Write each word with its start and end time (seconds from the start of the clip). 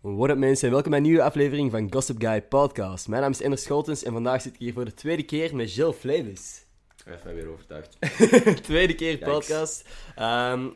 What 0.00 0.30
up 0.30 0.36
mensen 0.38 0.66
en 0.66 0.72
welkom 0.72 0.90
bij 0.90 1.00
een 1.00 1.06
nieuwe 1.06 1.22
aflevering 1.22 1.70
van 1.70 1.92
Gossip 1.92 2.20
Guy 2.22 2.42
Podcast. 2.42 3.08
Mijn 3.08 3.22
naam 3.22 3.30
is 3.30 3.40
Ender 3.40 3.58
Scholtens 3.58 4.02
en 4.02 4.12
vandaag 4.12 4.42
zit 4.42 4.52
ik 4.54 4.58
hier 4.58 4.72
voor 4.72 4.84
de 4.84 4.94
tweede 4.94 5.22
keer 5.22 5.56
met 5.56 5.74
Jill 5.74 5.92
Flevis. 5.92 6.64
Hij 7.04 7.12
heeft 7.12 7.24
mij 7.24 7.34
weer 7.34 7.48
overtuigd. 7.48 7.96
tweede 8.62 8.94
keer 8.94 9.10
Yikes. 9.10 9.28
podcast. 9.28 9.88
Ehm, 10.16 10.68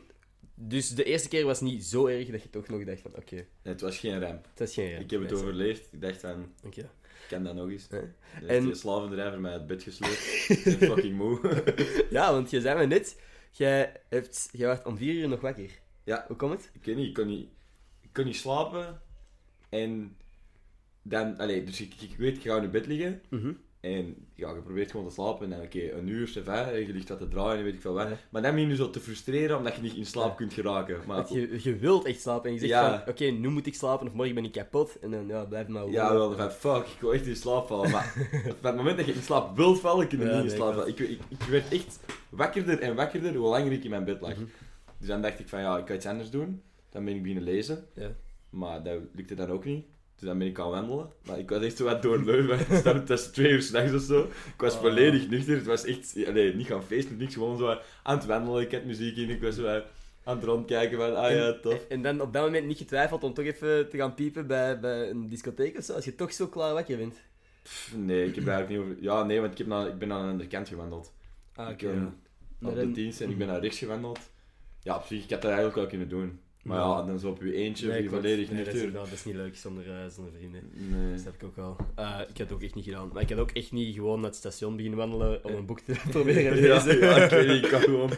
dus 0.55 0.89
de 0.89 1.03
eerste 1.03 1.27
keer 1.27 1.45
was 1.45 1.61
niet 1.61 1.85
zo 1.85 2.05
erg 2.07 2.27
dat 2.29 2.41
je 2.43 2.49
toch 2.49 2.67
nog 2.67 2.83
dacht 2.83 3.01
van 3.01 3.11
oké, 3.15 3.35
Nee, 3.35 3.45
het 3.61 3.81
was 3.81 3.97
geen 3.97 4.19
ramp. 4.19 4.45
het 4.49 4.59
is 4.69 4.73
geen 4.73 4.99
Ik 4.99 5.11
heb 5.11 5.21
het 5.21 5.29
Nee, 5.31 5.39
overleefd. 5.39 5.87
Ik 5.93 6.01
dacht 6.01 6.19
van, 6.19 6.45
ik 6.63 6.85
ken 7.27 7.43
dat 7.43 7.55
nog 7.55 7.69
eens. 7.69 7.87
Er 7.91 8.13
En- 8.47 8.63
die 8.63 8.75
slavendrijver 8.75 9.39
mij 9.39 9.51
uit 9.51 9.67
bed 9.67 9.83
gesleurd. 9.83 10.19
Ik 10.65 10.79
ben 10.79 10.89
fucking 10.89 11.17
moe. 11.17 11.63
Ja, 12.09 12.31
want 12.31 12.49
je 12.49 12.61
zei 12.61 12.77
me 12.79 12.85
net, 12.85 13.19
jij, 13.51 13.91
hebt, 14.09 14.49
jij 14.51 14.67
werd 14.67 14.85
om 14.85 14.97
vier 14.97 15.13
uur 15.13 15.27
nog 15.27 15.41
wakker. 15.41 15.69
ja, 16.03 16.25
Hoe 16.27 16.35
komt 16.35 16.51
het? 16.51 16.69
ik 16.73 16.85
weet 16.85 16.95
niet, 16.95 17.07
ik 17.07 17.13
kon 17.13 17.27
niet, 17.27 17.47
ik 18.01 18.09
kon 18.13 18.25
niet 18.25 18.35
slapen. 18.35 19.01
En 19.69 20.17
dan, 21.01 21.37
allee, 21.37 21.63
dus 21.63 21.81
ik, 21.81 21.93
ik 22.01 22.15
weet, 22.17 22.35
ik 22.37 22.43
ga 22.43 22.57
in 22.61 22.71
bed 22.71 22.85
liggen. 22.87 23.21
Mhm. 23.29 23.51
En 23.79 24.15
ja, 24.35 24.49
je 24.53 24.61
probeert 24.61 24.91
gewoon 24.91 25.07
te 25.07 25.13
slapen. 25.13 25.43
En 25.43 25.49
dan, 25.57 25.65
oké, 25.65 25.91
een 25.91 26.07
uur, 26.07 26.23
of 26.23 26.33
je 26.33 26.93
ligt 26.93 27.09
wat 27.09 27.17
te 27.19 27.27
draaien, 27.27 27.63
weet 27.63 27.73
ik 27.73 27.81
veel 27.81 27.93
wat. 27.93 28.07
Maar 28.29 28.41
dan 28.41 28.51
ben 28.51 28.59
je 28.61 28.67
nu 28.67 28.75
zo 28.75 28.89
te 28.89 28.99
frustreren 28.99 29.57
omdat 29.57 29.75
je 29.75 29.81
niet 29.81 29.93
in 29.95 30.05
slaap 30.05 30.29
Ja. 30.29 30.35
kunt 30.35 30.53
geraken. 30.53 30.99
Maar, 31.07 31.33
je, 31.33 31.59
je 31.61 31.75
wilt 31.75 32.05
echt 32.05 32.21
slapen 32.21 32.45
en 32.47 32.53
je 32.53 32.59
zegt 32.59 32.71
Ja. 32.71 32.99
van 33.03 33.09
oké, 33.13 33.25
nu 33.25 33.49
moet 33.49 33.65
ik 33.65 33.75
slapen 33.75 34.07
of 34.07 34.13
morgen 34.13 34.35
ben 34.35 34.43
ik 34.45 34.51
kapot. 34.51 34.99
En 34.99 35.11
dan 35.11 35.27
ja, 35.27 35.43
blijf 35.45 35.67
maar 35.67 35.89
Ja, 35.89 36.13
wel, 36.13 36.35
van 36.35 36.51
fuck, 36.51 36.85
ik 36.87 37.01
wil 37.01 37.13
echt 37.13 37.25
in 37.25 37.35
slaap 37.35 37.67
vallen. 37.67 37.91
Maar 37.91 38.13
op 38.49 38.63
het 38.63 38.75
moment 38.75 38.97
dat 38.97 39.05
je 39.05 39.13
in 39.13 39.21
slaap 39.21 39.55
wilt 39.55 39.79
vallen, 39.79 40.07
kun 40.07 40.19
je 40.19 40.25
Ja, 40.25 40.35
niet 40.41 40.51
in 40.51 40.57
slaap 40.57 40.73
vallen. 40.73 40.87
Ik, 40.87 40.99
ik, 40.99 41.19
ik 41.27 41.41
werd 41.41 41.71
echt 41.73 41.99
wakkerder 42.29 42.79
en 42.79 42.95
wakkerder 42.95 43.35
hoe 43.35 43.49
langer 43.49 43.71
ik 43.71 43.83
in 43.83 43.89
mijn 43.89 44.05
bed 44.05 44.21
lag. 44.21 44.35
Mhm. 44.35 44.45
Dus 44.97 45.07
dan 45.07 45.21
dacht 45.21 45.39
ik 45.39 45.47
van 45.47 45.59
ja, 45.59 45.77
ik 45.77 45.87
ga 45.87 45.93
iets 45.93 46.05
anders 46.05 46.29
doen. 46.29 46.61
Dan 46.89 47.05
ben 47.05 47.15
ik 47.15 47.21
beginnen 47.21 47.43
lezen. 47.45 47.85
Ja. 47.95 48.09
Maar 48.55 48.83
dat 48.83 48.99
lukte 49.13 49.35
dan 49.35 49.49
ook 49.49 49.65
niet. 49.65 49.85
Dus 50.15 50.27
dan 50.27 50.37
ben 50.37 50.47
ik 50.47 50.57
gaan 50.57 50.69
wandelen. 50.69 51.09
Maar 51.25 51.39
ik 51.39 51.49
was 51.49 51.63
echt 51.63 51.77
zo 51.77 51.83
wat 51.83 52.01
door 52.01 52.23
Leuven. 52.23 52.57
Het 52.67 52.79
stond- 53.09 53.33
twee 53.33 53.51
uur 53.51 53.61
s'nachts 53.61 53.93
of 53.93 54.01
zo. 54.01 54.23
Ik 54.23 54.53
was 54.61 54.73
Oh. 54.73 54.79
volledig 54.79 55.29
nuchter. 55.29 55.55
Het 55.55 55.65
was 55.65 55.85
echt... 55.85 56.15
Allee, 56.27 56.53
niet 56.55 56.67
gaan 56.67 56.83
feesten, 56.83 57.17
niks. 57.17 57.33
Gewoon 57.33 57.57
zo 57.57 57.77
aan 58.03 58.17
het 58.17 58.25
wandelen. 58.25 58.61
Ik 58.61 58.71
had 58.71 58.83
muziek 58.83 59.17
in. 59.17 59.29
Ik 59.29 59.41
was 59.41 59.55
zo 59.55 59.67
aan 60.23 60.35
het 60.35 60.43
rondkijken 60.43 60.97
van... 60.97 61.15
Ah 61.15 61.31
ja, 61.31 61.59
tof. 61.59 61.85
En 61.89 62.01
dan 62.01 62.21
op 62.21 62.33
dat 62.33 62.43
moment 62.43 62.65
niet 62.65 62.77
getwijfeld 62.77 63.23
om 63.23 63.33
toch 63.33 63.45
even 63.45 63.89
te 63.89 63.97
gaan 63.97 64.13
piepen 64.13 64.47
bij, 64.47 64.79
bij 64.79 65.09
een 65.09 65.29
discotheek 65.29 65.77
of 65.77 65.83
zo, 65.83 65.93
als 65.93 66.05
je 66.05 66.15
toch 66.15 66.33
zo 66.33 66.47
klaar 66.47 66.73
wakker 66.73 66.97
bent. 66.97 67.15
Pff, 67.63 67.95
Nee, 67.97 68.25
ik 68.27 68.35
heb 68.35 68.45
daar 68.45 68.55
eigenlijk 68.55 68.83
niet 68.85 68.91
over... 68.93 69.03
Ja, 69.03 69.23
nee, 69.23 69.39
want 69.39 69.51
ik, 69.51 69.57
heb 69.57 69.67
naar, 69.67 69.87
ik 69.87 69.97
ben 69.97 70.11
aan 70.11 70.23
de 70.25 70.31
andere 70.31 70.49
kant 70.49 70.67
gewandeld. 70.67 71.13
Ah, 71.55 71.69
ik 71.69 71.83
Maar 72.59 72.71
op 72.71 72.75
de 72.79 72.91
dienst 72.91 73.21
en 73.21 73.29
ik 73.29 73.37
ben 73.37 73.47
naar 73.47 73.59
rechts 73.59 73.77
gewandeld. 73.79 74.19
Ja, 74.81 74.95
op 74.95 75.03
zich, 75.05 75.23
ik 75.23 75.29
had 75.29 75.41
dat 75.41 75.51
eigenlijk 75.51 75.75
wel 75.75 75.87
kunnen 75.87 76.09
doen. 76.09 76.39
Maar 76.65 76.77
ja, 76.77 77.03
dan 77.03 77.19
zo 77.19 77.29
op 77.29 77.41
je 77.43 77.53
eentje, 77.53 77.87
Nee, 77.87 78.03
je 78.03 78.09
volledig 78.09 78.49
nee, 78.51 78.63
dat, 78.63 78.73
is, 78.73 78.81
nuchter. 78.81 78.99
dat 78.99 79.11
is 79.11 79.25
niet 79.25 79.35
leuk 79.35 79.55
zonder, 79.55 79.89
eh, 79.91 80.07
zonder 80.09 80.33
vrienden. 80.33 80.69
Nee. 80.73 81.15
Dat 81.15 81.23
heb 81.23 81.33
ik 81.33 81.43
ook 81.43 81.55
wel. 81.55 81.75
Eh, 81.95 82.19
ik 82.21 82.27
had 82.27 82.37
het 82.37 82.51
ook 82.51 82.61
echt 82.61 82.75
niet 82.75 82.83
gedaan. 82.85 83.09
Maar 83.13 83.21
ik 83.21 83.29
had 83.29 83.37
ook 83.39 83.51
echt 83.51 83.71
niet 83.71 83.95
gewoon 83.95 84.19
naar 84.19 84.29
het 84.29 84.35
station 84.39 84.75
beginnen 84.75 84.99
wandelen 84.99 85.43
om 85.45 85.53
een 85.53 85.65
boek 85.65 85.79
te 85.79 85.95
proberen 86.09 86.43
Ja, 86.61 86.73
lezen. 86.83 86.99
ja, 86.99 87.15
ik 87.23 87.29
weet 87.29 87.47
niet, 87.47 87.63
ik 87.63 87.69
kan 87.69 87.81
gewoon... 87.81 88.09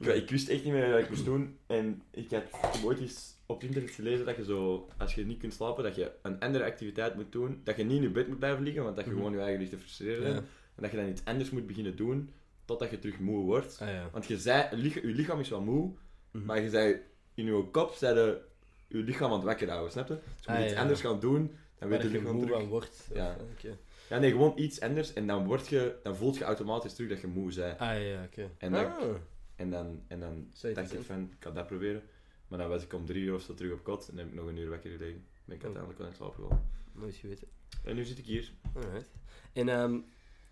Ik, 0.00 0.06
ik 0.06 0.30
wist 0.30 0.48
echt 0.48 0.64
niet 0.64 0.72
meer 0.72 0.90
wat 0.90 1.00
ik 1.00 1.08
moest 1.08 1.24
doen. 1.24 1.56
En 1.66 2.02
ik 2.10 2.30
had 2.30 2.42
heb 2.50 2.84
ooit 2.84 3.00
eens 3.00 3.34
op 3.46 3.62
internet 3.62 3.90
gelezen 3.90 4.26
dat 4.26 4.36
je 4.36 4.44
zo, 4.44 4.88
als 4.98 5.14
je 5.14 5.26
niet 5.26 5.38
kunt 5.38 5.54
slapen, 5.54 5.84
dat 5.84 5.94
je 5.94 6.10
een 6.22 6.40
andere 6.40 6.64
activiteit 6.64 7.14
moet 7.14 7.32
doen. 7.32 7.60
Dat 7.64 7.76
je 7.76 7.84
niet 7.84 7.96
in 7.96 8.02
je 8.02 8.10
bed 8.10 8.28
moet 8.28 8.38
blijven 8.38 8.62
liggen, 8.64 8.82
want 8.82 8.96
dat 8.96 9.04
je 9.04 9.10
Mhm. 9.10 9.18
gewoon 9.20 9.34
je 9.34 9.40
eigen 9.40 9.58
ligt 9.58 9.70
te 9.72 9.78
frustreren. 9.78 10.28
Ja. 10.30 10.36
En 10.36 10.82
dat 10.82 10.90
je 10.90 10.96
dan 10.96 11.08
iets 11.08 11.24
anders 11.24 11.50
moet 11.50 11.66
beginnen 11.66 11.96
doen, 11.96 12.30
totdat 12.64 12.90
je 12.90 12.98
terug 12.98 13.18
moe 13.18 13.44
wordt. 13.44 13.78
Ah 13.82 13.88
ja. 13.88 14.08
Want 14.12 14.26
je 14.26 14.38
zei, 14.38 14.76
je 14.82 15.00
lichaam 15.02 15.40
is 15.40 15.48
wel 15.48 15.60
moe, 15.60 15.90
Mhm. 16.30 16.44
maar 16.44 16.60
je 16.62 16.68
zei, 16.70 16.96
in 17.34 17.44
je 17.44 17.64
kop 17.70 17.92
zei 17.94 18.18
je, 18.18 18.40
je 18.88 18.96
lichaam 18.98 19.28
aan 19.30 19.36
het 19.36 19.44
wakker 19.44 19.68
houden, 19.70 19.90
snap 19.92 20.08
je? 20.08 20.14
Dus 20.14 20.44
je 20.44 20.50
moet 20.50 20.58
Ah, 20.58 20.64
iets 20.64 20.74
ja. 20.74 20.80
anders 20.80 21.00
gaan 21.00 21.20
doen, 21.20 21.56
dan 21.78 21.88
weet 21.88 22.02
je 22.02 22.08
lichaam 22.08 22.34
moe 22.36 22.46
terug. 22.46 22.66
wordt. 22.68 23.08
Ja. 23.14 23.36
Oké. 23.56 23.76
Ja, 24.08 24.18
nee, 24.18 24.30
gewoon 24.30 24.52
iets 24.56 24.80
anders 24.80 25.12
en 25.12 25.26
dan, 25.26 25.44
word 25.46 25.68
je, 25.68 25.96
dan 26.02 26.16
voelt 26.16 26.36
je 26.36 26.44
automatisch 26.44 26.94
terug 26.94 27.10
dat 27.10 27.20
je 27.20 27.26
moe 27.26 27.54
bent. 27.54 27.78
Ah 27.78 28.02
ja, 28.02 28.22
oké. 28.24 28.50
En 28.58 28.72
dan- 28.72 28.84
Ah. 28.86 29.14
En 29.56 29.70
dan, 29.70 30.02
en 30.08 30.20
dan 30.20 30.46
dacht 30.74 30.92
ik 30.92 31.02
van, 31.04 31.22
ik 31.22 31.36
ga 31.44 31.50
dat 31.50 31.66
proberen. 31.66 32.02
Maar 32.48 32.58
dan 32.58 32.68
was 32.68 32.82
ik 32.82 32.92
om 32.92 33.06
drie 33.06 33.22
uur 33.22 33.34
of 33.34 33.42
zo 33.42 33.54
terug 33.54 33.72
op 33.72 33.84
kot 33.84 34.08
en 34.08 34.16
dan 34.16 34.24
heb 34.24 34.34
ik 34.34 34.40
nog 34.40 34.48
een 34.48 34.56
uur 34.56 34.68
wakker 34.70 34.90
gelegen. 34.90 35.24
Ben 35.44 35.56
ik 35.56 35.60
Oh. 35.62 35.64
uiteindelijk 35.64 35.98
wel 35.98 36.08
in 36.08 36.14
slaap 36.14 36.34
gevallen. 36.34 36.70
Nooit 36.92 37.14
geweten. 37.14 37.48
En 37.84 37.94
nu 37.96 38.04
zit 38.04 38.18
ik 38.18 38.24
hier. 38.26 38.52
Alright. 38.74 39.10
En 39.52 39.68
ehm, 39.68 39.98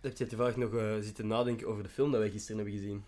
heb 0.00 0.16
je 0.16 0.26
toevallig 0.26 0.56
nog 0.56 0.74
eh, 0.74 0.96
zitten 0.98 1.26
nadenken 1.26 1.66
over 1.66 1.82
de 1.82 1.88
film 1.88 2.10
dat 2.10 2.20
wij 2.20 2.30
gisteren 2.30 2.56
hebben 2.56 2.74
gezien? 2.74 3.04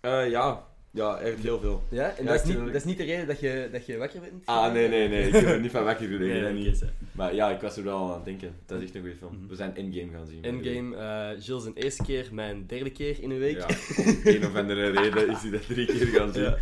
Eh, 0.00 0.30
ja, 0.30 0.66
ja, 0.96 1.18
echt 1.18 1.38
heel 1.42 1.60
veel. 1.60 1.82
Ja? 1.88 2.16
En 2.16 2.24
Ja, 2.24 2.30
dat, 2.32 2.40
is 2.44 2.48
niet, 2.54 2.64
dat 2.66 2.74
is 2.74 2.84
niet 2.84 2.98
de 2.98 3.04
reden 3.04 3.26
dat 3.26 3.40
je, 3.40 3.68
dat 3.72 3.86
je 3.86 3.96
wakker 3.96 4.20
bent? 4.20 4.32
Ah, 4.46 4.72
nee, 4.72 4.88
nee, 4.88 5.08
nee. 5.08 5.28
Ik 5.28 5.34
er 5.34 5.60
niet 5.60 5.70
van 5.70 5.84
wakker 5.84 6.06
gelegen. 6.08 6.42
Nee, 6.54 6.64
niet. 6.64 6.84
Maar 7.12 7.34
ja, 7.34 7.50
ik 7.50 7.60
was 7.60 7.76
er 7.76 7.84
wel 7.84 8.08
aan 8.08 8.14
het 8.14 8.24
denken. 8.24 8.54
Dat 8.66 8.78
is 8.78 8.84
echt 8.84 8.94
een 8.94 9.00
goede 9.00 9.16
film. 9.16 9.36
Mhm. 9.38 9.46
We 9.48 9.54
zijn 9.54 9.76
Endgame 9.76 10.12
gaan 10.12 10.26
zien. 10.26 10.42
Endgame, 10.44 10.96
eh 10.96 11.42
Gilles 11.44 11.64
een 11.64 11.74
eerste 11.74 12.02
keer, 12.02 12.28
mijn 12.32 12.66
derde 12.66 12.90
keer 12.90 13.22
in 13.22 13.30
een 13.30 13.38
week. 13.38 13.56
Ja, 13.56 13.66
om 14.04 14.20
een 14.24 14.46
of 14.46 14.54
andere 14.56 14.90
reden 15.00 15.28
is 15.30 15.42
hij 15.42 15.50
dat 15.50 15.66
drie 15.66 15.86
keer 15.86 16.06
gaan 16.06 16.32
zien. 16.32 16.42
Ja. 16.42 16.56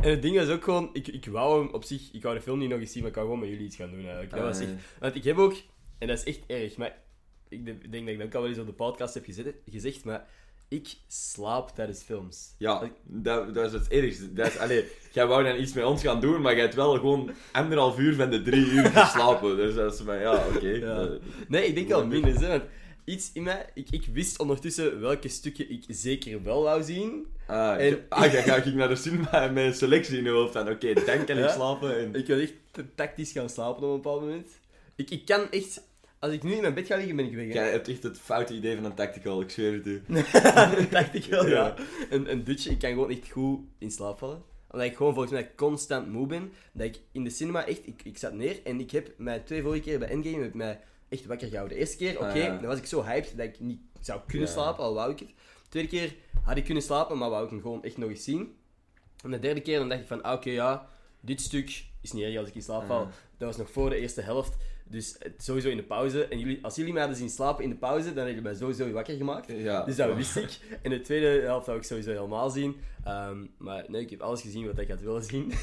En 0.00 0.10
het 0.10 0.22
ding 0.22 0.36
was 0.36 0.48
ook 0.48 0.64
gewoon, 0.64 0.90
ik, 0.92 1.08
ik 1.08 1.26
wou 1.26 1.64
hem 1.64 1.74
op 1.74 1.84
zich, 1.84 2.08
ik 2.12 2.22
wou 2.22 2.34
de 2.34 2.42
film 2.42 2.58
niet 2.58 2.68
nog 2.68 2.78
eens 2.80 2.92
zien, 2.92 3.00
maar 3.00 3.10
ik 3.10 3.16
wou 3.16 3.26
gewoon 3.28 3.42
met 3.42 3.50
jullie 3.52 3.66
iets 3.66 3.76
gaan 3.76 3.90
doen 3.90 4.00
eigenlijk. 4.00 4.30
Dat 4.30 4.40
was 4.40 4.56
Ah, 4.56 4.62
echt, 4.62 4.72
want 5.00 5.14
ik 5.14 5.24
heb 5.24 5.36
ook, 5.36 5.54
en 5.98 6.08
dat 6.08 6.18
is 6.18 6.24
echt 6.24 6.40
erg, 6.46 6.76
maar 6.76 6.96
ik 7.48 7.66
de- 7.66 7.88
denk 7.88 8.04
dat 8.04 8.12
ik 8.14 8.18
dat 8.18 8.26
ook 8.26 8.34
al 8.34 8.40
wel 8.40 8.50
eens 8.50 8.58
op 8.58 8.66
de 8.66 8.72
podcast 8.72 9.14
heb 9.14 9.24
gezet, 9.24 9.54
gezegd, 9.66 10.04
maar 10.04 10.26
ik 10.68 10.94
slaap 11.08 11.70
tijdens 11.74 12.02
films. 12.02 12.54
Ja, 12.58 12.90
dat, 13.04 13.54
dat 13.54 13.66
is 13.66 13.72
het 13.72 13.88
ergste. 13.88 14.32
Dat 14.32 14.46
is, 14.46 14.58
allee, 14.58 14.84
jij 15.12 15.26
wou 15.26 15.44
dan 15.44 15.60
iets 15.60 15.72
met 15.72 15.84
ons 15.84 16.02
gaan 16.02 16.20
doen, 16.20 16.40
maar 16.40 16.52
jij 16.52 16.62
hebt 16.62 16.74
wel 16.74 16.92
gewoon 16.94 17.30
anderhalf 17.52 17.98
uur 17.98 18.14
van 18.14 18.30
de 18.30 18.42
drie 18.42 18.66
uur 18.66 18.84
geslapen. 18.84 19.56
Dus 19.56 19.74
dat 19.74 19.94
is 19.94 20.02
maar, 20.02 20.20
ja, 20.20 20.46
oké. 20.54 20.68
Ja. 20.68 21.08
Nee, 21.48 21.66
ik 21.66 21.74
denk 21.74 21.88
lang 21.88 22.08
minder, 22.08 22.40
hè, 22.40 22.48
want 22.48 22.62
iets 23.04 23.30
in 23.32 23.42
mij, 23.42 23.66
ik, 23.74 23.86
ik 23.90 24.06
wist 24.12 24.38
ondertussen 24.38 25.00
welke 25.00 25.28
stukken 25.28 25.70
ik 25.70 25.84
zeker 25.88 26.42
wel 26.42 26.62
wou 26.62 26.82
zien. 26.82 27.26
Ah, 27.46 27.86
En- 27.86 28.04
ah, 28.08 28.32
jij 28.32 28.42
ga 28.42 28.56
ik 28.56 28.74
naar 28.74 28.88
de 28.88 28.96
cinema 28.96 29.46
met 29.48 29.64
een 29.64 29.74
selectie 29.74 30.18
in 30.18 30.24
je 30.24 30.30
hoofd 30.30 30.52
van, 30.52 30.68
oké, 30.70 30.92
dan 30.92 31.04
kan 31.04 31.36
ik 31.38 31.44
Ja. 31.44 31.48
slapen. 31.52 31.98
En... 31.98 32.14
Ik 32.14 32.26
wil 32.26 32.38
echt 32.38 32.52
tactisch 32.94 33.32
gaan 33.32 33.48
slapen 33.48 33.82
op 33.82 33.88
een 33.90 33.94
bepaald 34.02 34.20
moment. 34.20 34.48
Ik, 34.96 35.10
ik 35.10 35.24
kan 35.26 35.50
echt, 35.50 35.80
als 36.18 36.32
ik 36.32 36.42
nu 36.42 36.52
in 36.54 36.60
mijn 36.60 36.74
bed 36.74 36.86
ga 36.86 36.96
liggen, 36.96 37.16
ben 37.16 37.24
ik 37.24 37.34
weg. 37.34 37.46
hè. 37.46 37.52
Jij 37.52 37.70
hebt 37.70 37.88
echt 37.88 38.02
het 38.02 38.18
foute 38.18 38.54
idee 38.54 38.74
van 38.76 38.84
een 38.84 38.94
tactical, 38.94 39.40
ik 39.40 39.50
zweer 39.50 39.72
het 39.72 39.86
u. 39.86 40.02
ik 41.18 41.24
wel, 41.30 41.46
ja. 41.46 41.54
Ja. 41.66 41.74
Een, 42.10 42.30
een 42.30 42.44
dutje, 42.44 42.70
ik 42.70 42.78
kan 42.78 42.90
gewoon 42.90 43.10
echt 43.10 43.30
goed 43.30 43.60
in 43.78 43.90
slaap 43.90 44.18
vallen. 44.18 44.42
Omdat 44.70 44.86
ik 44.86 44.96
gewoon 44.96 45.12
volgens 45.12 45.32
mij 45.34 45.50
constant 45.56 46.08
moe 46.12 46.26
ben. 46.26 46.52
Dat 46.72 46.86
ik 46.86 47.00
in 47.12 47.24
de 47.24 47.30
cinema 47.30 47.66
echt, 47.66 47.86
ik, 47.86 48.02
ik 48.04 48.18
zat 48.18 48.32
neer 48.32 48.60
en 48.64 48.80
ik 48.80 48.90
heb 48.90 49.14
mij 49.16 49.38
twee 49.38 49.62
vorige 49.62 49.82
keer 49.82 49.98
bij 49.98 50.08
Endgame 50.08 50.42
heb 50.42 50.54
mij 50.54 50.80
echt 51.08 51.26
wakker 51.26 51.48
gehouden. 51.48 51.74
De 51.76 51.80
eerste 51.82 51.96
keer, 51.96 52.16
oké, 52.16 52.26
Ah, 52.26 52.36
ja. 52.36 52.56
dan 52.56 52.66
was 52.66 52.78
ik 52.78 52.86
zo 52.86 53.04
hyped 53.04 53.36
dat 53.36 53.46
ik 53.46 53.60
niet 53.60 53.80
zou 54.00 54.20
kunnen 54.26 54.46
Ja. 54.48 54.52
slapen, 54.54 54.84
al 54.84 54.94
wou 54.94 55.12
ik 55.12 55.18
het. 55.18 55.28
De 55.28 55.68
tweede 55.68 55.88
keer 55.88 56.14
had 56.42 56.56
ik 56.56 56.64
kunnen 56.64 56.82
slapen, 56.82 57.18
maar 57.18 57.30
wou 57.30 57.44
ik 57.44 57.50
hem 57.50 57.60
gewoon 57.60 57.84
echt 57.84 57.96
nog 57.96 58.08
eens 58.10 58.24
zien. 58.24 58.56
En 59.24 59.30
de 59.30 59.38
derde 59.38 59.60
keer 59.60 59.78
dan 59.78 59.88
dacht 59.88 60.00
ik 60.00 60.06
van, 60.06 60.22
ah, 60.22 60.32
oké, 60.32 60.50
ja, 60.50 60.88
dit 61.20 61.40
stuk 61.40 61.84
is 62.02 62.12
niet 62.12 62.24
erg 62.24 62.36
als 62.38 62.48
ik 62.48 62.54
in 62.54 62.62
slaap 62.62 62.86
val. 62.86 63.00
Ah. 63.00 63.06
Dat 63.38 63.48
was 63.48 63.56
nog 63.56 63.70
voor 63.70 63.90
de 63.90 63.96
eerste 63.96 64.20
helft. 64.20 64.56
Dus 64.90 65.16
het- 65.18 65.42
sowieso 65.42 65.68
in 65.68 65.76
de 65.76 65.82
pauze. 65.82 66.24
En 66.24 66.38
jullie, 66.38 66.58
als 66.64 66.74
jullie 66.76 66.92
mij 66.92 67.00
hadden 67.00 67.18
zien 67.20 67.30
slapen 67.30 67.64
in 67.64 67.70
de 67.70 67.76
pauze, 67.76 68.04
dan 68.06 68.14
hadden 68.16 68.34
jullie 68.34 68.42
mij 68.50 68.54
sowieso 68.54 68.90
wakker 68.90 69.16
gemaakt. 69.16 69.48
Ja. 69.52 69.84
Dus 69.84 69.96
dat 69.96 70.14
wist 70.14 70.36
ik. 70.36 70.58
In 70.82 70.90
de 70.90 71.00
tweede 71.00 71.40
helft 71.40 71.64
zou 71.64 71.76
ik 71.78 71.82
sowieso 71.84 72.10
helemaal 72.10 72.50
zien. 72.50 72.76
Ehm, 73.04 73.46
maar 73.56 73.84
nee, 73.88 74.00
ik 74.02 74.10
heb 74.10 74.20
alles 74.20 74.40
gezien 74.40 74.66
wat 74.66 74.78
ik 74.78 74.88
had 74.88 75.00
willen 75.00 75.22
zien. 75.24 75.52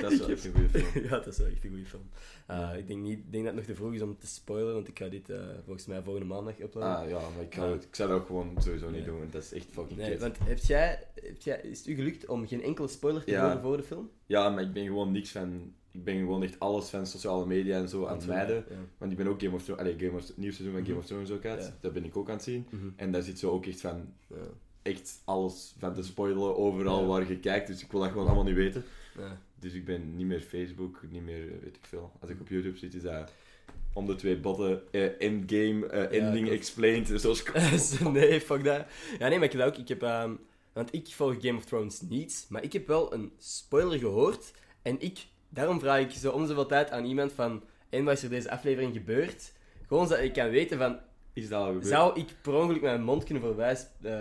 Dat 0.00 0.12
is 0.12 0.18
wel 0.18 0.28
echt 0.28 0.44
een 0.44 0.52
goede 0.52 0.68
film. 0.68 1.04
ja, 1.04 1.10
dat 1.10 1.26
is 1.26 1.38
wel 1.38 1.46
echt 1.46 1.64
een 1.64 1.70
goede 1.70 1.84
film. 1.86 2.02
Uh, 2.50 2.70
ik 2.78 2.86
denk, 2.86 3.00
niet, 3.02 3.18
denk 3.32 3.44
dat 3.44 3.54
het 3.54 3.54
nog 3.54 3.64
te 3.64 3.74
vroeg 3.74 3.94
is 3.94 4.00
om 4.02 4.18
te 4.18 4.26
spoilen, 4.26 4.74
want 4.74 4.88
ik 4.88 4.98
ga 4.98 5.08
dit 5.08 5.28
uh, 5.30 5.36
volgens 5.64 5.86
mij 5.86 6.02
volgende 6.02 6.28
maandag 6.28 6.60
uploaden. 6.60 6.96
Ah 7.04 7.08
ja, 7.10 7.28
maar 7.34 7.44
ik, 7.44 7.54
ga, 7.54 7.66
ik 7.72 7.94
zou 7.94 8.08
dat 8.08 8.20
ook 8.20 8.26
gewoon 8.26 8.56
sowieso 8.58 8.90
niet 8.90 9.04
doen, 9.04 9.18
want 9.18 9.32
dat 9.32 9.42
is 9.42 9.52
echt 9.52 9.66
fucking 9.70 9.98
nee, 9.98 10.18
want 10.18 10.36
heb 10.44 10.58
jij, 10.58 11.02
heb 11.14 11.40
jij, 11.42 11.60
is 11.60 11.78
het 11.78 11.86
u 11.86 11.94
gelukt 11.94 12.26
om 12.26 12.46
geen 12.46 12.62
enkele 12.62 12.88
spoiler 12.88 13.24
te 13.24 13.30
Ja. 13.30 13.42
horen 13.46 13.60
voor 13.62 13.76
de 13.76 13.82
film? 13.82 14.10
Ja, 14.26 14.48
maar 14.50 14.62
ik 14.62 14.72
ben 14.72 14.84
gewoon 14.84 15.12
niks 15.12 15.30
van... 15.30 15.72
Ik 15.94 16.04
ben 16.04 16.18
gewoon 16.18 16.42
echt 16.42 16.60
alles 16.60 16.88
van 16.88 17.06
sociale 17.06 17.46
media 17.46 17.78
en 17.78 17.88
zo 17.88 18.06
aan 18.06 18.16
het 18.16 18.26
mijden. 18.26 18.64
Ja. 18.68 18.76
Want 18.98 19.10
ik 19.12 19.16
ben 19.16 19.26
ook 19.26 19.40
Game 19.42 19.54
of 19.54 19.62
Thrones... 19.62 19.80
Allee, 19.80 19.98
Game 19.98 20.18
of, 20.18 20.36
nieuw 20.36 20.52
seizoen 20.52 20.76
van 20.76 20.86
Game 20.86 20.98
of 20.98 21.06
Thrones 21.06 21.30
ook 21.30 21.44
uit. 21.44 21.62
Ja. 21.62 21.76
Dat 21.80 21.92
ben 21.92 22.04
ik 22.04 22.16
ook 22.16 22.28
aan 22.28 22.34
het 22.34 22.44
zien. 22.44 22.66
Mhm. 22.70 22.88
En 22.96 23.12
daar 23.12 23.22
zit 23.22 23.38
zo 23.38 23.50
ook 23.50 23.66
echt 23.66 23.80
van... 23.80 24.12
Ja. 24.26 24.36
Echt 24.82 25.20
alles 25.24 25.74
van 25.78 25.94
te 25.94 26.02
spoilen, 26.02 26.56
overal 26.56 27.06
waar 27.06 27.28
je 27.28 27.38
kijkt. 27.38 27.66
Dus 27.66 27.82
ik 27.82 27.90
wil 27.92 28.00
dat 28.00 28.10
gewoon 28.10 28.26
allemaal 28.26 28.44
niet 28.44 28.54
weten. 28.54 28.84
Ja. 29.18 29.40
Dus 29.58 29.72
ik 29.72 29.84
ben 29.84 30.16
niet 30.16 30.26
meer 30.26 30.40
Facebook, 30.40 31.00
niet 31.10 31.22
meer, 31.22 31.52
eh, 31.52 31.62
weet 31.62 31.76
ik 31.76 31.84
veel. 31.86 32.12
Als 32.20 32.30
ik 32.30 32.40
op 32.40 32.48
YouTube 32.48 32.78
zit, 32.78 32.94
is 32.94 33.02
dat 33.02 33.32
om 33.92 34.06
de 34.06 34.14
twee 34.14 34.36
botten, 34.36 34.92
eh, 34.92 35.20
endgame, 35.20 35.86
eh, 35.86 36.22
ending 36.22 36.48
explained, 36.48 37.12
zoals... 37.20 37.42
nee, 38.12 38.40
fuck 38.40 38.64
dat. 38.64 38.86
Ja, 39.18 39.28
nee, 39.28 39.38
maar 39.38 39.46
ik 39.46 39.52
heb 39.52 39.66
ook. 39.66 39.76
Ik 39.76 39.88
heb, 39.88 40.02
ehm, 40.02 40.34
want 40.72 40.94
ik 40.94 41.06
volg 41.06 41.34
Game 41.40 41.58
of 41.58 41.64
Thrones 41.64 42.00
niet, 42.00 42.46
maar 42.48 42.62
ik 42.62 42.72
heb 42.72 42.86
wel 42.86 43.12
een 43.12 43.32
spoiler 43.38 43.98
gehoord. 43.98 44.52
En 44.82 45.00
ik, 45.00 45.26
daarom 45.54 45.80
vraag 45.80 46.00
ik 46.00 46.10
zo 46.10 46.30
om 46.30 46.46
zoveel 46.46 46.66
tijd 46.66 46.90
aan 46.90 47.04
iemand 47.04 47.32
van, 47.32 47.62
en 47.88 48.04
wat 48.04 48.14
is 48.16 48.22
er 48.22 48.30
deze 48.30 48.50
aflevering 48.50 48.92
gebeurd? 48.92 49.52
Gewoon 49.88 50.06
zodat 50.06 50.24
ik 50.24 50.32
kan 50.32 50.48
weten 50.50 50.78
van, 50.78 50.98
Is 51.32 51.48
dat 51.48 51.60
al 51.60 51.66
gebeurd? 51.66 51.86
zou 51.86 52.20
ik 52.20 52.26
per 52.42 52.54
ongeluk 52.54 52.80
mijn 52.82 53.02
mond 53.02 53.24
kunnen 53.24 53.42
voorbij 53.42 53.70
eh, 54.02 54.12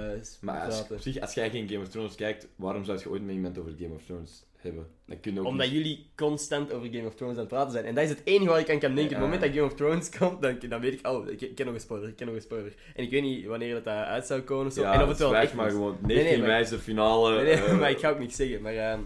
Maar 0.41 0.65
als, 0.65 0.75
praten? 0.77 0.95
op 0.95 1.01
zich, 1.01 1.19
als 1.19 1.33
jij 1.33 1.49
geen 1.49 1.67
Game 1.69 1.81
of 1.81 1.87
Thrones 1.89 2.15
kijkt, 2.15 2.47
waarom 2.55 2.83
zou 2.83 2.99
je 3.03 3.09
ooit 3.09 3.21
met 3.25 3.35
iemand 3.35 3.57
over 3.57 3.73
Game 3.79 3.93
of 3.93 4.03
Thrones 4.05 4.43
hebben? 4.57 4.87
Dat 5.05 5.17
ook 5.37 5.45
Omdat 5.45 5.65
niet. 5.65 5.75
jullie 5.75 6.05
constant 6.15 6.73
over 6.73 6.87
Game 6.91 7.07
of 7.07 7.15
Thrones 7.15 7.35
aan 7.35 7.39
het 7.41 7.49
praten 7.49 7.71
zijn. 7.71 7.85
En 7.85 7.95
dat 7.95 8.03
is 8.03 8.09
het 8.09 8.21
enige 8.23 8.49
waar 8.49 8.59
ik 8.59 8.69
aan 8.71 8.79
kan 8.79 8.95
denken. 8.95 9.15
Op 9.15 9.21
het 9.21 9.31
moment 9.31 9.41
dat 9.41 9.51
Game 9.51 9.65
of 9.65 9.73
Thrones 9.73 10.09
komt, 10.17 10.41
dan, 10.41 10.57
dan 10.69 10.81
weet 10.81 10.93
ik, 10.93 11.07
oh, 11.07 11.29
ik, 11.29 11.41
ik 11.41 11.55
ken 11.55 11.65
nog 11.65 11.75
een 11.75 11.81
spoiler, 11.81 12.09
ik 12.09 12.15
ken 12.15 12.25
nog 12.27 12.35
een 12.35 12.41
spoiler. 12.41 12.73
En 12.95 13.03
ik 13.03 13.09
weet 13.09 13.21
niet 13.21 13.45
wanneer 13.45 13.73
dat 13.73 13.85
eh, 13.85 14.01
uit 14.01 14.25
zou 14.25 14.41
komen 14.41 14.65
of 14.67 14.73
zo. 14.73 14.81
Ja, 14.81 14.93
en 14.93 15.01
of 15.01 15.07
het 15.07 15.17
wel 15.17 15.31
maar 15.31 15.71
gewoon. 15.71 15.97
nee, 16.01 16.15
19 16.15 16.39
maar- 16.39 16.47
wijze 16.47 16.79
finale. 16.79 17.35
Nee, 17.35 17.43
nee, 17.55 17.63
eh, 17.63 17.77
maar 17.79 17.89
ik 17.89 17.99
ga 17.99 18.09
ook 18.09 18.19
niks 18.19 18.35
zeggen. 18.35 18.61
Maar 18.61 18.75
ehm, 18.75 18.99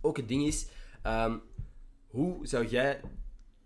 ook 0.00 0.16
het 0.16 0.28
ding 0.28 0.46
is, 0.46 0.66
ehm, 1.02 1.36
hoe 2.06 2.46
zou 2.46 2.66
jij, 2.66 3.00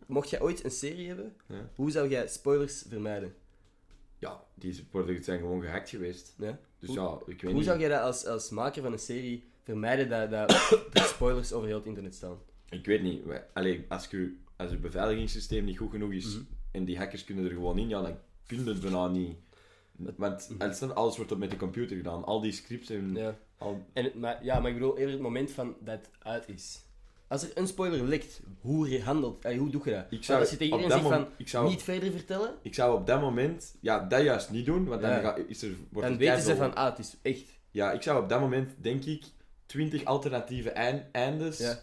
mocht 0.06 0.30
jij 0.30 0.40
ooit 0.40 0.64
een 0.64 0.70
serie 0.70 1.06
hebben, 1.08 1.36
Ja. 1.48 1.68
hoe 1.74 1.90
zou 1.90 2.08
jij 2.08 2.28
spoilers 2.28 2.84
vermijden? 2.88 3.34
Ja, 4.18 4.44
die 4.54 4.72
supporters 4.72 5.24
zijn 5.24 5.38
gewoon 5.38 5.62
gehackt 5.62 5.88
geweest. 5.88 6.34
Ja? 6.38 6.58
Dus 6.78 6.88
Hoe- 6.88 6.98
ja, 6.98 7.18
ik 7.26 7.26
weet 7.26 7.42
Hoe 7.42 7.52
niet. 7.52 7.64
zou 7.64 7.78
jij 7.78 7.88
dat 7.88 8.00
als, 8.00 8.26
als 8.26 8.50
maker 8.50 8.82
van 8.82 8.92
een 8.92 8.98
serie 8.98 9.50
vermijden 9.62 10.08
dat, 10.08 10.30
dat 10.30 10.50
er 10.92 11.02
spoilers 11.14 11.52
over 11.52 11.66
heel 11.68 11.76
het 11.76 11.86
internet 11.86 12.14
staan? 12.14 12.38
Ik 12.70 12.86
weet 12.86 13.02
niet. 13.02 13.24
Maar, 13.24 13.46
Allee, 13.52 13.84
als 13.88 14.06
je, 14.06 14.36
als 14.56 14.70
je 14.70 14.76
beveiligingssysteem 14.76 15.64
niet 15.64 15.78
goed 15.78 15.90
genoeg 15.90 16.12
is 16.12 16.34
Mhm. 16.34 16.44
en 16.70 16.84
die 16.84 16.96
hackers 16.98 17.24
kunnen 17.24 17.44
er 17.44 17.50
gewoon 17.50 17.78
in, 17.78 17.88
ja, 17.88 18.02
dan 18.02 18.16
kun 18.46 18.64
je 18.64 18.70
het 18.70 18.80
bijna 18.80 19.08
niet. 19.08 19.36
Want 20.16 20.50
dan 20.80 20.94
alles 20.94 21.16
wordt 21.16 21.32
op 21.32 21.38
met 21.38 21.50
de 21.50 21.56
computer 21.56 21.96
gedaan. 21.96 22.24
Al 22.24 22.40
die 22.40 22.52
scripts 22.52 22.90
en 22.90 23.06
Mhm. 23.06 23.16
Ja. 23.16 23.38
al... 23.58 23.86
En 23.92 24.12
maar, 24.14 24.44
ja, 24.44 24.60
maar 24.60 24.68
ik 24.70 24.76
bedoel 24.76 24.96
eerder 24.98 25.12
het 25.12 25.22
moment 25.22 25.50
van 25.50 25.76
dat 25.80 25.94
het 25.98 26.10
uit 26.18 26.48
is. 26.48 26.84
Als 27.32 27.42
er 27.42 27.50
een 27.54 27.66
spoiler 27.66 28.04
lekt, 28.04 28.40
hoe 28.60 29.00
handelt, 29.00 29.44
eh, 29.44 29.58
hoe 29.58 29.70
doe 29.70 29.80
je 29.84 29.90
dat? 29.90 30.04
Ik 30.10 30.24
zou 30.24 30.38
Want 30.38 30.40
als 30.40 30.50
je 30.50 30.56
tegen 30.56 30.72
op 30.74 30.80
iedereen 30.80 31.02
dat 31.02 31.10
zegt 31.12 31.20
mom- 31.20 31.28
van, 31.30 31.44
ik 31.44 31.48
zou- 31.48 31.68
niet 31.68 31.82
verder 31.82 32.10
vertellen, 32.10 32.54
Ik 32.62 32.74
zou 32.74 32.98
op 33.00 33.06
dat 33.06 33.20
moment, 33.20 33.74
ja, 33.80 33.98
dat 34.08 34.22
juist 34.22 34.50
niet 34.50 34.66
doen, 34.66 34.84
want 34.84 35.00
dan 35.00 35.10
Ja. 35.10 35.20
ga- 35.20 35.36
is 35.48 35.62
er, 35.62 35.68
wordt 35.90 36.08
dan 36.08 36.18
er 36.18 36.24
weten 36.26 36.42
ze 36.42 36.56
van, 36.56 36.74
ah, 36.74 36.84
het 36.90 36.98
is 36.98 37.16
echt. 37.22 37.44
Ja, 37.70 37.92
ik 37.92 38.02
zou 38.02 38.22
op 38.22 38.28
dat 38.28 38.40
moment, 38.40 38.70
denk 38.76 39.04
ik, 39.04 39.24
20 39.66 40.04
alternatieve 40.04 40.70
eind- 40.70 41.02
eindes 41.12 41.58
Ja. 41.58 41.78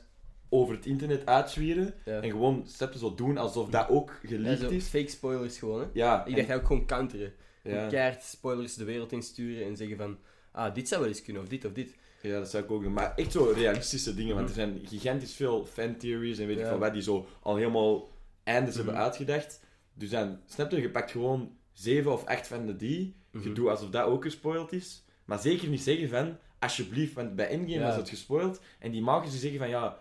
over 0.50 0.76
het 0.76 0.86
internet 0.86 1.26
uitzwieren 1.26 1.94
Ja. 2.06 2.20
en 2.22 2.30
gewoon 2.30 2.64
steppen 2.68 3.00
zo 3.00 3.16
doen 3.16 3.38
alsof 3.38 3.70
dat 3.70 3.90
ook 3.90 4.20
Ja, 4.28 4.56
zo 4.56 4.68
is. 4.70 4.86
fake 4.88 5.10
spoilers 5.10 5.58
gewoon, 5.58 5.80
hè. 5.80 5.86
Ja, 5.94 6.22
Ik 6.22 6.28
en- 6.30 6.36
dacht 6.36 6.48
hij 6.48 6.56
ook 6.58 6.66
gewoon 6.66 6.86
counteren. 6.86 7.34
ja, 7.64 7.88
Keihard 7.88 8.24
spoilers 8.24 8.74
de 8.74 8.84
wereld 8.84 9.12
insturen 9.12 9.66
en 9.68 9.78
zeggen 9.78 9.98
van, 9.98 10.18
ah, 10.52 10.74
dit 10.74 10.88
zou 10.88 11.02
wel 11.02 11.10
eens 11.10 11.22
kunnen, 11.22 11.42
of 11.42 11.48
dit 11.48 11.66
of 11.66 11.72
dit. 11.72 11.96
Ja, 12.22 12.40
dat 12.40 12.50
zou 12.50 12.64
ik 12.64 12.72
ook 12.72 12.84
doen. 12.84 12.94
Maar 12.94 13.14
echt 13.16 13.32
zo 13.32 13.52
realistische 13.56 14.14
dingen, 14.16 14.36
want 14.36 14.48
er 14.50 14.56
zijn 14.56 14.80
gigantisch 14.84 15.34
veel 15.34 15.66
fan-theories 15.66 16.38
en 16.38 16.48
weet 16.48 16.56
ik 16.58 16.64
Ja. 16.64 16.70
veel 16.70 16.78
wat, 16.80 16.94
die 16.94 17.02
zo 17.02 17.28
al 17.42 17.56
helemaal 17.56 18.10
eindes 18.44 18.76
hebben 18.76 18.94
Mhm. 18.94 19.04
uitgedacht. 19.04 19.64
Dus 19.94 20.10
dan, 20.10 20.40
snap 20.46 20.72
je, 20.72 20.82
je 20.82 20.90
pakt 20.90 21.12
gewoon 21.12 21.52
7 21.74 22.12
of 22.12 22.26
8 22.26 22.48
van 22.48 22.66
de 22.66 22.76
die, 22.76 23.16
je 23.32 23.38
Mhm. 23.38 23.54
doet 23.54 23.68
alsof 23.68 23.90
dat 23.90 24.06
ook 24.06 24.24
gespoild 24.24 24.72
is, 24.72 25.04
maar 25.26 25.40
zeker 25.40 25.68
niet 25.68 25.82
zeggen 25.82 26.10
van, 26.10 26.38
alsjeblieft, 26.60 27.14
want 27.14 27.36
bij 27.36 27.48
Endgame 27.48 27.80
Ja. 27.80 27.88
was 27.88 27.96
het 27.96 28.10
gespoild, 28.10 28.60
en 28.80 28.92
die 28.92 29.02
makers 29.02 29.32
die 29.32 29.40
zeggen 29.40 29.60
van, 29.60 29.70
ja, 29.70 29.98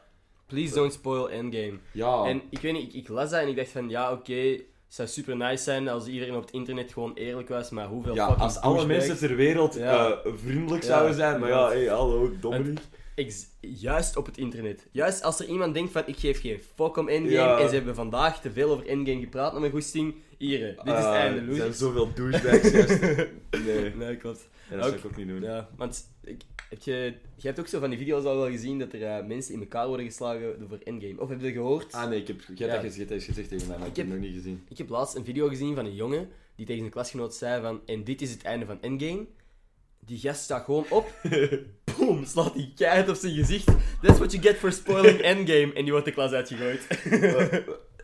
Please 0.46 0.74
don't 0.74 0.92
spoil 0.92 1.30
Endgame. 1.30 1.78
ja... 1.92 2.24
En 2.24 2.42
ik 2.50 2.58
weet 2.58 2.72
niet, 2.72 2.88
ik, 2.88 2.92
ik 2.94 3.08
las 3.08 3.30
dat 3.30 3.40
en 3.42 3.48
ik 3.48 3.56
dacht 3.56 3.70
van, 3.70 3.88
ja, 3.88 4.12
oké, 4.12 4.60
het 4.88 4.96
zou 4.96 5.08
super 5.08 5.37
nice 5.37 5.62
zijn 5.62 5.88
als 5.88 6.06
iedereen 6.06 6.35
op 6.35 6.40
het 6.40 6.50
internet 6.50 6.93
gewoon 6.93 7.12
eerlijk 7.14 7.49
was, 7.49 7.70
maar 7.70 7.87
hoeveel 7.87 8.14
Ja, 8.14 8.26
als 8.26 8.61
alle 8.61 8.87
mensen 8.87 9.19
ter 9.19 9.37
wereld 9.37 9.75
Ja. 9.75 10.11
eh, 10.11 10.32
vriendelijk 10.35 10.85
zouden 10.85 11.14
zijn, 11.14 11.40
maar 11.40 11.49
ja, 11.49 11.69
hey, 11.69 11.85
hallo, 11.87 12.31
Dominic. 12.40 12.79
Juist 13.60 14.16
op 14.16 14.26
het 14.26 14.38
internet. 14.38 14.86
Juist 14.92 15.22
als 15.22 15.40
er 15.40 15.46
iemand 15.46 15.74
denkt 15.74 15.92
van, 15.92 16.02
ik 16.06 16.16
geef 16.16 16.40
geen 16.40 16.60
fuck 16.74 16.96
om 16.96 17.08
Endgame, 17.08 17.30
Ja. 17.32 17.58
en 17.60 17.68
ze 17.68 17.74
hebben 17.74 17.94
vandaag 17.94 18.40
te 18.40 18.50
veel 18.52 18.70
over 18.70 18.86
Endgame 18.86 19.20
gepraat 19.20 19.52
naar 19.52 19.60
mijn 19.60 19.72
goesting, 19.72 20.14
hier, 20.38 20.58
dit 20.58 20.68
is 20.86 20.92
het 20.92 21.04
Ah, 21.04 21.14
einde, 21.14 21.40
Er 21.50 21.56
zijn 21.56 21.74
zoveel 21.74 22.12
douchebags, 22.14 22.70
gast. 22.70 23.00
Nee, 23.66 23.94
Nee, 23.94 24.16
klopt. 24.16 24.48
dat 24.70 24.84
zou 24.84 24.96
ik 24.96 25.04
ook 25.04 25.16
niet 25.16 25.28
doen. 25.28 25.42
Ja, 25.42 25.68
want 25.76 26.08
ik, 26.24 26.42
heb 26.68 26.82
je, 26.82 27.14
je 27.36 27.46
hebt 27.46 27.60
ook 27.60 27.66
zo 27.66 27.80
van 27.80 27.90
die 27.90 27.98
video's 27.98 28.24
al 28.24 28.36
wel 28.36 28.50
gezien 28.50 28.78
dat 28.78 28.92
er 28.92 29.02
eh, 29.02 29.26
mensen 29.26 29.54
in 29.54 29.60
elkaar 29.60 29.86
worden 29.86 30.06
geslagen 30.06 30.66
voor 30.68 30.78
Endgame. 30.84 31.20
Of 31.20 31.28
heb 31.28 31.40
je 31.40 31.52
gehoord? 31.52 31.92
Ah 31.92 32.08
nee, 32.08 32.20
ik 32.20 32.26
heb, 32.26 32.36
je 32.40 32.64
hebt 32.64 32.96
Ja. 32.96 33.04
dat 33.04 33.22
gezegd, 33.22 33.48
tegen 33.48 33.68
mij, 33.68 33.78
maar 33.78 33.86
ik, 33.86 33.92
Ik 33.92 33.96
heb 33.96 34.06
het 34.10 34.14
nog 34.20 34.24
niet 34.24 34.34
gezien. 34.34 34.62
Ik 34.68 34.78
heb 34.78 34.88
laatst 34.88 35.16
een 35.16 35.24
video 35.24 35.48
gezien 35.48 35.74
van 35.74 35.84
een 35.84 35.94
jongen 35.94 36.28
die 36.56 36.66
tegen 36.66 36.80
zijn 36.80 36.92
klasgenoot 36.92 37.34
zei 37.34 37.62
van 37.62 37.80
en 37.86 38.04
dit 38.04 38.22
is 38.22 38.30
het 38.30 38.42
einde 38.42 38.66
van 38.66 38.82
Endgame. 38.82 39.26
Die 40.00 40.18
gast 40.18 40.42
staat 40.42 40.64
gewoon 40.64 40.84
op, 40.90 41.12
boom, 41.98 42.24
slaat 42.24 42.54
die 42.54 42.72
keihard 42.76 43.08
op 43.08 43.14
zijn 43.16 43.34
gezicht. 43.34 43.66
That's 44.02 44.18
what 44.18 44.32
you 44.32 44.42
get 44.42 44.56
for 44.56 44.72
spoiling 44.72 45.20
Endgame. 45.32 45.72
En 45.72 45.82
die 45.82 45.90
wordt 45.90 46.06
de 46.06 46.12
klas 46.12 46.32
uitgegooid. 46.32 46.86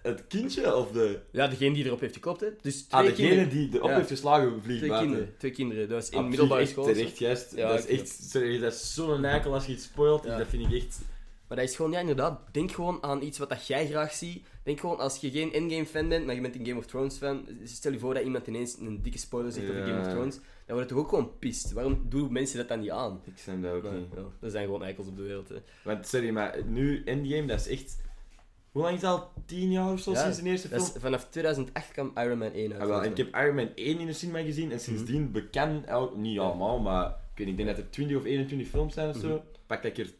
het 0.02 0.24
kindje 0.28 0.76
of 0.76 0.90
de... 0.90 1.18
ja, 1.30 1.46
degene 1.48 1.74
die 1.74 1.84
erop 1.84 2.00
heeft 2.00 2.14
geklopt, 2.14 2.40
hè. 2.40 2.46
Dus 2.60 2.82
twee 2.82 3.00
Ah, 3.00 3.06
degene 3.06 3.28
kinderen. 3.28 3.50
die 3.50 3.68
erop 3.78 3.88
Ja. 3.90 3.96
heeft 3.96 4.08
geslagen 4.08 4.62
vliegt 4.62 4.78
Twee 4.78 4.90
buiten. 4.90 5.10
kinderen, 5.10 5.34
twee 5.38 5.50
kinderen. 5.50 5.88
Dat 5.88 6.00
was 6.00 6.10
in 6.10 6.18
Ah, 6.18 6.26
middelbare 6.28 6.66
school. 6.66 6.84
Terecht, 6.84 7.18
juist. 7.18 7.52
Ja, 7.56 7.68
dat 7.68 7.88
is 7.88 7.98
echt... 8.00 8.08
Sorry, 8.30 8.58
dat 8.58 8.72
is 8.72 8.94
zo'n 8.94 9.24
eikel 9.24 9.54
als 9.54 9.66
je 9.66 9.72
iets 9.72 9.84
spoilt. 9.84 10.24
Ja. 10.24 10.38
Dat 10.38 10.46
vind 10.48 10.62
ik 10.72 10.82
echt... 10.82 10.98
Maar 11.48 11.56
dat 11.56 11.68
is 11.68 11.76
gewoon, 11.76 11.90
ja, 11.90 11.98
inderdaad. 12.00 12.40
Denk 12.52 12.72
gewoon 12.72 13.02
aan 13.02 13.22
iets 13.22 13.38
wat 13.38 13.48
dat 13.48 13.66
jij 13.66 13.86
graag 13.86 14.12
ziet. 14.12 14.46
Denk 14.62 14.80
gewoon, 14.80 14.98
als 14.98 15.16
je 15.20 15.30
geen 15.30 15.52
Endgame-fan 15.52 16.08
bent, 16.08 16.26
maar 16.26 16.34
je 16.34 16.40
bent 16.40 16.54
een 16.54 16.66
Game 16.66 16.78
of 16.78 16.86
Thrones-fan. 16.86 17.46
Stel 17.64 17.92
je 17.92 17.98
voor 17.98 18.14
dat 18.14 18.22
iemand 18.24 18.46
ineens 18.46 18.76
een 18.78 19.02
dikke 19.02 19.18
spoiler 19.18 19.52
zegt 19.52 19.70
over. 19.70 19.86
Game 19.86 20.00
of 20.00 20.08
Thrones. 20.12 20.38
Dan 20.66 20.76
wordt 20.76 20.90
het 20.90 20.98
toch 20.98 20.98
ook 20.98 21.08
gewoon 21.08 21.38
pist. 21.38 21.72
Waarom 21.72 22.06
doen 22.08 22.32
mensen 22.32 22.58
dat 22.58 22.68
dan 22.68 22.80
niet 22.80 22.90
aan? 22.90 23.20
Ik 23.24 23.32
snap 23.38 23.62
dat 23.62 23.72
ook 23.72 23.92
niet. 23.92 24.06
ja, 24.14 24.22
er 24.40 24.50
zijn 24.50 24.64
gewoon 24.64 24.82
eikels 24.82 25.06
op 25.06 25.16
de 25.16 25.22
wereld. 25.22 25.48
Hè. 25.48 25.56
Want 25.84 26.06
sorry, 26.06 26.30
maar 26.30 26.64
nu 26.66 27.02
Endgame, 27.04 27.46
dat 27.46 27.60
is 27.60 27.68
echt... 27.68 28.02
Hoe 28.72 28.82
lang 28.82 28.94
is 28.94 29.00
dat 29.00 29.20
al? 29.20 29.30
10 29.46 29.70
jaar 29.70 29.92
of 29.92 30.00
zo 30.00 30.12
Ja, 30.12 30.22
sinds 30.22 30.42
de 30.42 30.48
eerste 30.48 30.68
Dat 30.68 30.82
film? 30.82 30.94
is, 30.96 31.02
vanaf 31.02 31.28
2008 31.30 31.92
kwam 31.92 32.12
Iron 32.14 32.38
Man 32.38 32.52
1 32.52 32.72
uit. 32.72 32.80
Ah, 32.80 32.86
wel, 32.86 33.02
en 33.02 33.10
ik 33.10 33.16
heb 33.16 33.34
Iron 33.36 33.54
Man 33.54 33.70
1 33.74 33.98
in 33.98 34.06
de 34.06 34.12
cinema 34.12 34.42
gezien 34.42 34.72
en 34.72 34.80
sindsdien 34.80 35.32
bekend, 35.32 35.84
elk, 35.86 36.16
niet 36.16 36.38
allemaal, 36.38 36.78
maar 36.78 37.06
ik, 37.08 37.38
weet, 37.38 37.48
ik 37.48 37.56
denk 37.56 37.68
dat 37.68 37.78
er 37.78 37.90
20 37.90 38.16
of 38.16 38.24
21 38.24 38.68
films 38.68 38.94
zijn 38.94 39.08
of 39.08 39.16
zo. 39.16 39.28
Mhm. 39.28 39.38
Pak 39.66 39.82
dat 39.82 39.98
ik 39.98 40.06
er 40.06 40.12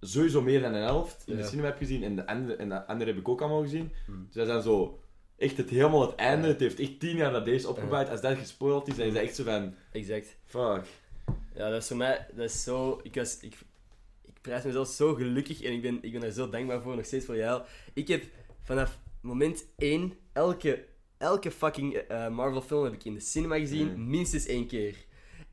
sowieso 0.00 0.42
meer 0.42 0.60
dan 0.60 0.74
een 0.74 0.82
helft 0.82 1.22
in 1.26 1.36
de 1.36 1.44
cinema 1.44 1.66
heb 1.68 1.76
gezien 1.78 2.02
en 2.02 2.16
de 2.16 2.26
andere, 2.26 2.56
en 2.56 2.68
de 2.68 2.86
andere 2.86 3.10
heb 3.10 3.20
ik 3.20 3.28
ook 3.28 3.40
allemaal 3.40 3.62
gezien. 3.62 3.90
Mhm. 4.06 4.18
Dus 4.26 4.34
dat 4.34 4.46
zijn 4.46 4.62
zo 4.62 4.98
echt 5.38 5.56
het 5.56 5.70
helemaal 5.70 6.00
het 6.00 6.14
einde. 6.14 6.48
Het 6.48 6.60
heeft 6.60 6.80
echt 6.80 7.00
10 7.00 7.16
jaar 7.16 7.32
dat 7.32 7.44
deze 7.44 7.68
opgebouwd. 7.68 8.08
Als 8.08 8.20
dat 8.20 8.38
gespoild 8.38 8.88
is, 8.88 8.96
dan 8.96 9.06
is 9.06 9.12
dat 9.14 9.22
echt 9.22 9.34
zo 9.34 9.44
van 9.44 9.74
Exact. 9.92 10.36
fuck. 10.44 10.82
Ja, 11.54 11.70
dat 11.70 11.82
is 11.82 11.88
voor 11.88 11.96
mij, 11.96 12.26
dat 12.34 12.44
is 12.50 12.62
zo... 12.62 13.00
Ik, 13.02 13.14
was, 13.14 13.38
ik, 13.40 13.54
ik 14.24 14.40
prijs 14.40 14.64
mezelf 14.64 14.88
zo 14.88 15.14
gelukkig 15.14 15.62
en 15.62 15.72
ik 15.72 15.82
ben, 15.82 15.98
ik 16.02 16.12
ben 16.12 16.22
er 16.22 16.32
zo 16.32 16.48
dankbaar 16.48 16.82
voor, 16.82 16.96
nog 16.96 17.04
steeds 17.04 17.26
voor 17.26 17.36
jou. 17.36 17.62
Ik 17.92 18.08
heb 18.08 18.24
vanaf 18.62 18.98
moment 19.20 19.64
1 19.76 20.12
elke, 20.32 20.84
elke 21.18 21.50
fucking 21.50 21.94
eh, 21.94 22.28
Marvel 22.28 22.60
film 22.62 22.84
heb 22.84 22.92
ik 22.92 23.04
in 23.04 23.14
de 23.14 23.20
cinema 23.20 23.58
gezien, 23.58 23.92
Mm. 23.94 24.08
minstens 24.10 24.46
één 24.46 24.66
keer. 24.66 24.96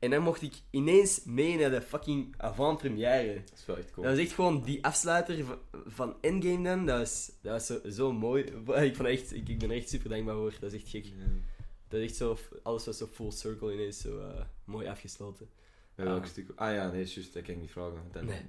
En 0.02 0.10
dan 0.10 0.22
mocht 0.22 0.42
ik 0.42 0.54
ineens 0.70 1.24
mee 1.24 1.58
naar 1.58 1.70
de 1.70 1.82
fucking 1.82 2.34
avant-première. 2.36 3.34
Dat 3.34 3.58
is 3.58 3.66
wel 3.66 3.76
echt 3.76 3.90
cool. 3.90 4.06
Dat 4.06 4.16
was 4.16 4.24
echt 4.24 4.34
gewoon 4.34 4.62
die 4.62 4.84
afsluiter 4.84 5.44
van, 5.44 5.58
van 5.86 6.16
Endgame 6.20 6.62
dan. 6.62 6.86
Dat 6.86 6.98
was, 6.98 7.30
dat 7.42 7.52
was 7.52 7.66
zo, 7.66 7.90
zo 7.90 8.12
mooi. 8.12 8.42
Ik, 8.88 8.96
vond 8.96 9.08
echt, 9.08 9.34
ik, 9.34 9.48
ik 9.48 9.58
ben 9.58 9.70
er 9.70 9.76
echt 9.76 9.88
super 9.88 10.10
dankbaar 10.10 10.34
voor. 10.34 10.54
Dat 10.60 10.72
is 10.72 10.82
echt 10.82 10.90
gek. 10.90 11.04
Ja. 11.04 11.12
Dat 11.88 12.00
is 12.00 12.06
echt 12.06 12.16
zo, 12.16 12.36
alles 12.62 12.84
was 12.84 12.98
zo 12.98 13.06
full 13.12 13.30
circle 13.30 13.72
ineens 13.72 14.00
zo 14.00 14.18
eh, 14.18 14.44
mooi 14.64 14.86
afgesloten. 14.86 15.48
Bij 15.94 16.04
welk 16.06 16.26
stuk? 16.26 16.50
Ah 16.54 16.74
ja, 16.74 16.90
nee, 16.90 17.04
juist, 17.04 17.34
dat 17.34 17.42
kan 17.42 17.54
ik 17.54 17.60
niet 17.60 17.70
vragen. 17.70 17.92
Dan, 18.12 18.24
Nee. 18.24 18.40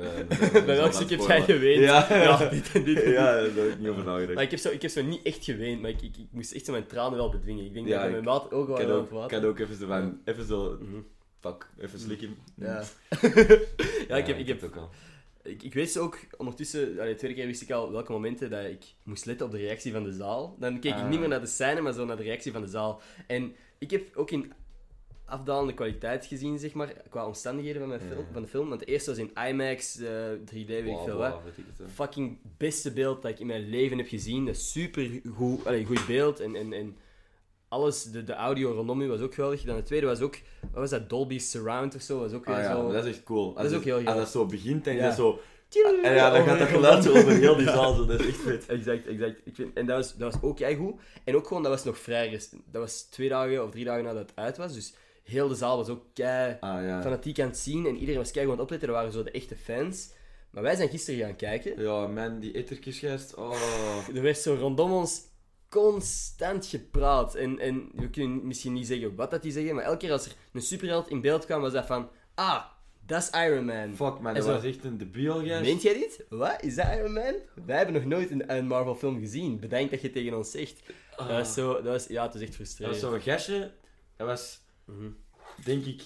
Eh, 0.00 0.52
Bij 0.52 0.76
welk 0.76 0.92
stuk 0.92 1.10
heb 1.10 1.20
jij 1.20 1.42
geweend? 1.42 1.80
Ja, 1.82 2.06
Ja, 2.22 2.36
dit 2.48 2.50
en 2.50 2.84
dit. 2.84 2.98
en 2.98 3.04
dit. 3.04 3.14
ja, 3.14 3.24
daar 3.32 3.42
heb 3.44 3.56
ik 3.72 3.78
niet 3.78 3.88
over 3.88 4.04
nagedacht. 4.04 4.34
Maar 4.34 4.42
ik 4.42 4.50
heb, 4.50 4.60
zo, 4.60 4.68
ik 4.70 4.82
heb 4.82 4.90
zo 4.90 5.02
niet 5.02 5.22
echt 5.22 5.44
geweend, 5.44 5.80
maar 5.80 5.90
ik, 5.90 6.02
ik, 6.02 6.16
ik 6.16 6.26
moest 6.30 6.52
echt 6.52 6.64
zo 6.64 6.72
mijn 6.72 6.86
tranen 6.86 7.18
wel 7.18 7.30
bedwingen. 7.30 7.64
Ik 7.64 7.74
denk 7.74 7.86
Ja, 7.86 7.96
dat 7.96 8.04
ik 8.06 8.10
mijn 8.12 8.24
water 8.24 8.52
ook 8.52 8.66
wel 8.66 8.76
kan 8.76 8.90
ook, 8.90 9.22
ik 9.22 9.28
kan 9.28 9.44
ook 9.44 9.58
even 9.58 9.76
zo 9.76 9.86
van, 9.86 10.20
even 10.24 10.44
zo, 10.46 10.78
Mhm. 10.80 11.00
fuck, 11.40 11.66
even 11.78 11.98
slikken. 11.98 12.36
Ja. 12.56 12.82
ja, 14.08 14.16
ik 14.16 14.26
heb, 14.26 14.38
ik 14.38 14.46
heb 14.46 14.60
het 14.60 14.70
ook 14.70 14.76
al. 14.76 14.88
Ik, 15.42 15.62
ik 15.62 15.74
wist 15.74 15.98
ook 15.98 16.18
ondertussen, 16.36 16.96
de 16.96 17.14
tweede 17.16 17.36
keer 17.36 17.46
wist 17.46 17.62
ik 17.62 17.70
al 17.70 17.92
welke 17.92 18.12
momenten 18.12 18.50
dat 18.50 18.64
ik 18.64 18.84
moest 19.02 19.26
letten 19.26 19.46
op 19.46 19.52
de 19.52 19.58
reactie 19.58 19.92
van 19.92 20.04
de 20.04 20.12
zaal. 20.12 20.56
Dan 20.58 20.80
keek 20.80 20.92
ik 20.94 20.98
Ah. 21.00 21.08
niet 21.08 21.20
meer 21.20 21.28
naar 21.28 21.40
de 21.40 21.46
scène, 21.46 21.80
maar 21.80 21.92
zo 21.92 22.04
naar 22.04 22.16
de 22.16 22.22
reactie 22.22 22.52
van 22.52 22.60
de 22.62 22.68
zaal. 22.68 23.00
En 23.26 23.52
ik 23.78 23.90
heb 23.90 24.16
ook 24.16 24.30
in 24.30 24.52
afdalende 25.30 25.74
kwaliteit 25.74 26.26
gezien, 26.26 26.58
zeg 26.58 26.72
maar, 26.72 26.92
qua 27.10 27.26
omstandigheden 27.26 27.80
van, 27.80 27.88
mijn 27.88 28.00
film, 28.00 28.18
Ja. 28.18 28.32
van 28.32 28.42
de 28.42 28.48
film. 28.48 28.68
Want 28.68 28.80
de 28.80 28.86
eerste 28.86 29.10
was 29.10 29.18
in 29.18 29.30
IMAX, 29.48 29.98
eh, 29.98 30.08
3D, 30.44 30.66
weet 30.68 30.78
ik 30.78 30.84
Bla, 30.84 31.04
veel 31.04 31.16
bla, 31.16 31.30
wat. 31.30 31.40
weet 31.44 31.58
ik 31.58 31.64
het, 31.68 31.78
hè. 31.78 31.84
Fucking 31.94 32.38
beste 32.56 32.92
beeld 32.92 33.22
dat 33.22 33.30
ik 33.30 33.38
in 33.38 33.46
mijn 33.46 33.68
leven 33.68 33.98
heb 33.98 34.08
gezien. 34.08 34.44
Dat 34.46 34.54
is 34.54 34.72
super 34.72 35.20
goed, 35.34 35.66
allee, 35.66 35.84
goed 35.84 36.06
beeld 36.06 36.40
en, 36.40 36.56
en, 36.56 36.72
en 36.72 36.96
alles, 37.68 38.02
de, 38.04 38.24
de 38.24 38.32
audio 38.34 38.72
rondom 38.72 39.00
u 39.00 39.08
was 39.08 39.20
ook 39.20 39.34
geweldig. 39.34 39.62
Dan 39.62 39.76
de 39.76 39.82
tweede 39.82 40.06
was 40.06 40.20
ook, 40.20 40.38
wat 40.60 40.70
was 40.80 40.90
dat, 40.90 41.08
Dolby 41.08 41.38
Surround 41.38 41.94
of 41.94 42.00
zo, 42.02 42.18
was 42.18 42.32
ook 42.32 42.44
weer 42.44 42.54
Ah 42.54 42.62
ja, 42.62 42.74
zo... 42.76 42.92
dat 42.92 43.04
is 43.04 43.10
echt 43.14 43.22
cool. 43.22 43.46
Als 43.46 43.62
Dat 43.62 43.70
is 43.70 43.76
ook 43.76 43.84
heel 43.84 44.04
Als 44.06 44.16
dat 44.16 44.28
zo 44.30 44.46
begint 44.46 44.86
en 44.86 44.94
Ja. 44.94 45.06
dat 45.06 45.14
zo 45.14 45.40
En 46.02 46.14
ja, 46.14 46.30
dan 46.30 46.44
gaat 46.44 46.58
dat 46.58 46.68
geluid 46.68 47.04
zo 47.04 47.10
over 47.10 47.32
heel 47.32 47.56
die 47.56 47.66
zaal, 47.66 47.94
zo. 47.94 48.06
dat 48.06 48.20
is 48.20 48.26
echt 48.26 48.36
vet. 48.36 48.66
Exact, 48.66 49.06
exact. 49.06 49.40
Ik 49.44 49.54
vind, 49.54 49.74
en 49.76 49.86
dat 49.86 49.96
was, 49.96 50.16
dat 50.16 50.32
was 50.32 50.42
ook 50.42 50.58
goed. 50.76 51.00
En 51.24 51.36
ook 51.36 51.46
gewoon, 51.46 51.62
dat 51.62 51.72
was 51.72 51.84
nog 51.84 51.98
vrij 51.98 52.28
recent. 52.28 52.62
Dat 52.70 52.82
was 52.82 53.02
twee 53.02 53.28
dagen 53.28 53.64
of 53.64 53.70
drie 53.70 53.84
dagen 53.84 54.04
nadat 54.04 54.20
het 54.28 54.32
uit 54.34 54.56
was. 54.56 54.74
Dus 54.74 54.94
heel 55.30 55.48
de 55.48 55.54
zaal 55.54 55.76
was 55.76 55.88
ook 55.88 56.04
kei 56.14 56.56
Ah 56.60 56.82
ja. 56.84 57.02
fanatiek 57.02 57.40
aan 57.40 57.46
het 57.46 57.58
zien. 57.58 57.86
En 57.86 57.94
iedereen 57.94 58.20
was 58.20 58.30
kei 58.30 58.50
het 58.50 58.60
opletten. 58.60 58.88
Dat 58.88 58.96
waren 58.96 59.12
zo 59.12 59.22
de 59.22 59.30
echte 59.30 59.56
fans. 59.56 60.10
Maar 60.50 60.62
wij 60.62 60.76
zijn 60.76 60.88
gisteren 60.88 61.20
gaan 61.20 61.36
kijken. 61.36 61.82
Ja, 61.82 62.06
man, 62.06 62.38
die 62.40 62.52
ettertjesgast. 62.52 63.34
Oh. 63.34 63.52
Er 64.14 64.22
werd 64.22 64.38
zo 64.38 64.54
rondom 64.54 64.92
ons 64.92 65.22
constant 65.68 66.66
gepraat. 66.66 67.34
En, 67.34 67.58
en 67.58 67.90
we 67.94 68.10
kunnen 68.10 68.46
misschien 68.46 68.72
niet 68.72 68.86
zeggen 68.86 69.14
wat 69.14 69.30
dat 69.30 69.42
die 69.42 69.52
zeggen. 69.52 69.74
Maar 69.74 69.84
elke 69.84 69.98
keer 69.98 70.12
als 70.12 70.26
er 70.26 70.32
een 70.52 70.62
superheld 70.62 71.08
in 71.08 71.20
beeld 71.20 71.44
kwam, 71.44 71.60
was 71.60 71.72
dat 71.72 71.86
van... 71.86 72.08
Ah, 72.34 72.64
dat 73.06 73.22
is 73.22 73.40
Iron 73.40 73.64
Man. 73.64 73.94
Fuck 73.96 74.20
man, 74.20 74.34
dat 74.34 74.44
zo- 74.44 74.52
was 74.52 74.64
echt 74.64 74.84
een 74.84 74.98
debiel 74.98 75.46
gast. 75.46 75.60
Meent 75.60 75.82
jij 75.82 75.92
dit? 75.94 76.24
Wat? 76.28 76.56
Is 76.62 76.74
dat 76.74 76.86
Iron 76.96 77.12
Man? 77.12 77.34
Wij 77.66 77.76
hebben 77.76 77.94
nog 77.94 78.04
nooit 78.04 78.30
een, 78.30 78.56
een 78.56 78.66
Marvel 78.66 78.94
film 78.94 79.18
gezien. 79.18 79.60
Bedenk 79.60 79.90
dat 79.90 80.00
je 80.00 80.10
tegen 80.10 80.36
ons 80.36 80.50
zegt. 80.50 80.82
Dat 81.16 81.26
was 81.28 81.54
zo... 81.54 81.72
Dat 81.72 81.84
was, 81.84 82.06
ja, 82.06 82.22
het 82.26 82.34
is 82.34 82.40
echt 82.40 82.50
Dat 82.50 82.58
was 82.58 82.68
frustrerend. 82.76 82.96
zo'n 82.96 83.20
gastje, 83.32 83.70
dat 84.16 84.26
was, 84.26 84.60
Mhm. 84.96 85.10
denk 85.64 85.84
ik, 85.84 86.02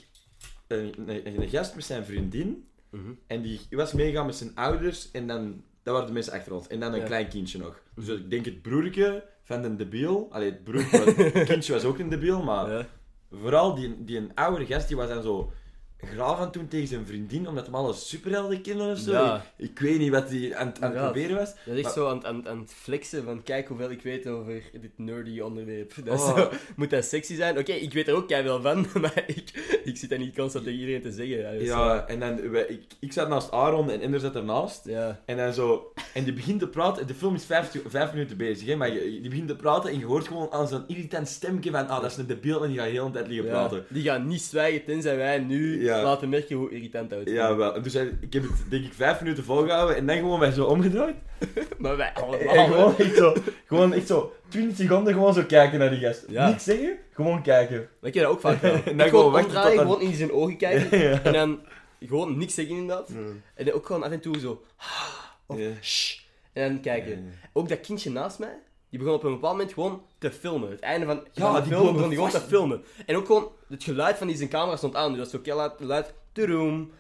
een, 0.67 0.95
een, 1.07 1.43
een 1.43 1.49
gast 1.49 1.75
met 1.75 1.85
zijn 1.85 2.05
vriendin. 2.05 2.69
Mhm. 2.91 3.13
En 3.27 3.43
die 3.43 3.61
was 3.71 3.93
meegegaan 3.93 4.27
met 4.27 4.35
zijn 4.37 4.55
ouders 4.55 5.11
en 5.11 5.27
dan, 5.27 5.63
dat 5.83 5.93
waren 5.93 6.07
de 6.09 6.13
mensen 6.15 6.33
achter 6.33 6.55
ons. 6.55 6.67
En 6.67 6.81
dan 6.81 6.93
een 6.93 6.99
Ja. 7.01 7.05
klein 7.07 7.29
kindje 7.29 7.59
nog. 7.59 7.81
Dus 7.95 8.09
ik 8.09 8.31
denk 8.31 8.45
het 8.45 8.63
broertje 8.63 9.25
van 9.43 9.65
een 9.65 9.77
debiel. 9.77 10.27
Allee, 10.31 10.51
het 10.51 10.65
broertje, 10.65 10.99
het 11.39 11.45
kindje 11.49 11.73
was 11.73 11.85
ook 11.85 11.99
een 11.99 12.09
debiel, 12.09 12.43
maar 12.43 12.71
Ja. 12.73 12.89
vooral 13.31 13.75
die, 13.75 14.05
die 14.05 14.17
een 14.17 14.35
oudere 14.35 14.67
gast, 14.67 14.89
die 14.89 14.97
was 14.97 15.09
dan 15.09 15.23
zo 15.23 15.53
graaf 16.03 16.39
aan 16.39 16.51
toen 16.53 16.69
tegen 16.69 16.89
zijn 16.89 17.07
vriendin, 17.07 17.49
omdat 17.49 17.65
hem 17.65 17.75
alle 17.75 17.93
superhelden 17.93 18.61
kende 18.63 18.85
of 18.91 18.99
zo. 18.99 19.13
Ja. 19.13 19.45
Ik, 19.57 19.69
ik 19.71 19.79
weet 19.79 19.99
niet 19.99 20.11
wat 20.11 20.29
hij 20.31 20.55
aan, 20.57 20.73
aan 20.81 20.91
het 20.93 21.01
proberen 21.03 21.37
was. 21.37 21.53
Dat 21.67 21.77
is 21.77 21.83
Maar- 21.83 21.93
zo 21.93 22.09
aan, 22.09 22.17
het- 22.17 22.25
aan, 22.27 22.49
aan 22.49 22.59
het 22.59 22.73
flexen 22.75 23.25
van 23.25 23.43
kijk 23.43 23.69
hoeveel 23.69 23.91
ik 23.91 24.03
weet 24.03 24.27
over 24.27 24.63
dit 24.73 24.91
nerdy 24.97 25.41
onderwerp. 25.41 25.93
Dat 26.05 26.21
Oh. 26.21 26.37
zo, 26.39 26.51
moet 26.77 26.91
dat 26.91 27.05
sexy 27.05 27.35
zijn? 27.35 27.59
Oké, 27.59 27.73
ik 27.73 27.93
weet 27.93 28.09
er 28.09 28.15
ook 28.15 28.29
wel 28.29 28.61
van, 28.63 28.87
maar 29.01 29.25
ik, 29.27 29.79
ik 29.85 29.97
zit 29.97 30.11
dat 30.11 30.19
niet 30.19 30.37
constant 30.37 30.65
tegen 30.65 30.79
iedereen 30.81 31.03
te 31.03 31.13
zeggen. 31.13 31.39
Ja, 31.39 31.51
dus, 31.51 31.67
Ja, 31.69 32.07
en 32.07 32.21
dan, 32.21 32.51
wij- 32.51 32.67
ik, 32.67 32.83
ik 33.01 33.13
zat 33.13 33.29
naast 33.29 33.51
Aaron 33.51 33.91
en 33.91 34.01
Ender 34.01 34.21
zat 34.21 34.37
ernaast. 34.37 34.85
ja. 34.85 35.21
En 35.27 35.37
dan 35.37 35.53
zo, 35.53 35.93
en 36.15 36.25
die 36.25 36.33
begint 36.33 36.61
te 36.61 36.69
praten, 36.69 37.07
de 37.07 37.15
film 37.15 37.35
is 37.35 37.45
vijf, 37.45 37.71
vijf 37.87 38.13
minuten 38.13 38.37
bezig, 38.37 38.67
hè, 38.69 38.77
maar 38.77 38.93
je, 38.93 39.01
die 39.21 39.29
begint 39.31 39.49
te 39.49 39.57
praten 39.57 39.91
en 39.91 39.99
je 39.99 40.05
hoort 40.05 40.27
gewoon 40.27 40.53
aan 40.53 40.69
zo'n 40.69 40.85
irritant 40.87 41.29
stemmetje 41.29 41.71
van, 41.71 41.89
ah, 41.89 42.01
dat 42.03 42.11
is 42.11 42.17
een 42.17 42.27
debiel 42.27 42.63
en 42.63 42.69
die 42.69 42.79
gaat 42.79 42.89
heel 42.89 43.07
de 43.07 43.13
tijd 43.13 43.27
liggen 43.27 43.47
Ja, 43.47 43.53
praten. 43.53 43.85
Die 43.89 44.03
gaan 44.03 44.27
niet 44.27 44.43
zwijgen 44.43 44.85
tenzij 44.85 45.17
wij 45.17 45.39
nu 45.39 45.84
Ja. 45.85 46.03
laten 46.03 46.29
merken 46.29 46.57
hoe 46.57 46.71
irritant 46.71 47.11
dat 47.11 47.27
is. 47.27 47.33
Ja, 47.33 47.57
wel. 47.57 47.83
Dus 47.83 47.93
hij- 47.93 48.13
ik 48.21 48.33
heb 48.33 48.43
het, 48.43 48.53
denk 48.69 48.85
ik, 48.85 48.93
vijf 48.93 49.21
minuten 49.21 49.45
volgehouden 49.45 49.97
en 49.97 50.07
dan 50.07 50.17
gewoon 50.17 50.39
mij 50.39 50.51
zo 50.53 50.65
omgedraaid. 50.65 51.15
Maar 51.79 51.97
wij 51.97 52.13
En 52.15 52.23
allemaal. 52.23 52.67
gewoon 52.67 52.97
echt 52.99 53.17
zo, 53.17 53.35
gewoon 53.67 53.93
echt 53.93 54.07
zo, 54.07 54.33
20 54.49 54.77
seconden 54.77 55.13
gewoon 55.13 55.35
zo 55.35 55.43
kijken 55.45 55.79
naar 55.79 55.91
die 55.91 56.01
gast. 56.01 56.25
Ja. 56.29 56.49
Niks 56.49 56.65
zeggen, 56.65 56.97
gewoon 57.13 57.43
kijken. 57.43 57.89
Ik 58.03 58.15
heb 58.15 58.23
dat 58.25 58.33
ook 58.33 58.41
vaak 58.41 58.59
gedaan. 58.59 58.83
En 58.85 58.91
Ik 58.93 58.99
dan 58.99 59.09
gewoon 59.09 59.11
gewoon 59.11 59.33
wachten 59.33 59.47
omdraaien, 59.51 59.77
tot 59.79 59.87
dan- 59.87 59.93
gewoon 59.97 60.11
in 60.11 60.17
zijn 60.17 60.33
ogen 60.33 60.57
kijken. 60.57 60.91
En 61.25 61.33
dan 61.33 61.61
gewoon 62.01 62.39
niks 62.39 62.55
zeggen 62.55 62.77
inderdaad. 62.77 63.09
En 63.55 63.65
dan 63.65 63.75
ook 63.75 63.87
gewoon 63.87 64.03
af 64.03 64.11
en 64.11 64.21
toe 64.21 64.39
zo... 64.39 64.63
Of 65.47 65.59
Ja. 65.59 65.71
shh. 65.83 66.19
En 66.53 66.69
dan 66.73 66.81
kijken. 66.81 67.33
Ook 67.53 67.69
dat 67.69 67.81
kindje 67.81 68.11
naast 68.11 68.39
mij, 68.39 68.57
die 68.95 69.03
begon 69.03 69.19
op 69.19 69.25
een 69.25 69.33
bepaald 69.33 69.53
moment 69.57 69.73
gewoon 69.73 70.03
te 70.19 70.31
filmen. 70.31 70.71
Het 70.71 70.81
einde 70.81 71.07
van, 71.07 71.27
Ja, 71.33 71.53
van 71.53 71.55
de 71.55 71.69
die 71.69 71.79
film 71.79 71.93
begon 71.93 72.09
die 72.09 72.17
gewoon 72.17 72.33
te 72.33 72.41
filmen. 72.41 72.85
En 73.07 73.17
ook 73.17 73.27
gewoon 73.27 73.51
het 73.69 73.85
geluid 73.85 74.17
van 74.19 74.27
die 74.27 74.37
zijn 74.37 74.49
camera 74.49 74.77
stond 74.77 74.95
aan. 74.95 75.09
Dus 75.09 75.17
dat 75.17 75.33
was 75.33 75.41
zo 75.41 75.47
heel 75.47 75.57
luid, 75.57 75.81
luid. 75.81 76.15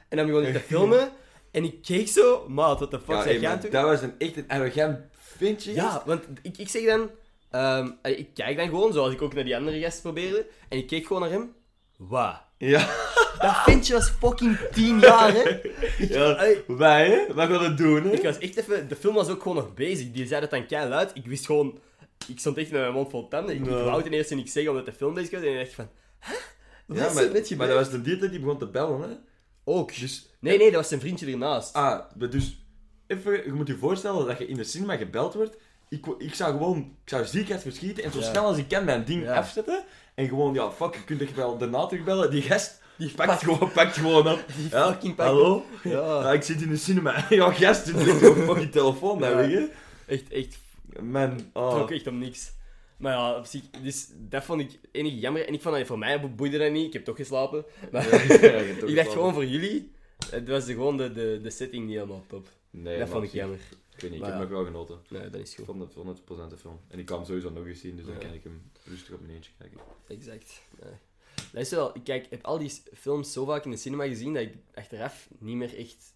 En 0.08 0.16
dan 0.16 0.26
begon 0.26 0.42
hij 0.42 0.52
te 0.52 0.60
filmen. 0.60 1.12
En 1.50 1.64
ik 1.64 1.82
keek 1.82 2.08
zo, 2.08 2.48
maat, 2.48 2.78
what 2.78 2.90
the 2.90 2.98
fuck 3.00 3.14
Ja, 3.14 3.22
zeg 3.22 3.40
jij 3.40 3.60
doen? 3.60 3.70
dat 3.70 3.84
was 3.84 4.02
een, 4.02 4.14
echt 4.18 4.36
een 4.36 4.48
arrogant 4.48 4.98
gast. 5.12 5.74
Ja, 5.74 6.02
want 6.06 6.24
ik, 6.42 6.56
ik 6.58 6.68
zeg 6.68 6.84
dan... 6.84 7.10
ehm, 7.50 7.90
ik 8.02 8.28
kijk 8.34 8.56
dan 8.56 8.68
gewoon, 8.68 8.92
zoals 8.92 9.12
ik 9.12 9.22
ook 9.22 9.34
naar 9.34 9.44
die 9.44 9.56
andere 9.56 9.80
gast 9.80 10.02
probeerde. 10.02 10.46
En 10.68 10.78
ik 10.78 10.86
keek 10.86 11.06
gewoon 11.06 11.22
naar 11.22 11.30
hem. 11.30 11.54
Wauw. 11.96 12.40
Ja. 12.58 12.78
Dat 13.38 13.54
ventje 13.64 13.92
was 13.94 14.10
fucking 14.10 14.58
10 14.72 14.98
jaar, 15.00 15.32
hè? 15.34 15.60
ja. 16.14 16.46
Wij, 16.66 17.10
hè? 17.10 17.34
Wat 17.34 17.48
gaan 17.48 17.58
we 17.60 17.74
doen, 17.74 18.02
hè? 18.02 18.10
Ik 18.10 18.22
was 18.22 18.38
echt 18.38 18.56
even... 18.56 18.88
De 18.88 18.96
film 18.96 19.14
was 19.14 19.28
ook 19.28 19.42
gewoon 19.42 19.56
nog 19.56 19.74
bezig. 19.74 20.10
Die 20.12 20.26
zei 20.26 20.40
dat 20.40 20.50
dan 20.50 20.66
kei 20.66 20.88
luid. 20.88 21.10
Ik 21.14 21.26
wist 21.26 21.46
gewoon... 21.46 21.78
Ik 22.28 22.38
stond 22.38 22.56
echt 22.56 22.70
met 22.70 22.80
mijn 22.80 22.92
mond 22.92 23.10
vol 23.10 23.28
tanden. 23.28 23.54
Ik, 23.56 23.66
Ja. 23.66 23.70
wou 23.84 24.02
ten 24.02 24.12
eerste 24.12 24.34
niks 24.34 24.52
zeggen 24.52 24.70
omdat 24.72 24.86
de 24.86 24.92
film 24.92 25.14
bezig 25.14 25.30
was. 25.30 25.40
En 25.42 25.48
ik 25.52 25.58
dacht 25.58 25.74
van... 25.74 25.88
Hè? 26.18 26.34
Wat 26.86 26.96
Ja, 26.98 27.06
is 27.06 27.12
maar, 27.14 27.30
net 27.30 27.56
maar 27.56 27.66
dat 27.66 27.76
was 27.76 27.90
de 27.90 28.00
dieter 28.02 28.30
die 28.30 28.40
begon 28.40 28.58
te 28.58 28.66
bellen, 28.66 29.00
hè? 29.00 29.14
Ook. 29.64 29.98
Dus, 30.00 30.26
Nee, 30.40 30.58
nee, 30.58 30.66
dat 30.66 30.76
was 30.80 30.88
zijn 30.88 31.00
vriendje 31.00 31.26
ernaast. 31.32 31.72
ah, 31.74 32.00
dus, 32.30 32.64
even, 33.06 33.32
je 33.44 33.52
moet 33.52 33.66
je 33.66 33.76
voorstellen 33.76 34.26
dat 34.26 34.38
je 34.38 34.46
in 34.46 34.56
de 34.56 34.64
cinema 34.64 34.96
gebeld 34.96 35.34
wordt. 35.34 35.56
Ik, 35.88 36.06
ik 36.18 36.34
zou 36.34 36.52
gewoon, 36.52 36.78
ik 36.78 37.08
zou 37.08 37.24
ziekheid 37.26 37.62
verschieten 37.62 38.04
en 38.04 38.12
zo 38.12 38.18
Ja. 38.18 38.24
snel 38.30 38.44
als 38.44 38.56
ik 38.58 38.68
kan 38.68 38.84
mijn 38.84 39.04
ding 39.04 39.22
Ja. 39.22 39.34
afzetten. 39.36 39.84
En 40.14 40.28
gewoon, 40.28 40.54
ja, 40.54 40.70
fuck, 40.70 40.94
je 40.94 41.04
kunt 41.04 41.20
echt 41.20 41.34
wel 41.34 41.58
daarna 41.58 41.86
terugbellen. 41.86 42.30
Die 42.30 42.42
gast, 42.42 42.80
Die 42.98 43.10
pakt 43.14 43.28
pakt- 43.28 43.42
gewoon, 43.42 43.72
pakt 43.72 43.96
gewoon 43.96 44.28
op. 44.32 44.44
Die 44.56 44.68
Ja, 44.70 44.90
fucking 44.92 45.14
pakt- 45.14 45.28
hallo? 45.28 45.64
Ja. 45.82 45.90
Ja, 46.20 46.32
ik 46.32 46.42
zit 46.42 46.62
in 46.62 46.68
de 46.68 46.76
cinema. 46.76 47.26
Ja, 47.30 47.52
gast, 47.52 47.86
zit 47.86 47.96
echt 47.96 48.28
op 48.28 48.36
fucking 48.36 48.70
telefoon, 48.72 49.20
liggen. 49.20 49.70
Echt, 50.06 50.28
echt... 50.32 50.58
Man, 51.00 51.40
oh. 51.52 51.74
trok 51.74 51.90
echt 51.90 52.06
om 52.06 52.18
niks. 52.18 52.52
Maar 52.96 53.12
ja, 53.12 53.36
op 53.36 53.46
zich... 53.46 53.62
Dus 53.82 54.06
dat 54.16 54.44
vond 54.44 54.60
ik 54.60 54.70
enig 54.92 55.20
jammer. 55.20 55.46
En 55.46 55.54
ik 55.54 55.62
vond 55.62 55.76
dat 55.76 55.86
voor 55.86 55.98
mij 55.98 56.34
boeide 56.34 56.58
dat 56.58 56.70
niet. 56.72 56.86
Ik 56.86 56.92
heb 56.92 57.04
toch 57.04 57.16
geslapen. 57.16 57.64
Maar 57.92 58.10
Ja, 58.10 58.58
ik 58.86 58.94
dacht 58.96 59.12
gewoon 59.12 59.34
voor 59.34 59.44
jullie... 59.46 59.92
Het 60.30 60.48
was 60.48 60.64
gewoon 60.64 60.96
de, 60.96 61.12
de, 61.12 61.38
de 61.42 61.50
setting 61.50 61.84
niet 61.86 61.94
helemaal 61.94 62.24
top. 62.28 62.48
Nee, 62.82 62.98
dat 62.98 63.08
vond 63.08 63.24
ik 63.24 63.30
jammer. 63.32 63.58
Ik 63.94 64.00
weet 64.00 64.10
niet, 64.10 64.20
Maar 64.20 64.28
ik 64.32 64.34
heb 64.38 64.48
ja. 64.48 64.54
nog 64.54 64.62
wel 64.62 64.64
genoten. 64.72 64.98
Nee, 65.08 65.30
dat 65.30 65.40
is 65.40 65.50
Ik 65.50 65.56
goed. 65.56 65.64
vond 65.64 65.80
het 65.80 66.18
100% 66.48 66.52
een 66.52 66.58
film. 66.58 66.80
En 66.88 66.98
ik 66.98 67.06
kan 67.06 67.16
hem 67.16 67.26
sowieso 67.26 67.50
nog 67.50 67.66
eens 67.66 67.80
zien, 67.80 67.96
dus 67.96 68.06
dan 68.06 68.18
kan 68.18 68.32
ik 68.32 68.42
hem 68.42 68.62
rustig 68.84 69.14
op 69.14 69.20
mijn 69.20 69.32
eentje 69.34 69.50
kijken. 69.58 69.78
Exact. 70.06 70.62
Nee. 70.82 70.92
Dat 71.52 71.62
is 71.62 71.70
wel, 71.70 71.96
ik 71.96 72.04
kijk, 72.04 72.26
heb 72.30 72.44
al 72.44 72.58
die 72.58 72.70
films 72.94 73.32
zo 73.32 73.44
vaak 73.44 73.64
in 73.64 73.70
de 73.70 73.76
cinema 73.76 74.06
gezien 74.06 74.34
dat 74.34 74.42
ik 74.42 74.54
achteraf 74.74 75.28
niet 75.38 75.56
meer 75.56 75.76
echt 75.78 76.12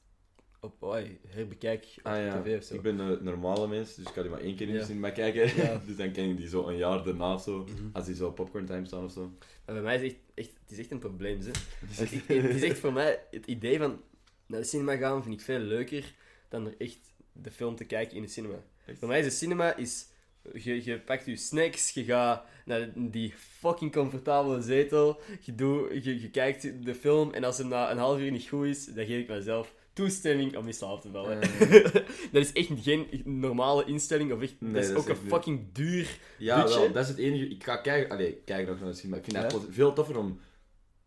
op 0.61 0.83
oi, 0.83 1.19
herbekijk 1.27 1.95
op 1.99 2.07
Ah 2.07 2.17
ja, 2.17 2.43
tv 2.43 2.57
of 2.59 2.65
zo. 2.65 2.75
ik 2.75 2.83
ben 2.83 2.99
een 2.99 3.25
normale 3.25 3.69
mens, 3.69 3.95
dus 3.95 4.07
ik 4.07 4.12
kan 4.12 4.23
die 4.23 4.33
maar 4.33 4.41
één 4.41 4.57
keer 4.57 4.67
in 4.67 4.73
de 4.73 4.79
Ja. 4.79 4.85
cinema 4.85 5.11
kijken. 5.11 5.57
Ja. 5.57 5.81
dus 5.87 5.97
dan 5.97 6.12
ken 6.12 6.31
ik 6.31 6.37
die 6.37 6.49
zo 6.49 6.69
een 6.69 6.77
jaar 6.77 7.05
daarna 7.05 7.38
zo, 7.38 7.59
Mhm. 7.59 7.88
als 7.93 8.05
die 8.07 8.15
zo 8.15 8.27
op 8.27 8.35
popcorn 8.35 8.67
time 8.67 8.87
staan 8.87 9.05
of 9.05 9.12
zo. 9.12 9.33
Maar 9.67 9.75
bij 9.75 9.83
mij 9.85 9.95
is 9.95 10.00
het 10.03 10.11
echt, 10.12 10.21
echt, 10.35 10.59
het 10.62 10.71
is 10.71 10.79
echt 10.79 10.91
een 10.91 10.99
probleem. 10.99 11.38
Hè. 11.41 11.50
Het 12.37 12.55
is 12.55 12.62
echt 12.62 12.79
voor 12.79 12.93
mij 12.93 13.23
het 13.31 13.47
idee 13.47 13.79
van 13.79 14.00
naar 14.47 14.61
de 14.61 14.67
cinema 14.67 14.97
gaan 14.97 15.23
vind 15.23 15.35
ik 15.35 15.41
veel 15.41 15.59
leuker 15.59 16.15
dan 16.49 16.67
er 16.67 16.75
echt 16.78 16.99
de 17.33 17.50
film 17.50 17.76
te 17.76 17.85
kijken 17.85 18.17
in 18.17 18.23
de 18.23 18.28
cinema. 18.28 18.62
Echt? 18.87 18.99
Voor 18.99 19.09
mij 19.09 19.19
is 19.19 19.25
de 19.25 19.31
cinema 19.31 19.76
is 19.76 20.07
je, 20.55 20.85
je 20.85 21.00
pakt 21.00 21.26
je 21.26 21.37
snacks, 21.37 21.90
je 21.90 22.05
gaat 22.05 22.45
naar 22.64 22.90
die 22.95 23.33
fucking 23.37 23.93
comfortabele 23.93 24.62
zetel, 24.62 25.21
je, 25.40 25.55
doet, 25.55 26.05
je, 26.05 26.21
je 26.21 26.31
kijkt 26.31 26.85
de 26.85 26.95
film 26.95 27.33
en 27.33 27.45
als 27.45 27.59
het 27.59 27.67
na 27.67 27.90
een 27.90 27.99
half 27.99 28.19
uur 28.19 28.31
niet 28.31 28.49
goed 28.49 28.67
is, 28.67 28.85
dan 28.85 29.07
geef 29.07 29.21
ik 29.21 29.28
mezelf 29.28 29.75
toestemming 29.93 30.57
om 30.57 30.67
in 30.67 30.75
slaap 30.75 31.00
te 31.00 31.11
vallen. 31.11 31.40
dat 32.33 32.43
is 32.45 32.52
echt 32.52 32.69
geen 32.83 33.07
normale 33.25 33.85
instelling 33.85 34.33
of 34.33 34.43
echt, 34.43 34.55
Nee, 34.61 34.73
dat 34.73 34.83
is 34.83 34.88
dat 34.88 34.97
ook 34.99 35.09
is 35.09 35.19
een 35.19 35.28
fucking 35.28 35.73
duur. 35.73 36.19
Ja, 36.38 36.62
Dutje? 36.62 36.78
wel, 36.78 36.93
dat 36.93 37.02
is 37.02 37.09
het 37.09 37.19
enige. 37.19 37.49
Ik 37.49 37.64
ga 37.64 37.76
kijken, 37.76 38.11
allee, 38.11 38.33
kijk 38.45 38.69
nog 38.69 38.81
naar 38.81 38.88
de 38.90 38.95
cinema. 38.97 39.17
Ik 39.17 39.25
vind 39.25 39.37
Ja. 39.37 39.43
het 39.43 39.57
veel 39.71 39.93
toffer 39.93 40.19
om 40.19 40.40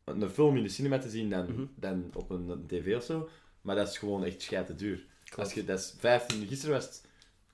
een 0.05 0.29
film 0.29 0.57
in 0.57 0.63
de 0.63 0.69
cinema 0.69 0.97
te 0.97 1.09
zien 1.09 1.29
dan, 1.29 1.45
Mhm. 1.51 1.65
dan 1.75 2.09
op 2.13 2.29
een, 2.29 2.49
een 2.49 2.67
tv 2.67 2.95
of 2.95 3.03
zo. 3.03 3.29
Maar 3.61 3.75
dat 3.75 3.87
is 3.89 3.97
gewoon 3.97 4.23
echt 4.23 4.41
schijte 4.41 4.75
duur. 4.75 5.05
Als 5.37 5.53
je, 5.53 5.65
dat 5.65 5.79
is 5.79 5.93
15, 5.97 6.47
gisteren 6.47 6.75
was 6.75 6.85
het, 6.85 7.05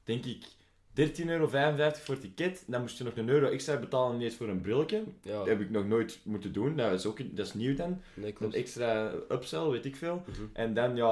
denk 0.03 0.25
ik, 0.25 0.45
13,55 0.95 1.25
euro 1.25 1.47
voor 1.47 2.13
het 2.15 2.21
ticket. 2.21 2.63
Dan 2.67 2.81
moest 2.81 2.97
je 2.97 3.03
nog 3.03 3.15
een 3.15 3.29
euro 3.29 3.47
extra 3.47 3.77
betalen 3.79 4.15
ineens 4.15 4.35
voor 4.35 4.47
een 4.49 4.61
brilletje. 4.61 5.03
Ja, 5.21 5.37
Dat 5.37 5.47
heb 5.47 5.61
ik 5.61 5.69
nog 5.69 5.85
nooit 5.87 6.19
moeten 6.23 6.53
doen. 6.53 6.75
Dat 6.75 6.91
is, 6.91 7.05
ook, 7.05 7.35
dat 7.35 7.45
is 7.45 7.53
nieuw 7.53 7.75
dan. 7.75 8.01
nee, 8.13 8.35
Een 8.39 8.53
extra 8.53 9.11
upsell, 9.29 9.67
weet 9.67 9.85
ik 9.85 9.95
veel. 9.95 10.23
Mhm. 10.27 10.41
En 10.53 10.73
dan, 10.73 10.95
ja, 10.95 11.05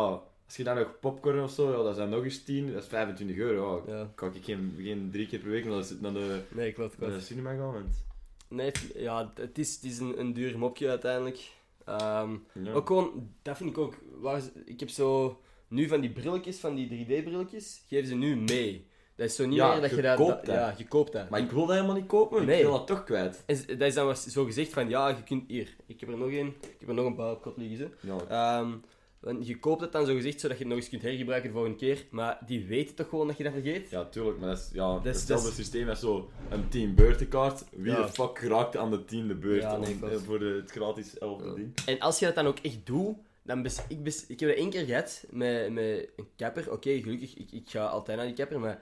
als 0.46 0.56
je 0.58 0.64
dan 0.64 0.76
nog 0.76 1.00
popcorn 1.00 1.44
of 1.44 1.52
zo, 1.52 1.70
ja, 1.72 1.78
dat 1.78 1.92
is 1.92 1.98
dan 1.98 2.10
nog 2.10 2.24
eens 2.24 2.44
10, 2.44 2.74
dat 2.74 2.84
is 2.84 2.90
25 2.90 3.38
euro. 3.38 3.84
Ja, 3.88 3.98
Ja. 3.98 4.12
Kan 4.16 4.36
ik 4.36 4.44
geen, 4.44 4.76
geen 4.78 5.10
drie 5.12 5.28
keer 5.28 5.40
per 5.40 5.50
week 5.50 5.66
naar 5.66 5.82
de, 5.82 5.98
naar 6.00 6.14
de, 6.14 6.42
Nee, 6.50 6.72
klopt, 6.74 7.00
naar 7.00 7.10
de 7.10 7.22
cinema 7.22 7.50
gaan. 7.56 7.72
Want, 7.74 8.04
Nee, 8.50 8.66
het- 8.66 8.92
ja, 8.96 9.32
het 9.36 9.58
is, 9.58 9.76
het 9.76 9.84
is 9.84 10.00
een, 10.00 10.20
een 10.20 10.34
duur 10.34 10.58
mopje 10.58 10.90
uiteindelijk. 10.90 11.50
Ehm, 11.86 12.36
ja. 12.54 12.72
Ook 12.74 12.88
gewoon, 12.88 13.30
dat 13.42 13.58
vind 13.58 13.70
ik 13.70 13.78
ook. 13.78 13.94
Waar 14.20 14.42
ik 14.66 14.80
heb 14.80 14.90
zo 14.90 15.40
nu 15.76 15.88
van 15.88 16.02
die 16.02 16.10
brilletjes, 16.12 16.58
van 16.58 16.76
die 16.76 16.88
3D-brilletjes, 17.06 17.84
geven 17.88 18.08
ze 18.08 18.16
nu 18.16 18.36
mee. 18.36 18.88
Dat 19.16 19.28
is 19.28 19.36
zo 19.36 19.46
niet 19.46 19.56
Ja, 19.56 19.72
meer 19.72 19.82
dat 19.82 19.90
je 19.90 19.96
je 19.96 20.02
dat... 20.02 20.18
koopt 20.18 20.30
dat- 20.36 20.46
dat. 20.46 20.56
Ja, 20.56 20.74
je 20.78 20.88
koopt 20.88 21.12
dat. 21.12 21.30
Maar 21.30 21.40
ik 21.40 21.52
wil 21.52 21.66
dat 21.66 21.76
helemaal 21.76 21.96
niet 21.96 22.06
kopen, 22.06 22.46
Nee. 22.46 22.58
ik 22.58 22.64
wil 22.64 22.72
dat 22.72 22.88
toch 22.88 23.04
kwijt. 23.04 23.44
En 23.46 23.56
z- 23.56 23.66
dat 23.66 23.82
is 23.82 23.94
dan 23.94 24.06
was 24.06 24.24
zo 24.26 24.46
gezegd 24.46 24.74
van, 24.74 24.90
ja, 24.90 25.08
je 25.08 25.24
kunt 25.24 25.44
hier. 25.48 25.76
Ik 25.86 26.00
heb 26.00 26.10
er 26.10 26.18
nog 26.18 26.28
een. 26.32 26.48
Ik 26.48 26.76
heb 26.80 26.90
er 26.90 26.96
nog 26.96 27.06
een 27.06 27.16
paar 27.16 27.32
op 27.32 27.42
kot 27.42 27.58
liggen. 27.58 27.94
Ja, 28.00 28.18
Ehm, 28.60 28.72
want 29.20 29.48
je 29.48 29.60
koopt 29.60 29.82
het 29.82 29.92
dan 29.92 30.06
zo 30.06 30.16
gezegd, 30.16 30.40
zodat 30.40 30.58
je 30.58 30.64
het 30.64 30.72
nog 30.74 30.82
eens 30.82 30.90
kunt 30.90 31.02
hergebruiken 31.02 31.50
de 31.50 31.56
volgende 31.56 31.78
keer. 31.78 32.06
Maar 32.10 32.40
die 32.46 32.66
weten 32.66 32.96
toch 32.96 33.10
gewoon 33.10 33.28
dat 33.28 33.38
je 33.38 33.44
dat 33.44 33.54
vergeet? 33.54 33.90
ja 33.90 34.06
tuurlijk, 34.06 34.40
maar 34.40 34.50
dat 34.50 34.58
is, 34.58 34.70
ja, 34.74 34.98
is- 35.04 35.04
hetzelfde 35.04 35.44
dat 35.50 35.58
is- 35.58 35.64
systeem 35.66 35.90
als 35.90 36.00
zo 36.00 36.30
een 36.50 36.68
10 36.70 36.96
beurtenkaart. 36.96 37.64
Wie 37.72 37.92
Ja. 37.92 38.02
de 38.02 38.12
fuck 38.12 38.40
raakt 38.40 38.78
aan 38.78 38.92
de 38.92 39.06
tiende 39.06 39.36
beurt 39.36 39.62
Ja, 39.62 39.78
nee, 39.78 39.92
om- 39.94 40.00
klopt. 40.00 40.14
eh, 40.14 40.20
voor 40.20 40.40
de, 40.40 40.46
het 40.62 40.72
gratis 40.72 41.18
elfde 41.18 41.48
Ja. 41.48 41.54
ding? 41.56 41.74
En 41.86 42.00
als 42.00 42.20
je 42.20 42.26
dat 42.26 42.36
dan 42.36 42.48
ook 42.48 42.60
echt 42.60 42.86
doet, 42.86 43.16
dan 43.46 43.62
bes, 43.62 43.82
ik, 43.88 44.04
bes, 44.04 44.26
ik 44.28 44.40
heb 44.40 44.50
dat 44.50 44.58
één 44.58 44.70
keer 44.70 44.86
gehad 44.86 45.26
met, 45.30 45.72
met 45.72 46.10
een 46.16 46.28
kapper. 46.36 46.72
Oké, 46.72 47.02
gelukkig, 47.02 47.36
ik, 47.36 47.52
ik 47.52 47.70
ga 47.70 47.86
altijd 47.86 48.18
naar 48.18 48.26
die 48.26 48.36
kapper, 48.36 48.60
maar 48.60 48.82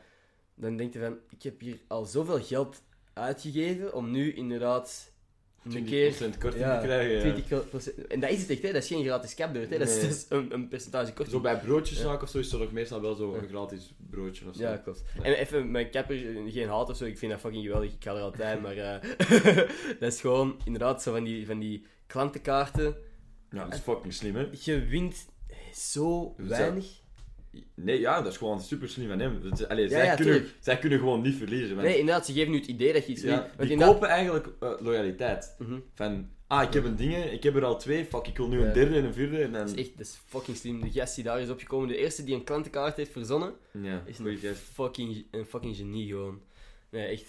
dan 0.56 0.78
denk 0.78 0.94
je 0.94 1.00
van, 1.00 1.18
ik 1.30 1.44
heb 1.44 1.60
hier 1.60 1.80
al 1.88 2.06
zoveel 2.06 2.42
geld 2.42 2.82
uitgegeven 3.14 3.94
om 3.94 4.12
nu 4.12 4.34
inderdaad 4.34 5.12
een 5.64 5.86
keer 5.86 6.14
20% 6.14 6.18
korting 6.18 6.64
ja, 6.64 6.80
te 6.80 6.86
krijgen. 6.86 7.46
ja. 7.48 7.62
20%. 7.62 8.08
En 8.08 8.20
dat 8.20 8.30
is 8.30 8.42
het 8.42 8.50
echt, 8.50 8.62
hè? 8.62 8.72
dat 8.72 8.84
is 8.84 8.88
geen 8.88 9.04
gratis 9.04 9.34
kapbeurt, 9.34 9.70
hè? 9.70 9.78
dat 9.78 9.88
is, 9.90 10.02
dat 10.02 10.10
is 10.10 10.26
een, 10.30 10.54
een 10.54 10.68
percentage 10.68 11.14
korting. 11.14 11.36
Zo 11.36 11.42
bij 11.42 11.60
broodjeszaak 11.60 12.22
of 12.22 12.30
zo 12.30 12.38
is 12.38 12.52
er 12.52 12.60
nog 12.60 12.72
meestal 12.72 13.02
wel 13.02 13.16
zo 13.16 13.34
een 13.34 13.48
gratis 13.48 13.94
broodje 14.10 14.50
of 14.50 14.56
zo. 14.56 14.62
Ja, 14.62 14.78
klopt. 14.78 15.04
Ja. 15.18 15.24
En 15.24 15.34
even 15.34 15.72
mijn 15.72 15.90
kapper, 15.90 16.16
geen 16.48 16.68
haat 16.68 16.90
of 16.90 16.98
zo, 16.98 17.06
ik 17.06 17.18
vind 17.18 17.32
dat 17.32 17.42
fucking 17.42 17.64
geweldig, 17.64 17.94
ik 17.94 18.04
ga 18.04 18.16
er 18.16 18.22
altijd, 18.22 18.62
maar 18.66 18.78
eh, 18.78 19.02
dat 20.00 20.14
is 20.14 20.22
gewoon 20.22 20.60
inderdaad 20.66 21.02
zo 21.02 21.12
van 21.12 21.24
die, 21.24 21.46
van 21.46 21.60
die 21.60 21.86
klantenkaarten. 22.08 22.96
Ja, 23.54 23.64
dat 23.64 23.74
is 23.74 23.80
fucking 23.80 24.14
slim, 24.14 24.36
hè? 24.36 24.48
Je 24.64 24.86
wint 24.86 25.26
zo 25.74 26.34
weinig. 26.38 27.02
Nee, 27.76 28.00
ja, 28.00 28.22
dat 28.22 28.32
is 28.32 28.38
gewoon 28.38 28.62
super 28.62 28.90
slim 28.90 29.08
van 29.08 29.20
hem. 29.20 29.42
Allee, 29.68 29.84
Ja, 29.84 29.90
zij, 29.90 30.06
ja, 30.06 30.16
kunnen, 30.16 30.34
tuurlijk. 30.34 30.56
zij 30.60 30.78
kunnen 30.80 31.00
gewoon 31.00 31.22
niet 31.22 31.36
verliezen. 31.36 31.76
Nee, 31.78 32.00
inderdaad, 32.00 32.26
ze 32.26 32.34
geven 32.34 32.52
nu 32.52 32.58
het 32.58 32.68
idee 32.68 32.94
dat 32.94 33.06
je 33.06 33.12
iets 33.12 33.22
ja, 33.22 33.50
die 33.58 33.70
inderdaad- 33.70 33.94
kopen 33.94 34.08
eigenlijk 34.08 34.48
eh, 34.60 34.72
loyaliteit. 34.80 35.56
Mhm. 35.60 35.80
Van, 35.94 36.30
ah, 36.48 36.64
ik 36.64 36.74
heb 36.74 36.84
een 36.84 36.96
ding, 36.96 37.16
ik 37.16 37.44
heb 37.44 37.56
er 37.56 37.66
al 37.66 37.80
twee, 37.80 38.06
fuck, 38.06 38.28
ik 38.28 38.38
wil 38.38 38.48
nu 38.48 38.62
een 38.64 38.74
derde 38.74 38.96
en 38.98 39.04
een 39.06 39.14
vierde. 39.14 39.38
En 39.44 39.52
dan... 39.52 39.66
Dat 39.66 39.78
is 39.78 39.86
echt 39.86 39.98
dat 39.98 40.06
is 40.06 40.20
fucking 40.26 40.58
slim. 40.58 40.82
De 40.82 40.92
gast 40.92 41.16
die 41.16 41.24
daar 41.24 41.42
is 41.42 41.50
opgekomen, 41.50 41.88
de 41.88 41.98
eerste 41.98 42.24
die 42.24 42.36
een 42.36 42.44
klantenkaart 42.44 42.96
heeft 42.98 43.12
verzonnen, 43.12 43.54
is 44.06 44.18
een 44.20 44.56
fucking, 44.56 45.26
een 45.32 45.46
fucking 45.46 45.76
genie 45.76 46.08
gewoon. 46.08 46.42
Nee, 46.90 47.08
echt. 47.08 47.24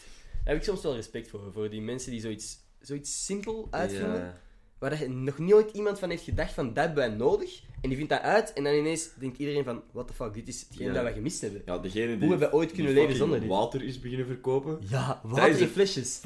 Daar 0.45 0.53
heb 0.55 0.57
ik 0.57 0.63
soms 0.69 0.83
wel 0.83 0.95
respect 0.95 1.29
voor. 1.29 1.53
Voor 1.53 1.71
die 1.71 1.81
mensen 1.83 2.11
die 2.11 2.21
zoiets, 2.21 2.57
zoiets 2.81 3.25
simpel 3.25 3.69
uitvinden. 3.71 4.35
Waar 4.79 5.01
je 5.01 5.09
nog 5.09 5.39
nooit 5.39 5.71
iemand 5.71 5.99
van 5.99 6.11
heeft 6.11 6.25
gedacht 6.25 6.53
van 6.53 6.75
dat 6.75 6.85
hebben 6.85 7.09
wij 7.09 7.17
nodig. 7.17 7.63
En 7.85 7.91
die 7.91 7.99
vindt 7.99 8.13
dat 8.13 8.23
uit 8.23 8.53
en 8.53 8.65
dan 8.65 8.75
ineens 8.75 9.11
denkt 9.19 9.39
iedereen 9.39 9.65
van 9.65 9.83
what 9.93 10.07
the 10.07 10.13
fuck, 10.15 10.35
dit 10.35 10.49
is 10.49 10.67
hetgeen 10.69 10.93
dat 10.93 11.03
wij 11.03 11.13
gemist 11.13 11.41
hebben. 11.41 11.63
Ja, 11.67 11.79
degene 11.79 12.07
die, 12.07 12.19
Hoe 12.19 12.29
hebben 12.31 12.49
we 12.49 12.55
ooit 12.55 12.69
die 12.69 12.77
kunnen 12.77 12.95
leven 12.95 13.17
zonder 13.17 13.41
dit? 13.41 13.49
water 13.49 13.83
is 13.83 14.01
beginnen 14.01 14.27
verkopen. 14.27 14.79
Ja, 14.89 15.21
water 15.25 15.49
in 15.49 15.61
het. 15.63 15.71
flesjes. 15.71 16.21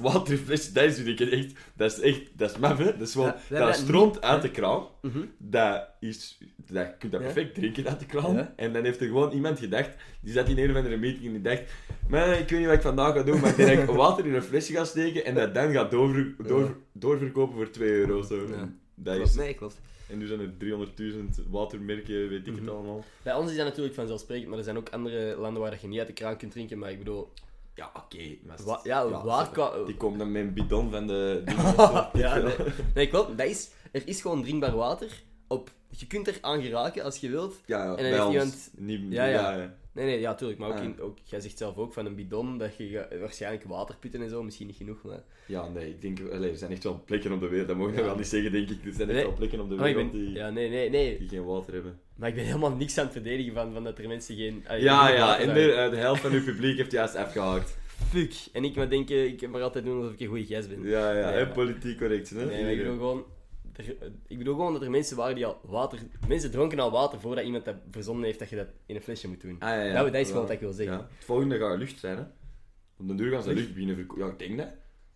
Dat 0.73 0.85
is 0.85 0.99
uniek, 0.99 1.21
echt, 1.21 1.53
dat 1.77 1.93
is 1.93 2.00
echt, 2.00 2.21
dat 2.38 2.50
is 2.50 2.59
maf, 2.59 2.79
hè. 2.79 2.85
Dat 2.85 3.00
is 3.09 3.12
gewoon, 3.12 3.27
Ja, 3.27 3.41
we 3.49 3.59
dat, 3.59 3.75
stroomt 3.77 4.12
niet- 4.15 4.23
uit 4.23 4.43
de 4.43 4.50
kraan. 4.50 4.83
Mhm. 5.03 5.19
Dat 5.38 5.88
is, 6.00 6.38
dat, 6.57 6.87
je 6.87 6.95
kunt 6.99 7.12
dat 7.12 7.21
Ja. 7.21 7.27
perfect 7.27 7.55
drinken 7.55 7.87
uit 7.88 7.99
de 8.00 8.07
kraan. 8.07 8.35
Ja. 8.35 8.53
En 8.57 8.73
dan 8.73 8.85
heeft 8.85 9.00
er 9.00 9.07
gewoon 9.07 9.33
iemand 9.33 9.59
gedacht, 9.59 9.91
die 10.21 10.33
zat 10.33 10.49
in 10.49 10.59
een 10.59 10.71
of 10.71 10.77
andere 10.77 10.97
meeting 10.97 11.25
en 11.27 11.33
die 11.33 11.43
dacht, 11.43 11.62
man, 12.09 12.31
ik 12.31 12.49
weet 12.49 12.59
niet 12.59 12.67
wat 12.67 12.77
ik 12.77 12.83
vandaag 12.83 13.15
ga 13.15 13.23
doen, 13.23 13.41
maar 13.41 13.50
ik 13.50 13.57
denk 13.57 13.79
dat 13.81 13.88
ik 13.88 13.95
water 13.95 14.27
in 14.27 14.35
een 14.35 14.43
flesje 14.43 14.73
ga 14.73 14.85
steken 14.85 15.25
en 15.25 15.35
dat 15.35 15.55
dan 15.55 15.73
gaat 15.73 15.91
door, 15.91 16.35
doorverkopen 16.93 17.57
voor 17.57 17.71
2 17.71 17.91
euro. 17.91 18.23
Zo. 18.23 18.37
Ja. 18.49 18.73
Dat 18.95 19.15
Klopt, 19.15 19.29
is, 19.31 19.37
nee, 19.37 19.55
klopt. 19.55 19.81
En 20.09 20.19
nu 20.19 20.27
zijn 20.27 20.41
er 20.41 20.50
300.000 20.59 21.43
watermerken, 21.50 22.29
weet 22.29 22.47
ik 22.47 22.53
het 22.55 22.61
Mhm. 22.65 22.69
allemaal. 22.69 23.05
Bij 23.23 23.35
ons 23.35 23.50
is 23.50 23.57
dat 23.57 23.67
natuurlijk 23.67 23.95
vanzelfsprekend, 23.95 24.49
maar 24.49 24.59
er 24.59 24.65
zijn 24.65 24.77
ook 24.77 24.88
andere 24.88 25.37
landen 25.38 25.62
waar 25.62 25.79
je 25.81 25.88
niet 25.88 25.99
uit 25.99 26.07
de 26.09 26.12
kraan 26.15 26.37
kunt 26.37 26.53
drinken. 26.53 26.79
Maar 26.79 26.91
ik 26.91 26.99
bedoel, 26.99 27.29
Ja, 27.75 27.91
oké. 27.95 28.37
maar 28.47 28.57
wa- 28.65 28.81
ja, 28.83 29.25
waar 29.25 29.50
kan... 29.50 29.71
Die 29.87 29.97
komt 29.97 30.19
dan 30.19 30.33
met 30.33 30.43
een 30.43 30.53
bidon 30.55 30.91
van 30.91 31.07
de... 31.07 31.43
ja, 32.12 32.37
nee. 32.38 32.55
nee, 32.95 33.09
klopt. 33.09 33.38
Dat 33.38 33.47
is, 33.47 33.71
er 33.93 34.03
is 34.09 34.21
gewoon 34.21 34.43
drinkbaar 34.43 34.77
water. 34.77 35.23
Op, 35.47 35.71
je 35.91 36.07
kunt 36.07 36.27
er 36.29 36.38
aan 36.41 36.62
geraken 36.62 37.05
als 37.05 37.19
je 37.19 37.31
wilt. 37.31 37.55
Ja, 37.67 37.87
dan 37.87 37.97
bij 37.97 38.05
heeft 38.11 38.25
ons. 38.25 38.33
iemand- 38.35 38.71
Niet, 38.77 39.00
Ja, 39.12 39.25
ja. 39.25 39.53
ja. 39.57 39.75
Nee, 39.99 40.07
nee, 40.07 40.21
ja, 40.21 40.35
tuurlijk. 40.35 40.59
Maar 40.61 40.69
ook, 40.71 40.76
Ah. 40.76 40.85
in, 40.85 41.00
ook 41.00 41.17
jij 41.25 41.40
zegt 41.40 41.59
zelf 41.59 41.76
ook 41.76 41.93
van 41.93 42.07
een 42.07 42.14
bidon, 42.14 42.59
dat 42.59 42.76
je 42.76 43.07
waarschijnlijk 43.21 43.64
waterputten 43.64 44.23
en 44.23 44.28
zo, 44.28 44.43
misschien 44.43 44.67
niet 44.67 44.76
genoeg, 44.76 45.02
maar... 45.02 45.23
Ja, 45.47 45.69
nee, 45.69 45.88
ik 45.88 46.00
denk... 46.00 46.19
Allee, 46.33 46.50
er 46.50 46.57
zijn 46.57 46.71
echt 46.71 46.85
wel 46.85 47.02
plekken 47.07 47.33
op 47.33 47.40
de 47.40 47.49
wereld, 47.49 47.69
dat 47.69 47.76
mogen 47.76 47.95
we 47.95 48.02
wel 48.02 48.17
niet 48.17 48.26
zeggen, 48.26 48.52
denk 48.52 48.71
ik. 48.71 48.85
Er 48.85 48.93
zijn 48.93 49.11
echt 49.11 49.23
wel 49.23 49.33
plekken 49.35 49.61
op 49.61 49.69
de 49.69 49.75
wereld 49.76 50.11
ben, 50.12 50.21
die, 50.25 50.33
ja, 50.33 50.50
nee, 50.50 50.69
nee, 50.69 50.90
nee. 50.90 51.19
die 51.19 51.28
geen 51.28 51.45
water 51.45 51.73
hebben. 51.73 52.00
Maar 52.17 52.28
ik 52.28 52.35
ben 52.35 52.45
helemaal 52.45 52.76
niks 52.76 52.99
aan 52.99 53.05
het 53.05 53.12
verdedigen 53.12 53.52
van, 53.55 53.73
van 53.73 53.85
dat 53.85 53.99
er 53.99 54.09
mensen 54.09 54.37
geen... 54.37 54.64
ah, 54.69 54.81
Ja, 54.81 55.09
ja, 55.09 55.38
en 55.38 55.55
de, 55.55 55.73
eh, 55.73 55.90
de 55.90 55.97
helft 55.97 56.21
van 56.21 56.33
uw 56.33 56.45
publiek 56.45 56.76
heeft 56.76 56.93
juist 56.93 57.14
afgehaakt. 57.17 57.76
Fuck. 58.11 58.35
En 58.52 58.64
ik 58.64 58.75
maar 58.76 58.90
denken, 58.90 59.26
ik 59.26 59.37
kan 59.38 59.50
maar 59.50 59.62
altijd 59.62 59.85
doen 59.85 59.97
alsof 59.99 60.12
ik 60.12 60.21
een 60.21 60.26
goede 60.26 60.47
gast 60.47 60.69
ben. 60.69 60.83
Ja, 60.83 61.12
ja, 61.12 61.25
Nee, 61.31 61.35
hè, 61.38 61.45
maar- 61.45 61.55
politiek 61.55 61.99
correct, 61.99 62.31
hè? 62.31 62.45
Nee, 62.45 62.62
ik 62.62 62.71
Iedereen. 62.71 62.93
gewoon... 62.97 63.25
er- 63.87 64.12
ik 64.26 64.38
bedoel 64.38 64.54
gewoon 64.54 64.73
dat 64.73 64.82
er 64.82 64.90
mensen 64.90 65.16
waren 65.16 65.35
die 65.35 65.46
al 65.46 65.61
water... 65.62 65.98
Mensen 66.29 66.50
dronken 66.50 66.79
al 66.79 66.90
water 66.90 67.20
voordat 67.20 67.44
iemand 67.44 67.64
dat 67.64 67.74
verzonnen 67.90 68.24
heeft 68.24 68.38
dat 68.38 68.48
je 68.48 68.57
dat 68.57 68.66
in 68.87 68.96
een 68.96 69.03
flesje 69.03 69.29
moet 69.29 69.40
doen. 69.40 69.57
Ah, 69.59 69.68
ja, 69.68 69.83
ja. 69.83 70.03
Dat- 70.03 70.12
dat 70.12 70.20
is 70.20 70.26
gewoon 70.26 70.40
Ja. 70.42 70.46
wat 70.46 70.57
ik 70.57 70.61
wil 70.61 70.72
zeggen. 70.72 70.96
Ja. 70.96 71.09
Het 71.16 71.24
volgende 71.24 71.59
gaat 71.59 71.79
lucht 71.79 71.98
zijn, 71.98 72.16
hè? 72.16 72.22
Op 72.98 73.09
de 73.09 73.14
duur 73.14 73.33
gaan 73.33 73.42
ze 73.42 73.55
Lucht? 73.55 73.68
verkopen. 73.74 74.24
Ja, 74.24 74.26
ik 74.33 74.38
denk 74.38 74.59
dat. 74.59 74.68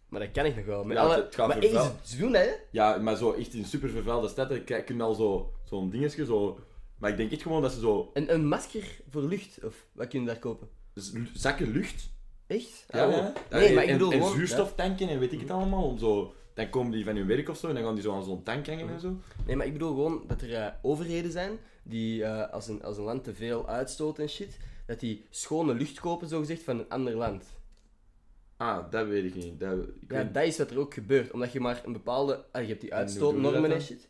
Maar 0.09 0.21
dat 0.21 0.31
kan 0.33 0.45
ik 0.45 0.57
nog 0.57 0.65
wel. 0.65 0.85
Met 0.85 0.97
Ja, 0.97 1.03
alle... 1.03 1.15
het 1.15 1.35
gaat 1.35 1.49
maar 1.49 1.63
ze 2.03 2.17
doen 2.19 2.35
hè? 2.35 2.47
Ja, 2.71 2.97
maar 2.97 3.17
zo 3.17 3.33
echt 3.33 3.55
in 3.55 3.65
super 3.65 3.89
vervuilde 3.91 4.29
steden 4.29 4.65
kijk- 4.65 4.87
kun 4.87 4.97
je 4.97 5.03
al 5.03 5.15
zo- 5.15 5.53
zo'n 5.65 5.91
dingetje, 5.91 6.25
zo... 6.25 6.59
Maar 6.99 7.11
ik 7.11 7.17
denk 7.17 7.33
echt 7.33 7.43
gewoon 7.43 7.63
dat 7.63 7.73
ze 7.73 7.81
zo... 7.81 8.11
Een, 8.15 8.33
een 8.35 8.49
masker 8.49 8.85
voor 9.11 9.23
lucht, 9.23 9.59
of 9.65 9.87
wat 9.93 10.09
kun 10.09 10.21
je 10.21 10.27
daar 10.27 10.39
kopen? 10.39 10.69
dus 10.95 11.13
zakken 11.35 11.71
lucht 11.73 12.11
Echt? 12.47 12.85
Ja, 12.89 13.07
Oh. 13.07 13.13
ja. 13.13 13.33
Nee, 13.51 13.75
maar 13.75 13.83
ik 13.83 13.89
en, 13.89 13.99
bedoel 13.99 14.13
en 14.13 14.19
gewoon... 14.19 14.35
zuurstoftanken 14.35 15.09
en 15.09 15.19
weet 15.19 15.33
ik 15.33 15.41
het 15.41 15.51
allemaal. 15.51 15.85
Om 15.85 15.99
zo, 15.99 16.35
dan 16.55 16.71
komen 16.71 16.93
die 16.93 17.05
van 17.05 17.17
hun 17.17 17.27
werk 17.27 17.49
of 17.49 17.57
zo 17.59 17.69
en 17.69 17.75
dan 17.75 17.85
gaan 17.85 17.95
die 17.95 18.03
zo 18.03 18.15
aan 18.15 18.25
zo'n 18.25 18.43
tank 18.43 18.67
hangen 18.67 18.89
en 18.89 19.01
zo. 19.01 19.17
Nee, 19.47 19.57
maar 19.57 19.67
ik 19.67 19.73
bedoel 19.73 19.89
gewoon 19.89 20.25
dat 20.27 20.41
er 20.43 20.55
eh, 20.55 20.67
overheden 20.83 21.31
zijn 21.33 21.59
die 21.83 22.25
eh, 22.25 22.53
als, 22.53 22.69
een, 22.69 22.83
als 22.83 22.97
een 22.97 23.05
land 23.05 23.25
te 23.25 23.35
veel 23.35 23.69
uitstoot 23.69 24.19
en 24.19 24.29
shit, 24.29 24.59
dat 24.87 25.01
die 25.01 25.27
schone 25.31 25.75
lucht 25.75 26.01
kopen, 26.01 26.29
zogezegd, 26.29 26.63
van 26.63 26.79
een 26.79 26.89
ander 26.89 27.15
land. 27.17 27.45
Ah, 28.57 28.91
dat 28.91 29.07
weet 29.07 29.25
ik 29.25 29.35
niet. 29.35 29.61
Dat, 29.61 29.79
ik 29.79 30.11
Ja, 30.13 30.17
weet- 30.25 30.35
dat 30.35 30.45
is 30.45 30.59
wat 30.59 30.71
er 30.71 30.79
ook 30.79 30.95
gebeurt. 30.95 31.31
Omdat 31.31 31.53
je 31.53 31.61
maar 31.61 31.83
een 31.85 31.93
bepaalde... 31.93 32.45
ah, 32.53 32.63
je 32.63 32.69
hebt 32.69 32.81
die 32.81 32.95
uitstootnormen 32.95 33.73
en 33.73 33.81
shit. 33.81 34.09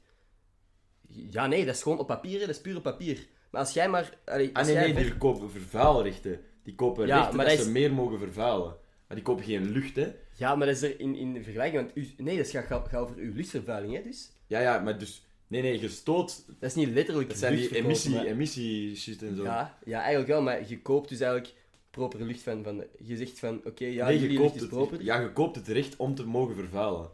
Ja, 1.09 1.47
nee, 1.47 1.65
dat 1.65 1.75
is 1.75 1.83
gewoon 1.83 1.99
op 1.99 2.07
papier, 2.07 2.41
dat 2.41 2.49
is 2.49 2.61
puur 2.61 2.77
op 2.77 2.83
papier. 2.83 3.27
Maar 3.51 3.61
als 3.61 3.73
jij 3.73 3.89
maar... 3.89 4.19
allee, 4.25 4.49
Ah 4.49 4.55
als 4.57 4.67
nee, 4.67 4.75
jij 4.77 4.85
nee, 4.85 4.95
ver- 4.95 5.03
die 5.03 5.17
kopen 5.17 5.51
vervuilrechten. 5.51 6.41
Die 6.63 6.75
kopen 6.75 7.07
Ja, 7.07 7.17
rechten 7.19 7.37
maar 7.37 7.47
dat 7.49 7.59
ze 7.59 7.71
meer 7.71 7.93
mogen 7.93 8.19
vervuilen. 8.19 8.77
Maar 9.07 9.17
die 9.17 9.23
kopen 9.23 9.45
geen 9.45 9.71
lucht, 9.71 9.97
hè. 9.97 10.13
Ja, 10.37 10.55
maar 10.55 10.67
dat 10.67 10.77
is 10.77 10.83
er 10.83 11.01
in, 11.01 11.15
in 11.17 11.43
vergelijking... 11.43 11.83
Want 11.83 11.97
u, 11.97 12.15
nee, 12.17 12.37
dat 12.37 12.49
gaat, 12.51 12.65
gaat, 12.67 12.89
gaat 12.89 13.01
over 13.01 13.17
uw 13.17 13.33
luchtvervuiling, 13.35 13.95
hè, 13.95 14.03
dus... 14.03 14.31
Ja, 14.47 14.61
ja, 14.61 14.79
maar 14.81 14.99
dus... 14.99 15.27
Nee, 15.47 15.63
nee, 15.63 15.81
je 15.81 15.89
stoot... 15.89 16.45
Dat 16.47 16.71
is 16.71 16.75
niet 16.75 16.89
letterlijk 16.89 17.29
Dat 17.29 17.39
zijn 17.39 17.57
die 17.57 17.75
emissie, 17.77 18.15
maar- 18.15 18.25
emissie 18.25 18.97
shit 18.97 19.23
en 19.23 19.37
zo. 19.37 19.43
Ja, 19.43 19.79
ja, 19.85 19.99
eigenlijk 19.99 20.29
wel, 20.29 20.43
maar 20.43 20.69
je 20.69 20.83
koopt 20.83 21.09
dus 21.09 21.21
eigenlijk 21.21 21.55
propere 21.91 22.25
lucht 22.25 22.43
van... 22.43 22.63
van 22.63 22.85
je 22.99 23.17
zegt 23.17 23.39
van, 23.39 23.61
oké, 23.65 23.85
ja, 23.85 24.07
nee, 24.07 24.21
je 24.21 24.27
koopt 24.27 24.41
lucht 24.41 24.55
is 24.55 24.61
het, 24.61 24.71
proper. 24.71 25.03
ja, 25.03 25.21
je 25.21 25.33
koopt 25.33 25.57
het 25.57 25.69
recht 25.69 25.97
om 25.97 26.15
te 26.15 26.27
mogen 26.27 26.55
vervuilen. 26.55 27.11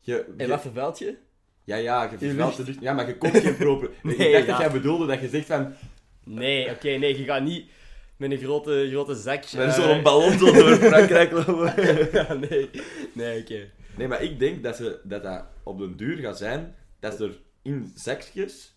Je, 0.00 0.24
En 0.24 0.34
je- 0.36 0.46
wat 0.46 0.60
vervuilt 0.60 0.98
je? 0.98 1.16
Ja, 1.64 1.76
ja, 1.76 2.02
je 2.10 2.18
vervuilt 2.18 2.56
de 2.56 2.64
lucht. 2.64 2.80
Ja, 2.80 2.92
maar 2.92 3.06
je 3.06 3.18
koopt 3.18 3.38
geen 3.38 3.56
proper... 3.56 3.90
Nee, 4.02 4.16
ik 4.16 4.32
dacht 4.32 4.46
ja. 4.46 4.50
dat 4.52 4.58
jij 4.60 4.70
bedoelde 4.70 5.06
dat 5.06 5.20
je 5.20 5.28
zegt 5.28 5.46
van... 5.46 5.72
Nee, 6.24 6.70
oké, 6.70 6.88
nee, 6.96 7.18
je 7.18 7.24
gaat 7.24 7.42
niet 7.42 7.66
met 8.16 8.30
een 8.30 8.38
grote, 8.38 8.88
grote 8.90 9.14
zak... 9.14 9.52
Met 9.52 9.66
eh, 9.66 9.72
zo'n 9.72 10.02
ballon 10.02 10.38
zo 10.38 10.52
door 10.52 10.76
Frankrijk 10.76 11.32
lopen. 11.32 11.74
ja, 12.18 12.34
nee. 12.34 12.70
Nee, 13.12 13.40
oké. 13.40 13.70
Nee, 13.96 14.08
maar 14.08 14.22
ik 14.22 14.38
denk 14.38 14.62
dat, 14.62 14.76
ze, 14.76 15.00
dat 15.04 15.22
dat 15.22 15.44
op 15.64 15.78
den 15.78 15.96
duur 15.96 16.16
gaat 16.16 16.38
zijn 16.38 16.74
dat 17.00 17.20
er 17.20 17.40
in 17.62 17.92
zakjes 17.94 18.73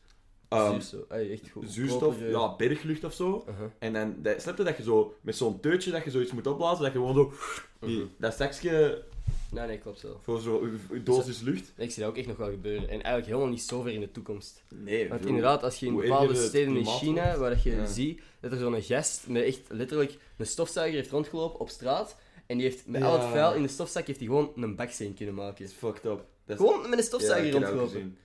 ehm, 0.49 0.71
Zuurstof. 0.71 1.10
Echt 1.10 1.49
goed. 1.49 1.71
zuurstof, 1.71 2.21
eh, 2.21 2.29
ja, 2.31 2.55
berglucht 2.55 3.03
of 3.03 3.13
zo. 3.13 3.45
uh-huh. 3.49 3.67
En 3.79 3.93
dan, 3.93 4.15
dat, 4.21 4.41
snap 4.41 4.57
je 4.57 4.63
dat 4.63 4.77
je 4.77 4.83
zo 4.83 5.13
met 5.21 5.36
zo'n 5.36 5.60
teutje 5.60 5.91
dat 5.91 6.03
je 6.03 6.12
zoiets 6.12 6.31
moet 6.31 6.47
opblazen, 6.47 6.83
dat 6.83 6.93
je 6.93 6.99
gewoon 6.99 7.13
zo 7.15 7.33
die, 7.79 7.97
Mhm. 7.97 8.05
dat 8.17 8.33
zakje 8.36 9.03
Nee, 9.51 9.67
nee, 9.67 9.77
klopt 9.77 9.99
zo. 9.99 10.19
voor 10.23 10.39
zo'n 10.39 10.79
dosis 11.03 11.41
lucht. 11.41 11.73
Ik 11.77 11.91
zie 11.91 12.01
dat 12.01 12.12
ook 12.12 12.17
echt 12.17 12.27
nog 12.27 12.38
wel 12.38 12.49
gebeuren. 12.49 12.83
En 12.83 12.89
eigenlijk 12.89 13.25
helemaal 13.25 13.47
niet 13.47 13.62
zo 13.62 13.81
ver 13.81 13.91
in 13.91 13.99
de 13.99 14.12
toekomst. 14.12 14.63
Nee, 14.75 15.10
Want 15.10 15.25
inderdaad, 15.25 15.63
als 15.63 15.79
je 15.79 15.86
in 15.86 15.95
bepaalde 15.95 16.36
steden 16.36 16.75
in 16.77 16.86
China, 16.86 17.23
wordt. 17.23 17.39
waar 17.39 17.49
dat 17.49 17.63
je 17.63 17.71
Ja. 17.75 17.86
ziet 17.86 18.21
dat 18.39 18.51
er 18.51 18.57
zo'n 18.57 18.81
gast 18.81 19.27
met 19.27 19.43
echt 19.43 19.60
letterlijk 19.67 20.17
een 20.38 20.45
stofzuiger 20.45 20.95
heeft 20.97 21.12
rondgelopen 21.12 21.60
op 21.60 21.69
straat. 21.69 22.15
En 22.45 22.57
die 22.57 22.65
heeft 22.67 22.88
met 22.88 23.01
Ja. 23.01 23.07
al 23.07 23.13
het 23.19 23.23
vuil 23.29 23.53
in 23.53 23.62
de 23.62 23.67
stofzak 23.67 24.07
heeft 24.07 24.19
hij 24.19 24.27
gewoon 24.27 24.51
een 24.55 24.75
baksteen 24.75 25.13
kunnen 25.13 25.36
maken. 25.36 25.65
is 25.65 25.71
fucked 25.73 26.05
up. 26.05 26.25
Gewoon 26.47 26.89
met 26.89 26.99
een 26.99 27.05
stofzuiger 27.05 27.51
rondgelopen. 27.51 28.17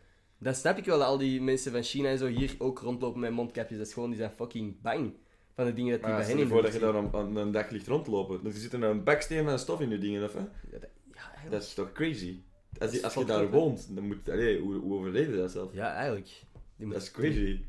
Dan 0.43 0.55
snap 0.55 0.77
ik 0.79 0.85
wel 0.85 0.99
dat 0.99 1.07
al 1.07 1.19
die 1.19 1.41
mensen 1.43 1.73
van 1.73 1.83
China 1.83 2.09
en 2.09 2.19
zo 2.19 2.27
hier 2.27 2.55
ook 2.59 2.79
rondlopen 2.79 3.21
met 3.21 3.31
mondkapjes. 3.31 3.79
Dat 3.79 3.87
is 3.87 3.93
gewoon, 3.93 4.09
die 4.09 4.19
zijn 4.19 4.31
fucking 4.31 4.81
bang 4.81 5.13
van 5.55 5.65
de 5.65 5.73
dingen 5.73 5.91
dat 5.93 6.01
die 6.03 6.11
bij 6.17 6.25
hen 6.25 6.39
in 6.39 6.49
voor 6.49 6.63
dat 6.63 6.73
je 6.73 6.79
daar 6.79 6.97
aan 6.97 7.37
een 7.37 7.51
dag 7.53 7.71
ligt 7.71 7.87
rondlopen. 7.87 8.43
Dan 8.43 8.53
zit 8.53 8.73
er 8.73 8.83
een 8.83 9.05
baksteen 9.05 9.45
van 9.45 9.59
stof 9.59 9.81
in 9.81 9.91
je 9.91 9.99
dingen, 9.99 10.25
of 10.25 10.33
hè? 10.33 10.39
Ja, 10.41 10.47
dat- 10.71 10.89
ja. 11.15 11.51
Dat 11.51 11.63
is 11.63 11.75
toch 11.75 11.93
crazy? 11.93 12.41
Als, 12.79 12.93
je- 12.93 13.03
als 13.03 13.15
je 13.15 13.25
daar 13.25 13.51
woont, 13.51 13.95
dan 13.95 14.07
moet... 14.07 14.29
Allee, 14.31 14.61
hoe, 14.61 14.75
hoe 14.75 14.99
overleef 14.99 15.27
je 15.27 15.37
dat 15.37 15.51
zelf? 15.51 15.73
Ja, 15.75 15.93
eigenlijk. 15.95 16.29
Die 16.77 16.87
moet- 16.87 16.95
Dat 16.95 17.03
is 17.03 17.11
crazy. 17.11 17.61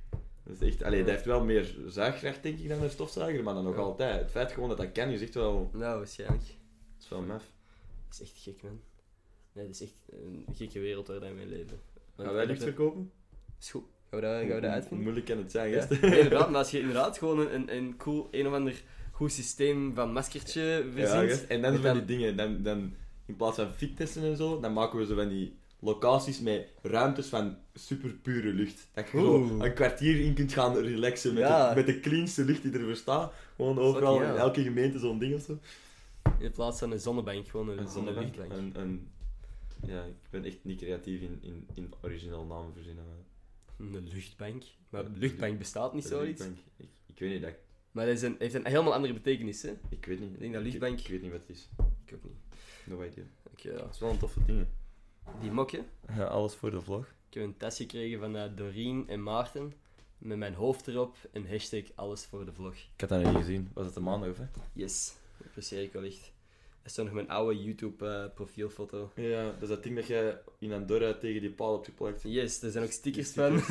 Dat 0.44 0.62
is 0.62 0.68
echt... 0.68 0.84
Allee, 0.84 1.00
Ja. 1.00 1.06
dat 1.06 1.14
heeft 1.14 1.26
wel 1.26 1.44
meer 1.44 1.76
zaagkracht, 1.88 2.44
denk 2.44 2.60
ik, 2.60 2.70
dan 2.70 2.82
een 2.82 2.90
stofzuiger, 2.90 3.44
maar 3.44 3.54
dan 3.54 3.64
nog 3.64 3.78
altijd. 3.78 4.22
Het 4.22 4.32
feit 4.32 4.52
gewoon 4.52 4.70
dat 4.70 4.78
dat 4.78 4.92
kan, 4.92 5.10
is 5.10 5.22
echt 5.22 5.34
wel... 5.34 5.70
Nou, 5.74 5.98
waarschijnlijk. 5.98 6.42
Dat 6.46 7.04
is 7.04 7.10
wel 7.10 7.22
maf. 7.22 7.44
Dat 8.10 8.20
is 8.20 8.22
echt 8.22 8.42
gek, 8.44 8.64
man. 8.64 8.80
Nee, 9.54 9.66
dat 9.66 9.76
is 9.76 9.82
echt 9.82 9.96
een 10.10 10.46
gekke 10.54 10.80
wereld 10.80 11.08
waar 11.08 11.20
wij 11.20 11.34
mee 11.34 11.46
leven. 11.48 11.80
Gaan 12.18 12.34
wij 12.34 12.46
licht 12.46 12.64
verkopen? 12.64 13.12
Is 13.60 13.72
goed. 13.72 13.84
Gaan 14.10 14.20
we 14.20 14.26
dat, 14.28 14.36
gaan 14.38 14.46
we 14.48 14.54
dat 14.54 14.62
Hoe 14.62 14.70
uitvinden? 14.70 15.02
moeilijk 15.04 15.26
kan 15.26 15.38
het 15.38 15.52
zijn, 15.52 15.70
Ja. 15.72 15.88
Nee, 16.02 16.20
inderdaad, 16.20 16.50
maar 16.50 16.60
als 16.60 16.72
je 16.72 16.80
inderdaad 16.80 17.18
gewoon 17.18 17.40
een, 17.40 17.54
een, 17.54 17.76
een 17.76 17.98
cool, 17.98 18.28
een 18.32 18.48
of 18.48 18.54
ander 18.54 18.82
goed 19.12 19.32
systeem 19.32 19.96
van 19.96 20.14
maskertje 20.14 20.62
Ja, 20.62 20.92
verzint. 21.08 21.30
gast. 21.32 21.44
En 21.44 21.62
dan 21.62 21.78
van 21.78 21.94
die 21.94 22.06
dingen, 22.06 22.38
dan, 22.38 22.62
dan 22.64 22.94
in 23.26 23.36
plaats 23.36 23.56
van 23.56 23.70
fittesten 23.76 24.24
en 24.24 24.38
zo, 24.38 24.60
dan 24.60 24.74
maken 24.74 25.00
we 25.00 25.06
zo 25.06 25.16
van 25.16 25.30
die 25.30 25.56
locaties 25.80 26.40
met 26.42 26.68
ruimtes 26.82 27.28
van 27.28 27.56
super 27.74 28.10
pure 28.14 28.54
lucht. 28.54 28.88
Dat 28.94 29.10
je 29.10 29.18
Oeh. 29.18 29.26
gewoon 29.26 29.62
een 29.62 29.74
kwartier 29.74 30.20
in 30.20 30.34
kunt 30.34 30.54
gaan 30.54 30.76
relaxen 30.78 31.34
met, 31.34 31.44
Ja. 31.44 31.70
de, 31.70 31.76
met 31.76 31.86
de 31.86 32.00
cleanste 32.00 32.46
lucht 32.46 32.64
die 32.64 32.72
er 32.80 32.86
bestaat. 32.86 33.34
Gewoon 33.56 33.80
overal, 33.80 34.22
in 34.22 34.36
elke 34.36 34.64
gemeente 34.64 35.00
zo'n 35.00 35.20
ding 35.20 35.36
of 35.36 35.42
zo. 35.42 35.58
In 36.40 36.52
plaats 36.52 36.80
van 36.80 36.92
een 36.92 37.00
zonnebank, 37.00 37.48
gewoon 37.48 37.70
een, 37.70 37.78
Een 37.80 37.88
zonnebank. 37.88 38.36
een, 38.50 39.08
ja, 39.86 40.04
ik 40.04 40.16
ben 40.30 40.44
echt 40.44 40.58
niet 40.64 40.78
creatief 40.78 41.22
in, 41.22 41.38
in, 41.42 41.68
in 41.74 41.94
origineel 42.02 42.46
namen 42.46 42.74
verzinnen. 42.74 43.06
maar- 43.06 43.88
Een 43.88 44.08
luchtbank. 44.08 44.64
Maar 44.90 45.06
Een 45.06 45.18
luchtbank 45.18 45.58
bestaat 45.58 45.94
niet 45.94 46.04
Een 46.04 46.10
zoiets. 46.10 46.40
luchtbank. 46.42 46.66
Ik, 46.78 46.90
ik 47.06 47.20
weet 47.20 47.32
niet, 47.32 47.42
dat, 47.42 47.54
Maar 47.92 48.06
dat 48.06 48.16
is 48.16 48.22
een, 48.22 48.36
heeft 48.40 48.54
een 48.54 48.66
helemaal 48.68 48.94
andere 48.94 49.14
betekenis, 49.14 49.62
hè? 49.62 49.74
ik 49.90 50.06
weet 50.06 50.20
niet. 50.20 50.34
Ik 50.34 50.40
denk 50.40 50.54
dat 50.54 50.64
luchtbank- 50.64 51.00
Ik, 51.00 51.08
weet 51.08 51.22
niet 51.22 51.32
wat 51.32 51.40
het 51.42 51.50
is. 51.50 51.70
Ik 52.06 52.14
ook 52.14 52.24
niet. 52.24 52.34
No 52.86 53.04
idea. 53.04 53.24
Ik, 53.52 53.60
ja, 53.60 53.78
Dat 53.78 53.94
is 53.94 54.00
wel 54.00 54.10
een 54.10 54.18
toffe 54.18 54.46
dingen. 54.46 54.70
die 55.42 55.52
mokje. 55.52 55.84
Ja, 56.16 56.24
alles 56.24 56.54
voor 56.56 56.72
de 56.72 56.82
vlog. 56.82 57.06
Ik 57.30 57.34
heb 57.34 57.44
een 57.44 57.58
tas 57.58 57.78
gekregen 57.78 58.20
van 58.20 58.36
eh, 58.38 58.56
Doreen 58.56 59.08
en 59.10 59.24
Maarten. 59.24 59.74
Met 60.18 60.38
mijn 60.38 60.54
hoofd 60.54 60.88
erop 60.88 61.16
en 61.32 61.48
hashtag 61.50 61.84
alles 61.96 62.26
voor 62.26 62.46
de 62.46 62.54
vlog. 62.54 62.74
Ik 62.74 62.88
had 63.02 63.10
dat 63.10 63.22
nog 63.22 63.32
niet 63.34 63.42
gezien. 63.44 63.70
Was 63.74 63.86
het 63.86 63.96
een 63.96 64.04
maandag 64.04 64.30
of 64.30 64.38
hè? 64.38 64.46
Yes, 64.74 65.16
dat 65.38 65.48
apprecieer 65.48 65.82
ik 65.82 65.94
wel 65.94 66.04
echt. 66.04 66.33
Dat 66.84 66.92
is 66.92 66.98
toch 66.98 67.06
nog 67.06 67.14
mijn 67.14 67.30
oude 67.30 67.64
YouTube 67.64 68.06
eh, 68.08 68.26
profielfoto. 68.36 69.12
Ja, 69.16 69.44
dat 69.44 69.62
is 69.62 69.68
dat 69.68 69.84
ding 69.84 69.96
dat 69.96 70.08
je 70.08 70.38
in 70.60 70.74
Andorra 70.74 71.14
tegen 71.14 71.42
die 71.42 71.50
paal 71.52 71.74
hebt 71.74 71.86
geplakt. 71.86 72.22
Yes, 72.24 72.62
er 72.62 72.72
zijn 72.72 72.84
ook 72.84 72.92
stickers 72.92 73.30
van. 73.32 73.54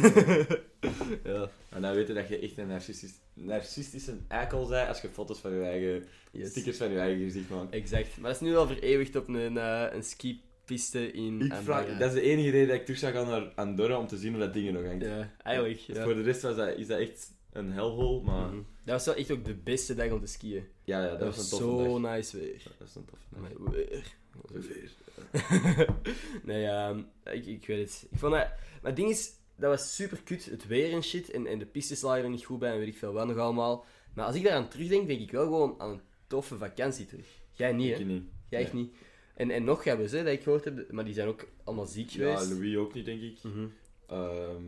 ja, 1.25 1.51
En 1.69 1.83
dan 1.83 1.95
weet 1.95 2.07
je 2.07 2.13
dat 2.15 2.29
je 2.29 2.39
echt 2.39 2.59
een 2.59 2.67
narcistisch, 2.67 3.13
narcistische 3.35 4.17
eikel 4.29 4.69
bent 4.69 4.89
als 4.89 5.01
je 5.01 5.09
foto's 5.09 5.39
van 5.39 5.53
je 5.55 5.63
eigen... 5.63 6.05
yes. 6.31 6.51
Stickers 6.51 6.77
van 6.77 6.91
je 6.91 6.99
eigen 6.99 7.25
gezicht 7.25 7.49
maakt. 7.51 7.73
Exact. 7.75 8.19
Maar 8.19 8.33
dat 8.33 8.41
is 8.41 8.49
nu 8.49 8.57
al 8.57 8.67
vereeuwigd 8.67 9.17
op 9.17 9.29
een, 9.29 9.59
eh 9.59 9.87
een 9.93 10.03
skipiste 10.05 11.13
in 11.13 11.35
Ik 11.35 11.53
Andorra. 11.53 11.63
vraag, 11.63 11.99
dat 11.99 12.09
is 12.09 12.15
de 12.15 12.21
enige 12.31 12.51
reden 12.51 12.69
dat 12.69 12.77
ik 12.77 12.85
terug 12.85 13.01
zou 13.01 13.13
gaan 13.13 13.27
naar 13.27 13.53
Andorra 13.55 13.99
om 13.99 14.07
te 14.07 14.17
zien 14.17 14.31
hoe 14.33 14.41
dat 14.41 14.53
ding 14.53 14.67
er 14.67 14.73
nog 14.73 14.85
hangt. 14.85 15.05
Ja, 15.05 15.31
eigenlijk. 15.43 15.87
Dus. 15.87 15.99
Voor 15.99 16.15
de 16.15 16.23
rest 16.23 16.43
was 16.43 16.57
dat, 16.57 16.77
is 16.77 16.87
dat 16.87 16.99
echt 16.99 17.31
een 17.53 17.73
hellhole, 17.73 18.23
maar... 18.23 18.47
Mhm. 18.49 18.63
Dat 18.85 18.95
was 18.95 19.05
wel 19.05 19.15
echt 19.15 19.31
ook 19.31 19.45
de 19.45 19.55
beste 19.55 19.95
dag 19.95 20.11
om 20.11 20.21
te 20.21 20.27
skiën. 20.27 20.65
Ja, 20.85 21.05
ja, 21.05 21.11
dat, 21.11 21.21
was 21.21 21.37
was 21.37 21.45
een 21.45 21.59
toffe 21.59 21.85
zo 21.85 22.01
dag. 22.01 22.15
nice 22.15 22.39
weer. 22.39 22.63
Dat 22.79 22.89
is 22.89 22.95
een 22.95 23.05
toffe 23.05 23.25
dag. 23.31 23.41
Maar 23.41 23.71
weer. 23.73 24.15
Weer. 24.53 24.91
nee, 26.45 26.61
ja, 26.61 26.97
ik, 27.25 27.47
ik 27.47 27.67
weet 27.67 27.89
het. 27.89 28.07
Ik 28.11 28.19
vond 28.19 28.33
dat... 28.33 28.47
Maar 28.49 28.91
het 28.91 28.97
ding 28.97 29.11
is, 29.11 29.33
dat 29.57 29.71
was 29.71 29.95
super 29.95 30.23
kut, 30.23 30.45
het 30.45 30.67
weer 30.67 30.93
en 30.93 31.03
shit. 31.03 31.31
En, 31.31 31.47
en 31.47 31.59
de 31.59 31.67
pistes 31.67 32.01
lagen 32.01 32.25
er 32.25 32.31
niet 32.31 32.45
goed 32.45 32.59
bij 32.59 32.73
en 32.73 32.79
weet 32.79 32.89
ik 32.89 32.97
veel 32.97 33.13
wat 33.13 33.27
nog 33.27 33.37
allemaal. 33.37 33.85
Maar 34.15 34.27
als 34.27 34.35
ik 34.37 34.43
daaraan 34.43 34.69
terugdenk, 34.69 35.07
denk 35.07 35.21
ik 35.21 35.31
wel 35.31 35.45
gewoon 35.45 35.75
aan 35.79 35.91
een 35.91 36.01
toffe 36.27 36.59
vakantie 36.59 37.07
terug. 37.07 37.27
Jij 37.51 37.73
niet, 37.73 37.91
Ik 37.91 37.99
hè? 37.99 38.05
niet. 38.05 38.25
Jij 38.49 38.61
echt 38.61 38.73
niet. 38.73 38.95
En, 39.35 39.51
en 39.51 39.65
nog 39.65 39.85
hebben 39.85 40.09
ze, 40.09 40.17
dat 40.17 40.33
ik 40.33 40.43
gehoord 40.43 40.65
heb, 40.65 40.93
maar 40.93 41.05
die 41.05 41.15
zijn 41.15 41.29
ook 41.29 41.49
allemaal 41.65 41.87
ziek 41.87 42.11
Ja, 42.11 42.37
geweest. 42.37 42.51
Louis 42.51 42.77
ook 42.77 42.95
niet, 42.95 43.05
denk 43.05 43.23
ik. 43.23 43.43
Mhm. 43.43 43.67
Ehm, 44.07 44.63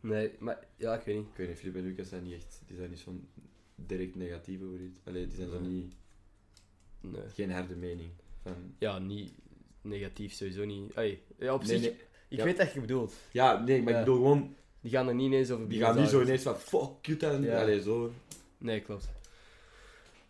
Nee, 0.00 0.30
maar 0.38 0.58
ja, 0.76 0.94
ik 0.94 1.02
weet 1.04 1.16
niet. 1.16 1.26
ik 1.30 1.36
weet 1.36 1.48
niet, 1.48 1.56
Filip 1.58 1.74
en 1.76 1.82
Lucas 1.82 2.08
zijn 2.08 2.22
niet 2.22 2.34
echt... 2.34 2.62
Die 2.66 2.76
zijn 2.76 2.90
niet 2.90 2.98
zo'n 2.98 3.28
direct 3.74 4.14
negatief 4.14 4.62
over 4.62 4.80
iets. 4.80 4.98
Allee, 5.04 5.26
die 5.26 5.36
zijn 5.36 5.50
zo 5.50 5.60
Nee. 5.60 5.70
niet... 5.70 5.94
Nee. 7.00 7.22
Geen 7.34 7.50
harde 7.50 7.74
mening. 7.76 8.10
Van... 8.42 8.54
Ja, 8.78 8.98
niet 8.98 9.32
negatief, 9.80 10.32
sowieso 10.32 10.64
niet. 10.64 10.94
Allee, 10.94 11.22
ja, 11.38 11.54
op 11.54 11.60
Nee, 11.64 11.68
zich, 11.68 11.80
nee. 11.80 11.90
ik 12.28 12.38
Ja. 12.38 12.44
weet 12.44 12.56
wat 12.58 12.72
je 12.72 12.80
bedoelt. 12.80 13.14
Ja, 13.32 13.58
nee, 13.64 13.82
maar 13.82 13.92
Ja. 13.92 13.98
ik 13.98 14.04
bedoel 14.04 14.20
gewoon... 14.22 14.54
Die 14.80 14.90
gaan 14.90 15.08
er 15.08 15.14
niet 15.14 15.26
ineens 15.26 15.50
over 15.50 15.68
Die 15.68 15.80
gaan 15.80 15.96
niet 15.96 16.08
zo 16.08 16.22
ineens 16.22 16.42
van... 16.42 16.56
Fuck, 16.58 16.90
kut 17.02 17.22
en... 17.22 17.42
Ja. 17.42 17.60
Allee, 17.60 17.82
zo... 17.82 18.12
Nee, 18.58 18.80
klopt. 18.80 19.08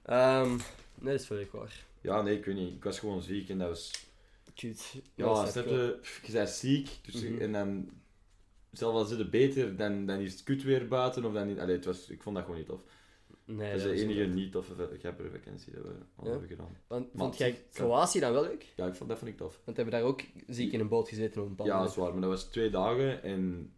Ehm 0.02 0.50
nee, 0.94 1.12
dat 1.12 1.20
is 1.20 1.26
volledig 1.26 1.52
waar. 1.52 1.84
Ja, 2.00 2.22
nee, 2.22 2.38
ik 2.38 2.44
weet 2.44 2.54
niet. 2.54 2.74
Ik 2.74 2.84
was 2.84 2.98
gewoon 2.98 3.22
ziek 3.22 3.48
en 3.48 3.58
dat 3.58 3.68
was... 3.68 4.06
Cute. 4.54 4.82
Ja, 5.14 5.46
snap 5.46 5.64
je? 5.66 5.98
Je 6.26 6.32
bent 6.32 6.48
ziek, 6.48 6.88
dus 7.02 7.22
Mhm. 7.22 7.40
en 7.40 7.52
dan... 7.52 7.90
Zelfs 8.72 8.96
al 8.98 9.04
zit 9.04 9.18
het 9.18 9.30
beter, 9.30 9.76
dan, 9.76 10.06
dan 10.06 10.18
is 10.18 10.32
het 10.32 10.42
kut 10.42 10.62
weer 10.62 10.88
buiten, 10.88 11.24
of 11.24 11.32
dan 11.32 11.46
niet... 11.46 11.58
Allee, 11.58 11.76
het 11.76 11.84
was, 11.84 12.08
ik 12.10 12.22
vond 12.22 12.34
dat 12.36 12.44
gewoon 12.44 12.60
niet 12.60 12.68
tof. 12.68 12.82
Nee, 13.44 13.70
dat 13.72 13.80
is 13.80 14.00
de 14.00 14.04
enige 14.06 14.24
niet. 14.26 14.52
toffe, 14.52 14.72
grappige 14.98 15.30
vakantie 15.30 15.72
dat 15.72 15.82
we 15.82 15.92
al 16.16 16.24
Ja? 16.24 16.30
hebben 16.30 16.48
gedaan. 16.48 16.76
Want 16.86 17.06
vond 17.14 17.36
jij 17.38 17.64
Kroatië 17.72 18.20
dan 18.20 18.32
wel 18.32 18.42
leuk? 18.42 18.72
Ja, 18.76 18.86
ik 18.86 18.94
vond, 18.94 19.08
dat 19.08 19.18
vond 19.18 19.30
ik 19.30 19.36
tof. 19.36 19.60
Want 19.64 19.76
we 19.76 19.82
hebben 19.82 20.00
daar 20.00 20.08
ook 20.10 20.20
ziek 20.46 20.72
in 20.72 20.80
een 20.80 20.88
boot 20.88 21.08
gezeten 21.08 21.42
op 21.42 21.48
een 21.48 21.54
Ja, 21.56 21.64
dat 21.64 21.72
moment. 21.74 21.90
is 21.90 21.96
waar, 21.96 22.12
maar 22.12 22.20
dat 22.20 22.30
was 22.30 22.44
twee 22.44 22.70
dagen 22.70 23.22
en... 23.22 23.72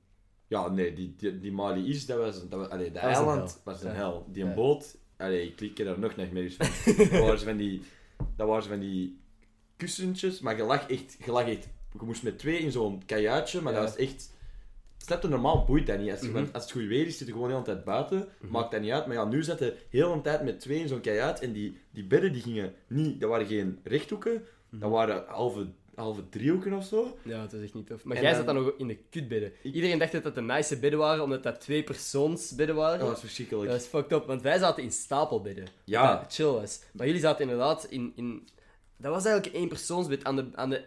Ja, 0.47 0.69
nee, 0.69 0.93
die, 0.93 1.15
die, 1.17 1.39
die 1.41 1.53
Mali 1.53 1.89
is, 1.89 2.07
dat 2.07 2.19
was... 2.19 2.49
Dat 2.49 2.59
was 2.59 2.69
allee, 2.69 2.91
Dat 2.93 3.03
een 3.03 3.09
eiland 3.09 3.51
hel. 3.53 3.61
was 3.65 3.83
een 3.83 3.95
hel. 3.95 4.27
Die 4.33 4.45
Ja. 4.45 4.55
boot... 4.55 4.99
Allee, 5.17 5.47
ik 5.47 5.57
klik 5.57 5.79
er 5.79 5.99
nog 5.99 6.17
nachtmerries 6.17 6.57
van. 6.57 6.67
dat 6.97 7.09
waren 7.11 7.39
van 7.41 7.57
die... 7.57 7.83
Dat 8.37 8.47
waren 8.49 8.63
ze 8.63 8.69
van 8.69 8.79
die 8.81 9.19
kussentjes, 9.77 10.41
maar 10.41 10.57
je 10.57 10.63
lag 10.63 10.89
echt... 10.91 11.17
Je, 11.25 11.31
lag 11.31 11.49
echt, 11.49 11.69
je 11.93 11.99
moest 12.05 12.23
met 12.23 12.39
twee 12.39 12.59
in 12.59 12.73
zo'n 12.73 13.03
kajuitje, 13.07 13.61
maar 13.61 13.73
Ja. 13.73 13.81
dat 13.81 13.89
was 13.89 13.99
echt... 13.99 14.33
Snap 15.05 15.23
je, 15.23 15.29
normaal 15.29 15.65
boeit 15.65 15.87
dat 15.87 15.99
niet. 15.99 16.11
Als, 16.11 16.21
je, 16.21 16.29
Mhm. 16.29 16.45
als 16.53 16.63
het 16.63 16.73
goed 16.73 16.85
weer 16.87 17.07
is, 17.07 17.19
zit 17.19 17.27
je 17.27 17.33
gewoon 17.33 17.49
de 17.49 17.55
hele 17.55 17.65
tijd 17.67 17.85
buiten. 17.85 18.29
Mhm. 18.41 18.53
Maakt 18.53 18.71
dat 18.71 18.81
niet 18.81 18.91
uit. 18.91 19.07
Maar 19.07 19.17
ja, 19.17 19.25
nu 19.25 19.43
zat 19.43 19.59
je 19.59 19.77
heel 19.91 20.15
de 20.15 20.21
tijd 20.21 20.43
met 20.43 20.61
twee 20.61 20.79
in 20.81 20.89
zo'n 20.89 21.01
kajuit. 21.01 21.41
En 21.41 21.53
die, 21.53 21.77
die 21.91 22.05
bedden 22.05 22.33
die 22.33 22.43
gingen 22.43 22.75
niet... 22.87 23.21
Dat 23.21 23.31
waren 23.31 23.47
geen 23.47 23.79
rechthoeken. 23.85 24.45
Mhm. 24.69 24.81
Dat 24.81 24.91
waren 24.91 25.25
halve, 25.27 25.67
halve 25.95 26.29
driehoeken 26.29 26.73
of 26.73 26.85
zo. 26.85 27.17
Ja, 27.23 27.41
het 27.41 27.53
was 27.53 27.61
echt 27.63 27.75
niet 27.75 27.87
tof. 27.87 28.05
Maar 28.05 28.17
En 28.17 28.23
jij 28.23 28.31
dan- 28.33 28.45
zat 28.45 28.55
dan 28.55 28.65
nog 28.65 28.73
in 28.79 28.87
de 28.89 28.97
kutbedden. 29.11 29.53
Ik- 29.63 29.75
Iedereen 29.75 29.99
dacht 29.99 30.13
dat 30.13 30.23
dat 30.23 30.35
de 30.35 30.41
nice 30.43 30.79
bedden 30.79 30.99
waren, 30.99 31.23
omdat 31.25 31.43
dat 31.43 31.61
twee 31.61 31.83
persoonsbedden 31.85 32.77
waren. 32.77 32.99
Dat 32.99 33.09
was 33.09 33.21
verschrikkelijk. 33.21 33.71
Dat 33.71 33.81
is 33.81 33.87
fucked 33.87 34.13
up, 34.13 34.27
want 34.27 34.43
wij 34.43 34.59
zaten 34.59 34.83
in 34.83 34.93
stapelbedden. 34.93 35.65
Ja. 35.85 36.17
Dat 36.17 36.35
chill 36.35 36.47
was. 36.47 36.81
Maar 36.93 37.07
jullie 37.07 37.21
zaten 37.21 37.43
inderdaad 37.43 37.85
in... 37.91 38.13
in... 38.15 38.49
Dat 38.97 39.13
was 39.13 39.25
eigenlijk 39.25 39.55
een 39.55 39.61
eenpersoonsbed. 39.63 40.25
Aan 40.25 40.37
de, 40.37 40.49
aan, 40.55 40.71
de, 40.71 40.85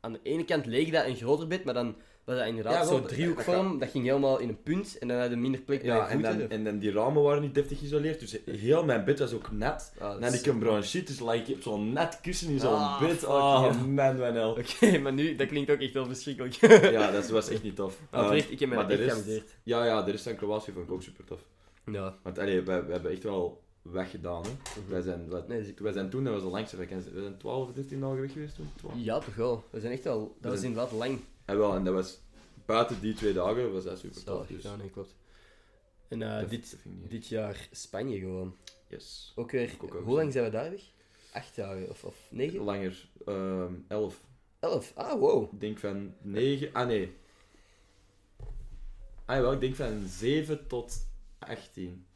aan 0.00 0.12
de 0.12 0.20
ene 0.22 0.44
kant 0.44 0.66
leek 0.66 0.92
dat 0.92 1.06
een 1.06 1.16
groter 1.16 1.46
bed, 1.46 1.64
maar 1.64 1.74
dan 1.74 1.96
was 2.24 2.36
dat 2.38 2.46
inderdaad 2.46 2.72
Ja, 2.72 2.78
wel, 2.78 2.88
zo'n 2.88 3.06
driehoekvorm. 3.06 3.78
Dat 3.78 3.90
ging 3.90 4.04
helemaal 4.04 4.38
in 4.38 4.48
een 4.48 4.62
punt 4.62 4.98
en 4.98 5.08
dan 5.08 5.18
had 5.18 5.30
je 5.30 5.36
minder 5.36 5.60
plek 5.60 5.78
bij 5.82 5.88
Ja, 5.88 6.08
en 6.08 6.22
dan, 6.22 6.40
en 6.50 6.64
dan 6.64 6.78
die 6.78 6.92
ramen 6.92 7.22
waren 7.22 7.42
niet 7.42 7.54
deftig 7.54 7.78
geïsoleerd, 7.78 8.20
dus 8.20 8.36
heel 8.44 8.84
mijn 8.84 9.04
bed 9.04 9.18
was 9.18 9.32
ook 9.32 9.50
nat. 9.52 9.92
Ah, 9.98 10.10
dat 10.12 10.20
En 10.20 10.34
ik 10.38 10.46
een 10.46 10.58
brown 10.58 10.82
shit, 10.82 11.06
dus 11.06 11.20
like, 11.20 11.52
ik 11.52 11.62
zo'n 11.62 11.92
net 11.92 12.20
kussen 12.20 12.48
in 12.48 12.60
zo'n 12.60 12.74
Ah, 12.74 13.00
bed. 13.00 13.24
Oh 13.24 13.62
man, 13.86 14.16
man 14.18 14.34
hell. 14.34 14.44
Oké, 14.48 14.98
maar 14.98 15.12
nu, 15.12 15.36
dat 15.36 15.46
klinkt 15.48 15.70
ook 15.70 15.80
echt 15.80 15.92
heel 15.92 16.06
verschrikkelijk. 16.06 16.54
Ja, 16.90 17.10
dat 17.10 17.28
was 17.28 17.48
echt 17.48 17.62
niet 17.62 17.76
tof. 17.76 17.98
Maar 18.10 18.30
Eh, 18.32 18.50
ik 18.50 18.60
heb 18.60 18.68
me 18.68 18.76
echt 18.76 19.00
geamuseerd. 19.00 19.54
Ja, 19.62 19.84
ja, 19.84 20.02
de 20.02 20.10
rest 20.10 20.24
van 20.24 20.36
Kroatië 20.36 20.72
vond 20.72 20.86
ik 20.86 20.92
ook 20.92 21.02
super 21.02 21.24
tof. 21.24 21.40
Ja. 21.92 22.14
Want 22.22 22.38
allee, 22.38 22.62
wij, 22.62 22.82
wij 22.84 22.92
hebben 22.92 23.10
echt 23.10 23.22
wel 23.22 23.62
weggedaan. 23.82 24.42
Hè. 24.42 24.50
wij, 24.88 25.00
zijn, 25.00 25.28
wat, 25.28 25.48
Nee, 25.48 25.74
wij 25.78 25.92
zijn 25.92 26.10
toen, 26.10 26.24
dat 26.24 26.32
was 26.32 26.42
de 26.42 26.48
langste 26.48 26.76
vakantie, 26.76 27.10
we 27.12 27.20
zijn 27.20 27.36
12 27.38 27.68
of 27.68 27.74
13 27.74 28.00
dagen 28.00 28.20
weg 28.20 28.32
geweest 28.32 28.54
toen. 28.56 28.68
12. 28.76 28.94
Ja, 28.96 29.18
toch 29.18 29.34
wel. 29.34 29.64
We 29.70 29.80
zijn 29.80 29.92
echt 29.92 30.04
wel... 30.04 30.18
Dat 30.20 30.28
We 30.40 30.48
was 30.48 30.58
zijn- 30.58 30.70
inderdaad 30.72 30.98
lang. 30.98 31.18
En 31.44 31.58
wel, 31.58 31.74
en 31.74 31.84
dat 31.84 31.94
was 31.94 32.20
buiten 32.66 33.00
die 33.00 33.14
twee 33.14 33.32
dagen 33.32 33.72
was 33.72 33.84
dat 33.84 33.98
super 33.98 34.24
tof. 34.24 34.46
Dus, 34.46 34.62
nee, 34.62 34.90
klopt. 34.90 35.14
En 36.08 36.22
eh, 36.22 36.40
dat- 36.40 36.50
dit, 36.50 36.70
dat 36.84 37.10
dit 37.10 37.26
jaar 37.26 37.68
Spanje 37.70 38.18
gewoon. 38.18 38.56
Yes. 38.88 39.32
Ook 39.36 39.50
weer... 39.50 39.74
Ook 39.80 39.92
hoe 39.92 40.14
lang 40.14 40.32
zijn 40.32 40.44
we 40.44 40.50
daar 40.50 40.70
weg? 40.70 40.82
Acht 41.32 41.56
dagen 41.56 41.88
of, 41.90 42.04
of 42.04 42.26
negen? 42.30 42.60
Langer, 42.60 43.08
ehm 43.26 43.72
11. 43.88 44.20
Elf. 44.60 44.92
Ah, 44.94 45.18
wow. 45.18 45.52
Ik 45.52 45.60
denk 45.60 45.78
van 45.78 46.14
9. 46.22 46.72
Ah 46.72 46.86
nee. 46.86 47.12
Ah 49.24 49.40
wel, 49.40 49.52
ik 49.52 49.60
denk 49.60 49.74
van 49.74 50.02
7 50.06 50.66
tot 50.66 51.06
18. 51.38 52.06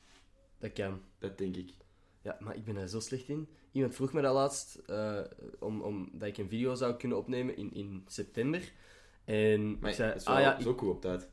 Dat 0.59 0.73
kan. 0.73 1.01
Dat 1.19 1.39
denk 1.39 1.57
ik. 1.57 1.71
Ja, 2.23 2.37
maar 2.41 2.57
ik 2.57 2.65
ben 2.65 2.75
daar 2.75 2.89
zo 2.89 3.01
slecht 3.01 3.29
in. 3.29 3.49
Iemand 3.73 3.95
vroeg 3.95 4.13
me 4.13 4.23
dat 4.23 4.35
laatst, 4.35 4.75
eh, 4.75 5.21
om, 5.59 5.81
om, 5.83 6.09
dat 6.13 6.29
ik 6.29 6.39
een 6.39 6.49
video 6.49 6.75
zou 6.75 6.95
kunnen 6.97 7.19
opnemen 7.19 7.57
in, 7.57 7.73
in 7.75 8.05
september. 8.07 8.73
En 9.29 9.79
Maar 9.81 9.91
ik 9.91 9.97
zei, 9.97 10.09
dat 10.09 10.21
is 10.21 10.27
wel, 10.27 10.35
ah 10.37 10.41
ja, 10.41 10.59
ik- 10.59 10.67
ook 10.67 10.79
goed 10.79 10.91
op 10.91 11.01
tijd. 11.01 11.29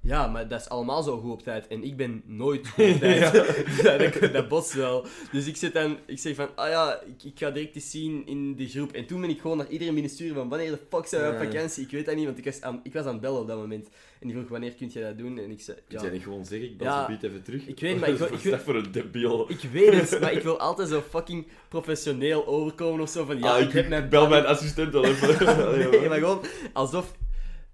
ja, 0.00 0.26
maar 0.26 0.48
dat 0.48 0.60
is 0.60 0.68
allemaal 0.68 1.02
zo 1.02 1.18
goed 1.20 1.32
op 1.32 1.42
tijd. 1.42 1.66
En 1.66 1.82
ik 1.84 1.96
ben 1.96 2.22
nooit 2.26 2.68
goed 2.68 2.84
op 2.94 2.98
tijd. 3.00 3.20
ja. 3.82 3.96
dat, 3.98 4.32
dat 4.32 4.48
botst 4.48 4.72
wel. 4.74 5.06
Dus 5.32 5.46
ik, 5.46 5.56
zit 5.56 5.72
dan, 5.72 5.96
ik 6.06 6.18
zeg 6.18 6.34
van, 6.34 6.48
ah 6.54 6.68
ja, 6.68 7.00
ik, 7.06 7.22
ik 7.24 7.38
ga 7.38 7.50
direct 7.50 7.74
eens 7.74 7.90
zien 7.90 8.26
in 8.26 8.54
die 8.54 8.68
groep. 8.68 8.92
En 8.92 9.06
toen 9.06 9.20
ben 9.20 9.30
ik 9.30 9.40
gewoon 9.40 9.56
naar 9.56 9.68
iedereen 9.68 9.92
binnen 9.94 10.12
sturen 10.12 10.34
van, 10.34 10.48
wanneer 10.48 10.70
de 10.70 10.78
fuck 10.88 11.06
zijn 11.06 11.22
we 11.22 11.30
op 11.44 11.50
vakantie? 11.52 11.84
Ik 11.84 11.90
weet 11.90 12.06
dat 12.06 12.14
niet, 12.16 12.24
want 12.24 12.38
ik 12.38 12.44
was 12.44 12.60
aan, 12.60 12.80
ik 12.82 12.92
was 12.92 13.04
aan 13.04 13.12
het 13.12 13.20
bellen 13.20 13.40
op 13.40 13.46
dat 13.48 13.56
moment. 13.58 13.88
En 14.20 14.26
die 14.28 14.36
vroeg, 14.36 14.48
wanneer 14.48 14.72
kun 14.74 14.90
je 14.92 15.00
dat 15.00 15.18
doen? 15.18 15.38
En 15.38 15.50
ik 15.50 15.60
zei, 15.60 15.76
Kun 15.88 15.96
ja, 15.98 16.02
jij 16.02 16.10
niet 16.12 16.22
gewoon 16.22 16.44
zeggen, 16.44 16.68
ik 16.68 16.78
ben 16.78 16.86
Ja, 16.86 17.00
zo 17.00 17.06
biedt 17.06 17.22
even 17.22 17.42
terug? 17.42 17.66
ik 17.66 17.80
weet, 17.80 18.00
maar 18.00 18.08
ik 18.12 18.16
wil- 18.16 18.50
dat 18.50 18.60
voor 18.62 18.74
een 18.76 18.92
debiel? 18.92 19.50
ik 19.50 19.60
weet 19.72 20.10
het, 20.10 20.20
maar 20.20 20.32
ik 20.32 20.42
wil 20.42 20.58
altijd 20.58 20.88
zo 20.88 21.00
fucking 21.10 21.46
professioneel 21.68 22.46
overkomen 22.46 23.00
of 23.00 23.08
zo. 23.10 23.24
Van, 23.24 23.38
ja, 23.38 23.54
Ah, 23.56 23.60
ik 23.60 23.72
heb 23.72 23.88
mijn 23.88 24.08
bel 24.08 24.28
mijn 24.28 24.46
assistent 24.46 24.92
wel 24.92 25.04
even. 25.04 25.90
Nee, 25.90 26.08
maar 26.08 26.18
gewoon 26.18 26.44
alsof... 26.72 27.12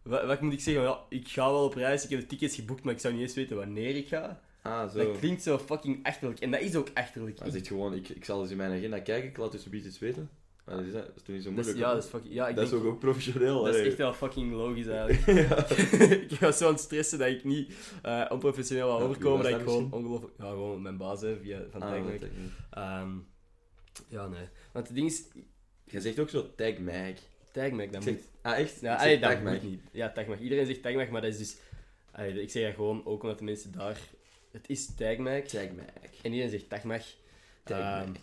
Wat, 0.05 0.25
wat 0.25 0.41
moet 0.41 0.53
ik 0.53 0.61
zeggen? 0.61 0.83
Ja, 0.83 0.99
ik 1.09 1.29
ga 1.29 1.51
wel 1.51 1.65
op 1.65 1.75
reis, 1.75 2.05
ik 2.05 2.11
heb 2.11 2.21
de 2.21 2.27
tickets 2.27 2.55
geboekt, 2.55 2.85
maar 2.85 2.95
ik 2.95 3.01
zou 3.01 3.15
niet 3.15 3.23
eens 3.23 3.35
weten 3.35 3.57
wanneer 3.57 3.97
ik 3.97 4.09
ga. 4.09 4.41
Ah, 4.63 4.91
zo. 4.91 4.99
Dat 4.99 5.19
klinkt 5.19 5.43
zo 5.43 5.59
fucking 5.59 6.07
achterlijk. 6.07 6.41
En 6.41 6.51
dat 6.51 6.61
is 6.61 6.75
ook 6.75 6.91
achterlijk. 6.95 7.39
Hij 7.39 7.51
zegt 7.51 7.67
gewoon, 7.67 7.95
ik, 7.95 8.09
ik 8.09 8.25
zal 8.25 8.41
eens 8.41 8.51
in 8.51 8.57
mijn 8.57 8.73
agenda 8.73 9.01
kijken, 9.01 9.29
ik 9.29 9.37
laat 9.37 9.53
dus 9.53 9.69
biedt 9.69 9.87
iets 9.87 9.99
weten. 9.99 10.31
Maar 10.65 10.77
dat 10.77 10.85
is, 10.85 10.93
dat 10.93 11.11
is 11.17 11.23
toch 11.23 11.35
niet 11.35 11.43
zo 11.43 11.51
moeilijk? 11.51 11.77
is, 11.77 11.83
ja, 11.83 11.95
dat 11.95 12.05
is 12.05 12.09
fucking... 12.11 12.35
Ja, 12.35 12.49
ik 12.49 12.55
dat 12.55 12.65
is 12.65 12.71
denk, 12.71 12.83
ook, 12.83 12.93
ook 12.93 12.99
professioneel. 12.99 13.65
dat 13.65 13.75
is 13.75 13.87
echt 13.87 13.97
wel 13.97 14.15
fucking 14.15 14.53
logisch 14.53 14.87
eigenlijk. 14.97 15.51
ik 16.31 16.41
was 16.41 16.59
zo 16.59 16.67
aan 16.67 16.73
het 16.73 16.83
stressen 16.83 17.19
dat 17.19 17.29
ik 17.29 17.45
niet 17.45 17.75
eh, 18.03 18.25
onprofessioneel 18.29 18.87
wil 18.87 19.07
overkomen, 19.07 19.51
dat 19.51 19.61
ik 19.61 19.67
gewoon 19.67 19.93
ongelooflijk... 19.93 20.35
Ja, 20.39 20.49
gewoon 20.49 20.83
mijn 20.83 20.97
baas, 20.97 21.21
hè, 21.21 21.37
via, 21.37 21.63
van 21.71 21.83
Ah, 21.83 22.11
niet. 22.11 22.25
Ehm, 22.71 23.11
ja, 24.09 24.27
nee. 24.27 24.49
Want 24.73 24.87
het 24.87 24.97
ding 24.97 25.07
is... 25.07 25.25
Jij 25.85 26.01
zegt 26.01 26.19
ook 26.19 26.31
zo, 26.31 26.55
tag 26.55 26.79
mag. 26.79 27.15
Tagmac, 27.55 27.93
dat 27.93 28.07
Ik 28.07 28.13
moet. 28.13 28.21
zeg- 28.21 28.53
Ah, 28.53 28.59
echt? 28.59 28.81
Ja, 28.81 28.95
allee, 28.95 29.19
zeg 29.19 29.31
dat 29.43 29.43
moet 29.53 29.63
niet. 29.63 29.81
Ja, 29.93 30.11
Tagmac. 30.13 30.39
Iedereen 30.39 30.67
zegt 30.67 30.83
Tagmac, 30.83 31.11
maar 31.11 31.21
dat 31.21 31.31
is 31.31 31.39
dus... 31.39 31.57
allee, 32.11 32.43
ik 32.43 32.51
zeg 32.51 32.65
dat 32.65 32.75
gewoon 32.75 33.05
ook 33.07 33.23
omdat 33.23 33.39
de 33.39 33.45
mensen 33.45 33.73
daar... 33.73 34.01
Het 34.53 34.69
is 34.69 34.95
Tagmac. 34.95 35.45
Tagmac. 35.45 35.89
En 36.23 36.31
iedereen 36.31 36.51
zegt 36.51 36.69
Tagmac. 36.69 37.03
Tagmac. 37.65 38.17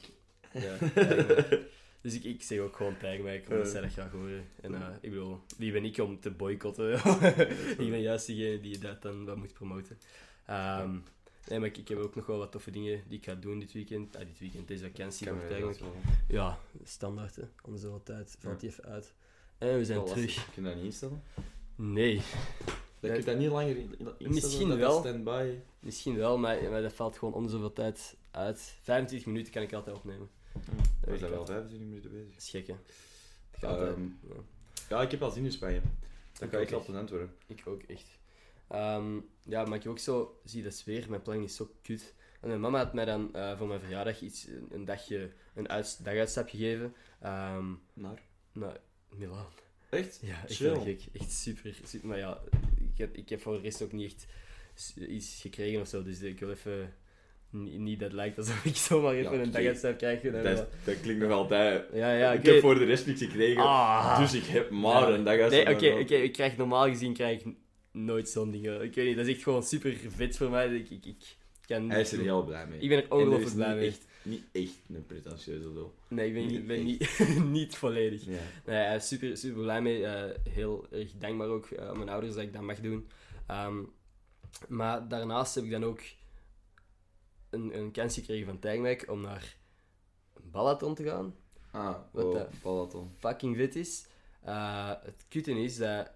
Ehm, 0.54 0.64
ja. 0.64 0.78
Dus 2.02 2.14
ik, 2.14 2.24
ik 2.24 2.42
zeg 2.42 2.60
ook 2.60 2.76
gewoon 2.76 2.98
Tagmac, 2.98 3.42
omdat 3.50 3.66
Eh. 3.66 3.72
zij 3.72 3.82
dat 3.82 3.92
graag 3.92 4.12
horen. 4.12 4.44
En 4.62 4.74
eh, 4.76 4.88
ik 5.02 5.10
bedoel, 5.10 5.40
wie 5.58 5.72
ben 5.72 5.86
ik 5.86 5.98
om 5.98 6.20
te 6.20 6.32
boycotten? 6.32 6.94
ik 7.84 7.90
ben 7.90 8.02
juist 8.02 8.28
degene 8.28 8.60
die 8.60 8.78
dat 8.78 9.02
dan 9.02 9.26
wat 9.26 9.38
moet 9.38 9.54
promoten. 9.54 9.98
Ehm, 10.46 10.96
nee, 11.48 11.60
maar 11.60 11.68
ik, 11.68 11.78
ik 11.78 11.88
heb 11.88 11.98
ook 11.98 12.16
nog 12.16 12.26
wel 12.26 12.38
wat 12.38 12.52
toffe 12.52 12.72
dingen 12.72 13.04
die 13.08 13.18
ik 13.18 13.26
ga 13.26 13.36
doen 13.36 13.60
dit 13.60 13.72
weekend. 13.72 14.16
Ah, 14.16 14.26
dit 14.26 14.40
weekend, 14.40 14.68
deze 14.68 14.84
vakantie 14.84 15.26
dat 15.26 15.78
wel. 15.80 15.94
Ja, 16.28 16.60
standaard, 16.84 17.36
hè. 17.36 17.44
Om 17.64 17.78
zoveel 17.78 18.04
tijd 18.04 18.36
valt 18.40 18.54
Ja. 18.54 18.60
die 18.60 18.70
even 18.70 18.84
uit. 18.86 19.14
En 19.58 19.78
we 19.78 19.86
zijn 19.86 19.98
Wel 19.98 20.08
lastig. 20.08 20.32
terug. 20.34 20.54
Kun 20.54 20.64
je 20.64 20.68
dat 20.70 20.78
niet 20.78 20.86
instellen? 20.86 21.24
Nee, 21.76 22.22
Dat 23.00 23.16
je 23.18 23.24
dat 23.24 23.38
niet 23.38 23.50
langer 23.50 23.78
in- 23.78 23.78
in- 23.78 23.92
instellen? 24.00 24.34
Misschien 24.34 24.68
dat 24.70 24.78
wel. 24.78 25.02
dat 25.02 25.06
Standby. 25.14 25.56
misschien 25.80 26.16
wel, 26.16 26.38
maar, 26.38 26.70
maar 26.70 26.82
dat 26.82 26.94
valt 26.94 27.18
gewoon 27.18 27.34
om 27.34 27.50
zoveel 27.50 27.74
tijd 27.74 28.16
uit. 28.32 28.76
25 28.82 29.28
minuten 29.28 29.54
kan 29.54 29.62
ik 29.62 29.74
altijd 29.74 29.96
opnemen. 29.96 30.30
We 30.54 30.60
weet 31.02 31.02
zijn 31.02 31.14
ik 31.16 31.20
wel 31.20 31.30
wel. 31.30 31.46
25 31.46 31.88
minuten 31.88 32.12
bezig. 32.12 32.30
Dat 32.34 32.42
is 32.42 32.50
gek, 32.50 32.68
hè. 32.68 32.74
Het 33.52 33.60
gaat 33.60 33.70
altijd- 33.72 33.96
Ehm, 33.96 34.04
ja. 34.04 34.36
Ja, 34.90 35.02
ik 35.02 35.12
heb 35.12 35.22
al 35.22 35.32
zin 35.32 35.46
in 35.46 35.52
Spanje. 35.52 35.82
Dat 35.82 35.88
Ik 36.34 36.40
kan 36.40 36.50
wel 36.50 36.60
echt. 36.62 36.86
plezant 36.86 37.10
worden. 37.10 37.34
Ik 37.48 37.62
ook, 37.66 37.82
echt. 37.82 38.20
Ehm, 38.72 39.20
ja, 39.44 39.66
maar 39.66 39.78
ik 39.80 39.88
ook 39.88 40.00
zo 40.00 40.40
zie 40.44 40.64
dat 40.64 40.84
weer. 40.86 41.06
Mijn 41.10 41.22
planning 41.22 41.48
is 41.50 41.56
zo 41.56 41.72
kut. 41.82 42.14
En 42.42 42.48
mijn 42.48 42.60
mama 42.60 42.78
had 42.78 42.94
mij 42.94 43.06
dan 43.06 43.36
eh, 43.36 43.58
voor 43.58 43.68
mijn 43.68 43.80
verjaardag 43.80 44.22
iets, 44.22 44.48
een, 44.48 44.68
een 44.72 44.86
dagje, 44.86 45.30
een 45.56 45.70
uit, 45.70 46.00
daguitstap 46.04 46.50
gegeven. 46.50 46.94
Ehm 47.22 47.66
Naar? 47.94 48.22
naar 48.54 48.78
Milaan. 49.16 49.46
Echt? 49.90 50.20
Ja, 50.22 50.36
echt 50.48 50.60
wel 50.60 50.82
gek. 50.82 51.02
Echt 51.14 51.32
super, 51.32 51.78
super. 51.84 52.08
Maar 52.08 52.18
ja, 52.18 52.40
ik 52.94 52.98
heb, 52.98 53.16
ik 53.16 53.30
heb 53.30 53.42
voor 53.42 53.54
de 53.54 53.62
rest 53.62 53.82
ook 53.82 53.92
niet 53.92 54.14
echt 54.14 54.28
iets 55.10 55.42
gekregen 55.42 55.82
of 55.82 55.88
zo. 55.88 56.04
Dus 56.04 56.22
ik 56.22 56.40
wil 56.40 56.50
even... 56.50 56.94
Niet, 57.50 58.00
dat 58.00 58.08
het 58.08 58.18
lijkt 58.18 58.38
alsof 58.38 58.66
ik 58.66 58.76
zomaar 58.88 59.14
even 59.14 59.38
Ja, 59.38 59.42
een 59.44 59.52
daguitstap 59.52 59.98
krijg. 59.98 60.22
Dat, 60.22 60.46
is- 60.46 60.66
dat 60.84 61.02
klinkt 61.02 61.22
nog 61.22 61.32
altijd... 61.32 61.86
ja, 61.94 62.14
ja, 62.14 62.32
ik 62.34 62.46
heb 62.46 62.60
voor 62.60 62.76
de 62.76 62.86
rest 62.86 63.06
niks 63.06 63.20
gekregen, 63.22 63.62
Ah. 63.64 64.20
dus 64.20 64.34
ik 64.34 64.44
heb 64.46 64.70
maar 64.70 65.10
een 65.14 65.24
dag 65.24 65.40
uit. 65.40 65.52
Nee, 65.52 65.70
oké, 65.70 66.00
oké. 66.02 66.16
ik 66.16 66.32
krijg 66.32 66.58
normaal 66.58 66.88
gezien 66.88 67.14
krijg 67.14 67.42
ik 67.44 67.54
nooit 67.92 68.30
zo'n 68.30 68.52
dingen. 68.52 68.82
Ik 68.82 68.96
weet 68.96 69.08
niet, 69.08 69.16
dat 69.16 69.26
is 69.26 69.34
echt 69.34 69.44
gewoon 69.44 69.64
super 69.64 69.96
vet 70.08 70.38
voor 70.38 70.50
mij. 70.50 70.76
Ik, 70.76 70.90
ik, 70.90 71.06
ik 71.06 71.38
kan 71.66 71.90
Hij 71.90 72.02
is 72.02 72.12
er 72.12 72.20
heel 72.20 72.44
blij 72.44 72.68
mee. 72.68 72.80
Ik 72.80 72.90
ben 72.90 73.04
er 73.04 73.12
ongelooflijk 73.12 73.56
blij 73.56 73.76
mee. 73.76 73.88
Echt, 73.88 74.06
niet 74.24 74.44
echt 74.52 74.80
een 74.90 75.06
pretentieuze 75.06 75.70
lul. 75.70 75.94
Nee, 76.08 76.28
ik 76.28 76.34
ben, 76.34 76.46
Niet 76.46 76.52
niet, 76.52 76.68
ben 76.68 76.84
niet, 77.46 77.52
niet 77.52 77.76
volledig. 77.76 78.26
Ja. 78.26 78.40
Nee, 78.66 78.76
hij 78.86 78.96
is 78.96 79.08
super, 79.08 79.38
super 79.38 79.62
blij 79.62 79.82
mee. 79.82 80.06
Eh, 80.06 80.38
heel 80.54 80.88
erg 80.92 81.12
dankbaar 81.18 81.48
ook 81.48 81.66
eh, 81.66 81.88
aan 81.88 81.98
mijn 81.98 82.10
ouders 82.10 82.34
dat 82.34 82.44
ik 82.44 82.54
dat 82.54 82.62
mag 82.62 82.80
doen. 82.80 83.08
Ehm, 83.48 83.84
maar 84.68 85.08
daarnaast 85.08 85.56
heb 85.56 85.64
ik 85.64 85.72
dan 85.72 85.84
ook 85.84 86.02
een, 87.50 87.78
een 87.78 87.92
kans 87.92 88.14
gekregen 88.14 88.46
van 88.46 88.60
Tijgmijk 88.60 89.06
om 89.10 89.22
naar 89.22 89.56
Balaton 90.52 90.96
te 90.96 91.04
gaan. 91.04 91.36
Ah, 91.72 91.96
Wat 92.12 92.26
oh, 92.26 92.34
de- 92.34 92.48
Balaton. 92.62 93.12
Fucking 93.18 93.56
vet 93.56 93.76
is. 93.76 94.06
Eh, 94.42 94.92
het 95.02 95.26
kutte 95.30 95.52
is 95.64 95.78
dat 95.78 96.12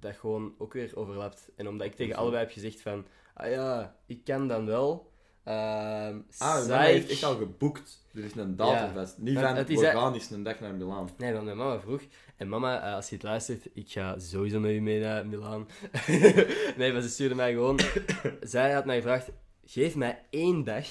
dat 0.00 0.16
gewoon 0.16 0.54
ook 0.58 0.72
weer 0.72 0.90
overlapt. 0.94 1.48
En 1.56 1.68
omdat 1.68 1.86
ik 1.86 1.94
tegen 1.94 2.14
allebei 2.16 2.42
heb 2.42 2.52
gezegd 2.52 2.80
van... 2.80 3.06
Ah 3.34 3.50
ja, 3.50 3.96
ik 4.06 4.24
kan 4.24 4.48
dan 4.48 4.66
wel. 4.66 5.08
Ehm 5.44 6.18
Ah, 6.38 6.56
zei 6.56 6.68
mama 6.68 6.82
heeft 6.82 7.04
ik- 7.04 7.10
echt 7.10 7.22
al 7.24 7.36
geboekt. 7.36 7.98
Er 8.14 8.24
is 8.24 8.34
een 8.34 8.56
datum 8.56 8.74
Ja. 8.86 8.92
vast. 8.92 9.18
Niet 9.18 9.38
van, 9.38 9.56
het 9.56 9.70
is 9.70 9.80
eens 9.82 10.30
een 10.30 10.42
dag 10.42 10.60
naar 10.60 10.74
Milaan. 10.74 11.08
Nee, 11.18 11.32
want 11.32 11.44
mijn 11.44 11.56
mama 11.56 11.80
vroeg. 11.80 12.00
En 12.36 12.48
mama, 12.48 12.82
eh, 12.86 12.94
als 12.94 13.08
je 13.08 13.14
het 13.14 13.24
luistert, 13.24 13.68
ik 13.74 13.90
ga 13.90 14.18
sowieso 14.18 14.60
met 14.60 14.70
u 14.70 14.80
mee 14.80 15.00
naar 15.00 15.26
Milaan. 15.26 15.68
nee, 16.76 16.92
maar 16.92 17.02
ze 17.02 17.08
stuurde 17.08 17.34
mij 17.34 17.52
gewoon... 17.52 17.80
Zij 18.40 18.72
had 18.72 18.84
mij 18.84 18.96
gevraagd, 18.96 19.30
geef 19.64 19.96
mij 19.96 20.22
één 20.30 20.64
dag 20.64 20.86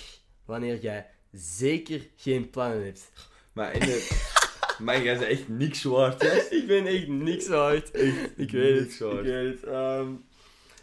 wanneer 0.46 0.80
jij 0.82 1.08
zeker 1.32 2.08
geen 2.16 2.50
plannen 2.50 2.84
hebt. 2.86 3.12
Maar 3.54 3.74
in 3.74 3.80
de... 3.80 4.38
maar 4.80 5.04
jij 5.04 5.18
bent 5.18 5.30
echt 5.32 5.48
niks 5.50 5.84
waard, 5.84 6.22
hè? 6.22 6.38
ik 6.58 6.68
ben 6.68 6.86
echt 6.86 7.08
niks 7.08 7.48
waard. 7.48 7.88
ik 8.36 8.52
weet 8.52 8.76
het, 8.80 8.86
niks 8.86 9.00
waard. 9.00 9.26
ik 9.26 9.32
weet 9.32 9.62
het. 9.62 9.64
ehm, 9.64 10.08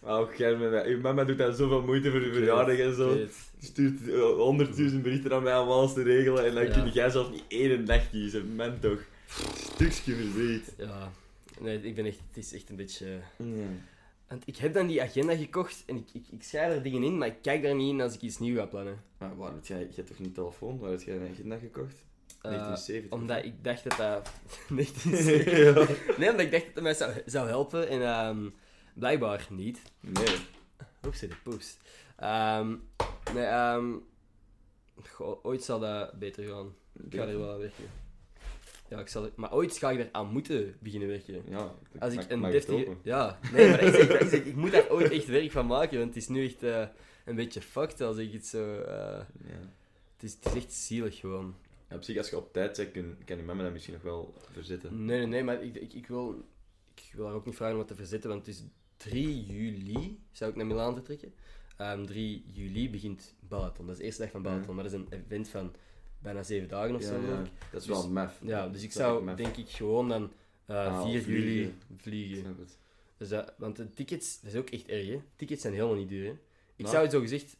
Oh, 0.02 0.34
jij. 0.34 0.84
Uw 0.86 1.00
mama 1.00 1.24
doet 1.24 1.38
daar 1.38 1.52
zoveel 1.52 1.82
moeite 1.82 2.10
voor 2.10 2.20
je 2.24 2.32
verjaardag 2.32 2.78
en 2.78 2.94
zo. 2.94 3.18
het. 3.18 3.34
Stuurt 3.60 4.08
eh, 4.08 4.20
honderdduizend 4.20 5.02
berichten 5.02 5.32
aan 5.32 5.42
mij 5.42 5.58
om 5.58 5.68
alles 5.68 5.92
te 5.92 6.02
regelen 6.02 6.46
en 6.46 6.54
dan 6.54 6.64
Ja. 6.66 6.70
kun 6.72 6.90
jij 6.92 7.10
zelf 7.10 7.30
niet 7.30 7.44
één 7.48 7.84
dag 7.84 8.10
kiezen. 8.10 8.54
Man 8.54 8.78
toch. 8.80 9.00
Stukje 9.54 10.14
verdriet. 10.14 10.74
Ja, 10.78 11.12
nee, 11.60 11.80
ik 11.82 11.94
ben 11.94 12.04
echt, 12.04 12.18
het 12.28 12.44
is 12.44 12.52
echt 12.54 12.70
een 12.70 12.76
beetje... 12.76 13.06
Want 14.28 14.42
ik 14.46 14.56
heb 14.56 14.74
dan 14.74 14.86
die 14.86 15.02
agenda 15.02 15.36
gekocht 15.36 15.82
en 15.86 15.96
ik, 15.96 16.06
ik, 16.12 16.24
ik 16.30 16.42
schrijf 16.42 16.74
er 16.74 16.82
dingen 16.82 17.02
in, 17.02 17.18
maar 17.18 17.28
ik 17.28 17.36
kijk 17.42 17.62
daar 17.62 17.74
niet 17.74 17.92
in 17.92 18.00
als 18.00 18.14
ik 18.14 18.20
iets 18.20 18.38
nieuws 18.38 18.58
ga 18.58 18.66
plannen. 18.66 19.02
Maar 19.18 19.36
waar 19.36 19.52
heb 19.52 19.66
jij... 19.66 19.78
Je 19.78 19.92
hebt 19.94 20.08
toch 20.08 20.18
niet 20.18 20.34
telefoon? 20.34 20.78
Waar 20.78 20.90
heb 20.90 21.02
jij 21.02 21.16
een 21.16 21.28
agenda 21.32 21.56
gekocht? 21.58 21.96
Eh, 22.46 22.52
1970. 22.52 23.10
omdat 23.18 23.44
ik 23.44 23.64
dacht 23.64 23.82
dat 23.84 23.96
dat... 23.96 24.30
Nee, 24.68 25.64
ja. 25.64 25.86
nee, 26.18 26.30
omdat 26.30 26.46
ik 26.46 26.50
dacht 26.52 26.64
dat 26.64 26.74
het 26.74 26.82
mij 26.82 26.94
zou, 26.94 27.12
zou 27.26 27.48
helpen 27.48 27.88
en 27.88 28.02
ehm, 28.02 28.48
blijkbaar 28.94 29.46
niet. 29.50 29.82
Nee. 30.00 30.36
Oeps, 31.06 31.20
de 31.20 31.28
poes. 31.44 31.76
Ehm, 32.16 32.74
nee, 33.34 33.44
ehm, 33.44 33.92
goh, 35.10 35.44
ooit 35.44 35.62
zal 35.64 35.78
dat 35.78 36.12
beter 36.18 36.44
gaan. 36.48 36.74
Ik 37.08 37.14
ga 37.14 37.26
er 37.26 37.38
wel 37.38 37.50
aan 37.52 37.58
werken. 37.58 37.84
Ja, 38.88 39.00
ik 39.00 39.08
zal 39.08 39.24
er, 39.24 39.30
maar 39.36 39.52
ooit 39.52 39.76
ga 39.78 39.90
ik 39.90 39.98
er 39.98 40.08
aan 40.12 40.26
moeten 40.32 40.76
beginnen 40.80 41.08
werken. 41.08 41.42
Ja. 41.48 41.72
Als 41.98 42.12
ik 42.14 42.30
een 42.30 42.42
deftige... 42.42 42.96
Ja, 43.02 43.38
nee, 43.52 43.68
maar 43.70 43.78
echt, 43.78 43.94
is 43.98 44.08
echt- 44.08 44.32
ik 44.46 44.56
moet 44.56 44.72
daar 44.72 44.90
ooit 44.90 45.10
echt 45.10 45.26
werk 45.26 45.50
van 45.50 45.66
maken, 45.66 45.98
want 45.98 46.14
het 46.14 46.22
is 46.22 46.28
nu 46.28 46.44
echt 46.44 46.62
eh, 46.62 46.82
een 47.24 47.34
beetje 47.34 47.60
fucked 47.60 48.00
als 48.00 48.16
ik 48.16 48.32
het 48.32 48.46
zo... 48.46 48.74
eh, 48.80 49.20
Ja. 49.44 49.58
het, 50.14 50.22
is, 50.22 50.34
het 50.34 50.44
is 50.46 50.54
echt 50.54 50.72
zielig 50.72 51.18
gewoon. 51.18 51.54
Op 51.96 52.02
zich, 52.02 52.16
als 52.16 52.30
je 52.30 52.36
op 52.36 52.52
tijd 52.52 52.76
zegt, 52.76 52.90
kan, 52.92 53.16
kan 53.24 53.36
je 53.36 53.42
mama 53.42 53.62
dat 53.62 53.72
misschien 53.72 53.94
nog 53.94 54.02
wel 54.02 54.34
verzetten. 54.52 55.04
Nee, 55.04 55.18
nee, 55.18 55.26
nee, 55.26 55.44
maar 55.44 55.62
ik, 55.62 55.74
ik, 55.76 55.92
ik, 55.92 56.06
wil, 56.06 56.44
ik 56.94 57.10
wil 57.14 57.26
haar 57.26 57.34
ook 57.34 57.46
niet 57.46 57.54
vragen 57.56 57.74
om 57.74 57.80
wat 57.80 57.88
te 57.88 57.94
verzetten, 57.94 58.30
want 58.30 58.46
het 58.46 58.54
is 58.54 58.62
3 58.96 59.44
juli 59.46 60.20
zou 60.32 60.50
ik 60.50 60.56
naar 60.56 60.66
Milaan 60.66 60.94
vertrekken. 60.94 61.34
Ehm 61.76 62.04
3 62.04 62.44
juli 62.52 62.90
begint 62.90 63.34
Balaton, 63.48 63.84
dat 63.86 63.94
is 63.94 64.00
de 64.00 64.06
eerste 64.06 64.22
dag 64.22 64.30
van 64.30 64.42
Balaton, 64.42 64.74
maar 64.74 64.84
dat 64.84 64.92
is 64.92 64.98
een 64.98 65.06
event 65.10 65.48
van 65.48 65.74
bijna 66.18 66.42
7 66.42 66.68
dagen 66.68 66.94
of 66.94 67.00
Ja, 67.02 67.06
zo. 67.08 67.20
ja. 67.20 67.36
Dat 67.36 67.80
is 67.80 67.86
Dus- 67.86 67.86
wel 67.86 68.10
maf. 68.10 68.40
Ja, 68.44 68.68
dus 68.68 68.82
ik 68.82 68.92
zou 68.92 69.34
denk 69.34 69.56
ik 69.56 69.68
gewoon 69.68 70.08
dan 70.08 70.32
eh 70.66 70.76
Ah, 70.86 71.04
4 71.04 71.22
vliegen. 71.22 71.50
juli 71.50 71.74
vliegen. 71.96 72.56
Dus 73.16 73.28
dat, 73.28 73.54
want 73.58 73.76
de 73.76 73.90
tickets, 73.94 74.40
dat 74.40 74.52
is 74.52 74.58
ook 74.58 74.70
echt 74.70 74.86
erg 74.88 75.06
hè. 75.06 75.20
Tickets 75.36 75.62
zijn 75.62 75.74
helemaal 75.74 75.94
niet 75.96 76.08
duur 76.08 76.24
hè. 76.24 76.30
Ik 76.30 76.38
Nou? 76.84 76.90
zou 76.90 77.02
het 77.02 77.12
zo 77.12 77.20
gezegd, 77.20 77.56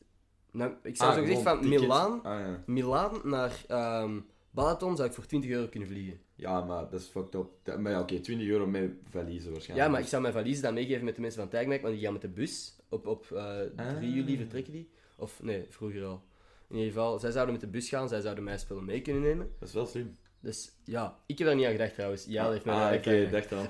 nou, 0.56 0.72
ik 0.82 0.96
zou 0.96 1.10
Ah, 1.10 1.16
zo 1.16 1.22
gezegd 1.22 1.42
van. 1.42 1.68
Milaan, 1.68 2.22
Ah, 2.22 2.40
ja. 2.40 2.62
Milaan 2.66 3.20
naar 3.24 3.64
ehm 3.68 4.18
Balaton 4.50 4.96
zou 4.96 5.08
ik 5.08 5.14
voor 5.14 5.26
20 5.26 5.50
euro 5.50 5.66
kunnen 5.68 5.88
vliegen. 5.88 6.20
ja, 6.34 6.60
maar 6.64 6.90
dat 6.90 7.00
is 7.00 7.06
fucked 7.06 7.34
up. 7.34 7.46
Dat- 7.62 7.78
maar 7.80 7.92
ja, 7.92 8.00
oké, 8.00 8.20
20 8.20 8.48
euro 8.48 8.66
met 8.66 8.90
valiezen 9.10 9.50
waarschijnlijk. 9.52 9.86
Ja, 9.88 9.92
maar 9.92 10.00
ik 10.02 10.06
zou 10.06 10.22
mijn 10.22 10.34
valise 10.34 10.60
dan 10.60 10.74
meegeven 10.74 11.04
met 11.04 11.14
de 11.14 11.20
mensen 11.20 11.40
van 11.40 11.50
Tijgmek, 11.50 11.82
want 11.82 11.94
die 11.94 12.02
gaan 12.02 12.12
met 12.12 12.22
de 12.22 12.28
bus. 12.28 12.76
Op, 12.88 13.06
op 13.06 13.30
eh 13.32 13.56
3 13.76 14.10
Ah. 14.10 14.14
juli 14.14 14.36
vertrekken 14.36 14.72
die. 14.72 14.90
Of 15.16 15.42
nee, 15.42 15.66
vroeger 15.70 16.04
al. 16.04 16.22
In 16.68 16.76
ieder 16.76 16.92
geval, 16.92 17.18
zij 17.18 17.30
zouden 17.30 17.52
met 17.54 17.62
de 17.62 17.70
bus 17.70 17.88
gaan, 17.88 18.08
zij 18.08 18.20
zouden 18.20 18.44
mijn 18.44 18.58
spullen 18.58 18.84
mee 18.84 19.00
kunnen 19.02 19.22
nemen. 19.22 19.50
Dat 19.58 19.68
is 19.68 19.74
wel 19.74 19.86
slim. 19.86 20.16
Dus 20.40 20.72
ja, 20.84 21.18
ik 21.26 21.38
heb 21.38 21.46
daar 21.46 21.56
niet 21.56 21.66
aan 21.66 21.72
gedacht 21.72 21.94
trouwens. 21.94 22.24
Ja, 22.28 22.50
heeft 22.50 22.64
mij 22.64 22.74
ah, 22.74 22.94
oké, 22.96 23.24
aan 23.24 23.30
dacht 23.30 23.52
al. 23.52 23.66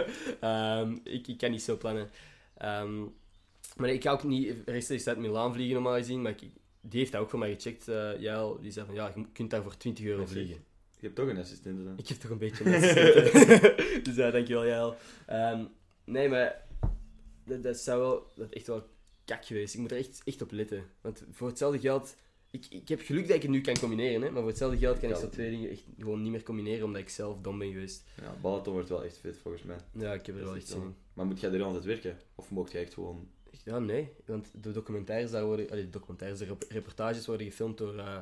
Ehm, 0.40 0.96
ik, 1.04 1.26
ik 1.28 1.38
kan 1.38 1.50
niet 1.50 1.62
zo 1.62 1.76
plannen. 1.76 2.08
Ehm, 2.56 3.02
maar 3.76 3.88
ik 3.88 4.02
ga 4.02 4.10
ook 4.12 4.24
niet 4.24 4.54
rechtstreeks 4.64 5.06
uit 5.06 5.18
Milaan 5.18 5.52
vliegen 5.52 5.74
normaal 5.74 5.96
gezien, 5.96 6.22
maar 6.22 6.32
ik, 6.32 6.50
die 6.80 7.00
heeft 7.00 7.12
dat 7.12 7.20
ook 7.20 7.30
voor 7.30 7.38
mij 7.38 7.52
gecheckt. 7.54 7.88
eh 7.88 8.20
Jael, 8.20 8.60
die 8.60 8.70
zei 8.70 8.86
van 8.86 8.94
ja, 8.94 9.12
je 9.14 9.24
kunt 9.32 9.50
daar 9.50 9.62
voor 9.62 9.76
20 9.76 10.04
euro 10.04 10.26
vliegen. 10.26 10.56
Je 10.98 11.02
hebt 11.02 11.14
toch 11.14 11.28
een 11.28 11.38
assistent 11.38 11.84
dan? 11.84 11.98
Ik 11.98 12.08
heb 12.08 12.16
toch 12.18 12.30
een 12.30 12.38
beetje 12.38 12.64
een 12.64 12.74
assistent. 12.74 13.34
dus 14.04 14.14
ja, 14.16 14.30
dankjewel 14.30 14.66
Jael. 14.66 14.96
Ehm 15.26 15.64
nee, 16.04 16.28
maar 16.28 16.66
dat, 17.44 17.62
dat 17.62 17.76
zou 17.76 18.00
wel, 18.00 18.32
dat 18.36 18.46
is 18.50 18.52
echt 18.56 18.66
wel 18.66 18.86
kak 19.24 19.44
geweest. 19.44 19.74
Ik 19.74 19.80
moet 19.80 19.90
er 19.90 19.96
echt, 19.98 20.22
echt 20.24 20.42
op 20.42 20.50
letten. 20.50 20.84
Want 21.00 21.24
voor 21.30 21.48
hetzelfde 21.48 21.78
geld... 21.78 22.16
Ik, 22.50 22.66
ik 22.70 22.88
heb 22.88 23.00
geluk 23.00 23.26
dat 23.26 23.36
ik 23.36 23.42
het 23.42 23.50
nu 23.50 23.60
kan 23.60 23.78
combineren, 23.78 24.22
hè, 24.22 24.30
maar 24.30 24.40
voor 24.40 24.50
hetzelfde 24.50 24.78
geld 24.78 24.98
kan 24.98 25.10
ik 25.10 25.16
zo 25.16 25.28
twee 25.28 25.50
dingen 25.50 25.70
echt 25.70 25.82
gewoon 25.98 26.22
niet 26.22 26.30
meer 26.30 26.42
combineren, 26.42 26.84
omdat 26.84 27.00
ik 27.02 27.08
zelf 27.08 27.38
dom 27.40 27.58
ben 27.58 27.72
geweest. 27.72 28.04
Ja, 28.22 28.34
Balaton 28.40 28.72
wordt 28.72 28.88
wel 28.88 29.04
echt 29.04 29.18
fit 29.18 29.38
volgens 29.42 29.62
mij. 29.62 29.76
Ja, 29.92 30.12
ik 30.12 30.26
heb 30.26 30.34
er 30.34 30.40
Dat 30.40 30.50
wel 30.50 30.56
echt 30.56 30.68
zin 30.68 30.80
in. 30.82 30.94
Maar 31.12 31.26
moet 31.26 31.40
jij 31.40 31.50
er 31.52 31.62
altijd 31.62 31.84
werken? 31.84 32.18
Of 32.34 32.50
mocht 32.50 32.72
jij 32.72 32.82
echt 32.82 32.94
gewoon... 32.94 33.28
Ja, 33.66 33.78
nee. 33.78 34.12
Want 34.26 34.48
de 34.62 34.70
documentaires 34.72 35.30
daar 35.30 35.44
worden... 35.44 35.70
Allee, 35.70 35.84
de 35.84 35.90
documentaires, 35.90 36.38
de 36.38 36.44
rep- 36.44 36.64
reportages 36.68 37.26
worden 37.26 37.46
gefilmd 37.46 37.78
door, 37.78 37.98
eh, 37.98 38.18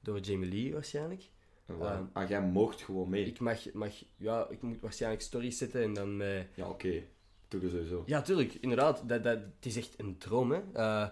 door 0.00 0.18
Jamie 0.20 0.50
Lee 0.50 0.72
waarschijnlijk. 0.72 1.22
Uh, 1.70 2.00
ah, 2.12 2.28
jij 2.28 2.40
mocht 2.42 2.82
gewoon 2.82 3.08
mee? 3.08 3.24
Ik 3.24 3.38
mag, 3.40 3.72
mag... 3.72 3.94
Ja, 4.16 4.46
ik 4.50 4.62
moet 4.62 4.80
waarschijnlijk 4.80 5.22
stories 5.22 5.58
zetten 5.58 5.82
en 5.82 5.94
dan... 5.94 6.20
eh, 6.22 6.56
Ja, 6.56 6.68
oké. 6.68 7.02
Doe 7.48 7.60
dat 7.60 7.70
sowieso. 7.70 8.02
Ja, 8.06 8.22
tuurlijk. 8.22 8.54
Inderdaad. 8.54 9.08
Dat, 9.08 9.22
dat, 9.24 9.38
het 9.56 9.66
is 9.66 9.76
echt 9.76 9.94
een 9.96 10.18
droom, 10.18 10.50
hè. 10.50 10.60
Eh, 10.72 11.08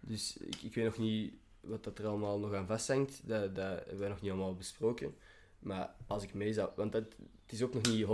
dus 0.00 0.36
ik, 0.36 0.62
ik 0.62 0.74
weet 0.74 0.84
nog 0.84 0.98
niet 0.98 1.32
wat 1.60 1.84
dat 1.84 1.98
er 1.98 2.06
allemaal 2.06 2.38
nog 2.38 2.54
aan 2.54 2.66
vasthangt. 2.66 3.20
Dat, 3.28 3.54
dat 3.54 3.66
hebben 3.78 3.98
wij 3.98 4.08
nog 4.08 4.20
niet 4.20 4.30
allemaal 4.30 4.54
besproken. 4.54 5.14
Maar 5.58 5.94
als 6.06 6.22
ik 6.22 6.34
mee 6.34 6.52
zou... 6.52 6.70
Want 6.76 6.92
dat, 6.92 7.04
het 7.42 7.52
is 7.52 7.62
ook 7.62 7.74
nog 7.74 7.82
niet 7.82 8.06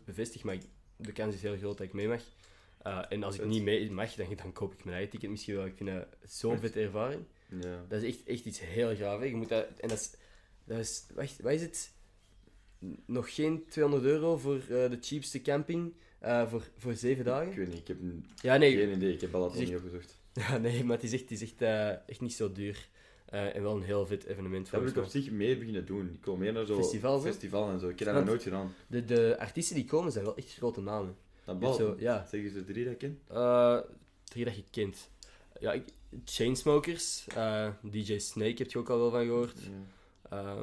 100% 0.00 0.04
bevestigd, 0.04 0.44
maar 0.44 0.54
ik- 0.54 0.66
de 0.96 1.12
kans 1.12 1.34
is 1.34 1.42
heel 1.42 1.56
groot 1.56 1.78
dat 1.78 1.86
ik 1.86 1.92
mee 1.92 2.08
mag. 2.08 2.22
Eh, 2.82 3.04
en 3.08 3.22
als 3.22 3.38
ik 3.38 3.44
niet 3.46 3.62
mee 3.62 3.90
mag, 3.90 4.14
dan, 4.14 4.26
dan 4.42 4.52
koop 4.52 4.72
ik 4.72 4.84
mijn 4.84 4.94
eigen 4.96 5.10
ticket 5.12 5.30
misschien 5.30 5.54
wel. 5.54 5.66
Ik 5.66 5.76
vind 5.76 5.90
dat 5.90 6.06
zo'n 6.24 6.58
vette 6.58 6.80
ervaring. 6.80 7.22
Ja. 7.60 7.84
Dat 7.88 8.02
is 8.02 8.14
echt, 8.14 8.26
echt 8.26 8.44
iets 8.44 8.60
heel 8.60 8.96
gaaf. 8.96 9.18
Hè. 9.20 9.24
Je 9.24 9.36
moet 9.36 9.48
dat, 9.48 9.66
en 9.78 9.88
dat 9.88 9.98
is, 9.98 10.14
dat 10.64 10.78
is 10.78 11.06
wacht, 11.14 11.40
wat 11.40 11.52
is 11.52 11.60
het? 11.60 11.92
Nog 13.06 13.34
geen 13.34 13.64
200 13.68 14.04
euro 14.04 14.36
voor 14.36 14.56
eh, 14.56 14.68
de 14.68 14.98
cheapste 15.00 15.42
camping 15.42 15.92
eh, 16.18 16.48
voor, 16.48 16.68
voor 16.76 16.94
zeven 16.94 17.18
Ik 17.18 17.24
dagen? 17.24 17.54
weet 17.54 17.68
niet, 17.68 17.78
ik 17.78 17.88
heb 17.88 17.96
Ja, 18.42 18.56
nee, 18.56 18.76
geen 18.76 18.92
idee. 18.92 19.12
Ik 19.12 19.20
heb 19.20 19.34
al 19.34 19.40
dat 19.40 19.54
is 19.54 19.68
niet 19.68 19.76
opgezocht. 19.76 20.20
ja, 20.32 20.58
nee 20.58 20.84
maar 20.84 20.96
het 20.96 21.04
is 21.04 21.12
echt, 21.12 21.22
het 21.22 21.30
is 21.30 21.42
echt, 21.42 21.62
echt 22.06 22.20
niet 22.20 22.34
zo 22.34 22.52
duur. 22.52 22.88
En 23.26 23.62
wel 23.62 23.76
een 23.76 23.82
heel 23.82 24.06
vet 24.06 24.24
evenement. 24.24 24.70
Dat 24.70 24.80
wil 24.80 24.90
ik 24.90 24.96
op 24.96 25.04
zich 25.04 25.30
meer 25.30 25.58
beginnen 25.58 25.86
doen. 25.86 26.10
Ik 26.12 26.20
kom 26.20 26.38
meer 26.38 26.52
naar 26.52 26.66
zo 26.66 26.76
Festivals, 26.76 27.22
hè? 27.22 27.30
festival 27.30 27.68
en 27.70 27.80
zo. 27.80 27.88
Ik 27.88 27.98
heb 27.98 28.08
dat 28.08 28.16
nog 28.16 28.26
nooit 28.26 28.42
gedaan. 28.42 28.72
De, 28.86 29.04
de 29.04 29.36
artiesten 29.38 29.74
die 29.76 29.84
komen 29.84 30.12
zijn 30.12 30.24
wel 30.24 30.36
echt 30.36 30.54
grote 30.54 30.80
namen. 30.80 31.16
Dat 31.48 31.56
Je 31.56 31.62
bal. 31.66 31.74
zo- 31.74 31.96
ja. 31.98 32.26
Zeggen 32.30 32.50
ze 32.50 32.64
drie 32.64 32.84
dat 32.84 32.92
ik 32.92 32.98
ken? 32.98 33.20
Eh, 33.28 33.78
drie 34.24 34.44
dat 34.44 34.56
je 34.56 34.64
kent. 34.70 35.08
Ja, 35.60 35.72
ik, 35.72 35.84
Chainsmokers, 36.24 37.26
eh, 37.28 37.68
DJ 37.82 38.18
Snake 38.18 38.54
heb 38.62 38.70
je 38.70 38.78
ook 38.78 38.88
al 38.90 38.98
wel 38.98 39.10
van 39.10 39.24
gehoord. 39.24 39.58
Ja. 40.30 40.56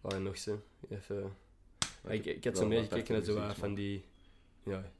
Waar 0.00 0.20
nog 0.20 0.38
ze? 0.38 0.56
Even... 0.88 1.36
Ik, 2.08 2.24
ik 2.26 2.44
had 2.44 2.56
zo 2.56 2.66
meer 2.66 2.82
gekeken 2.82 3.14
naar 3.14 3.24
zo 3.24 3.50
van 3.54 3.74
die... 3.74 4.04
Ja. 4.62 4.90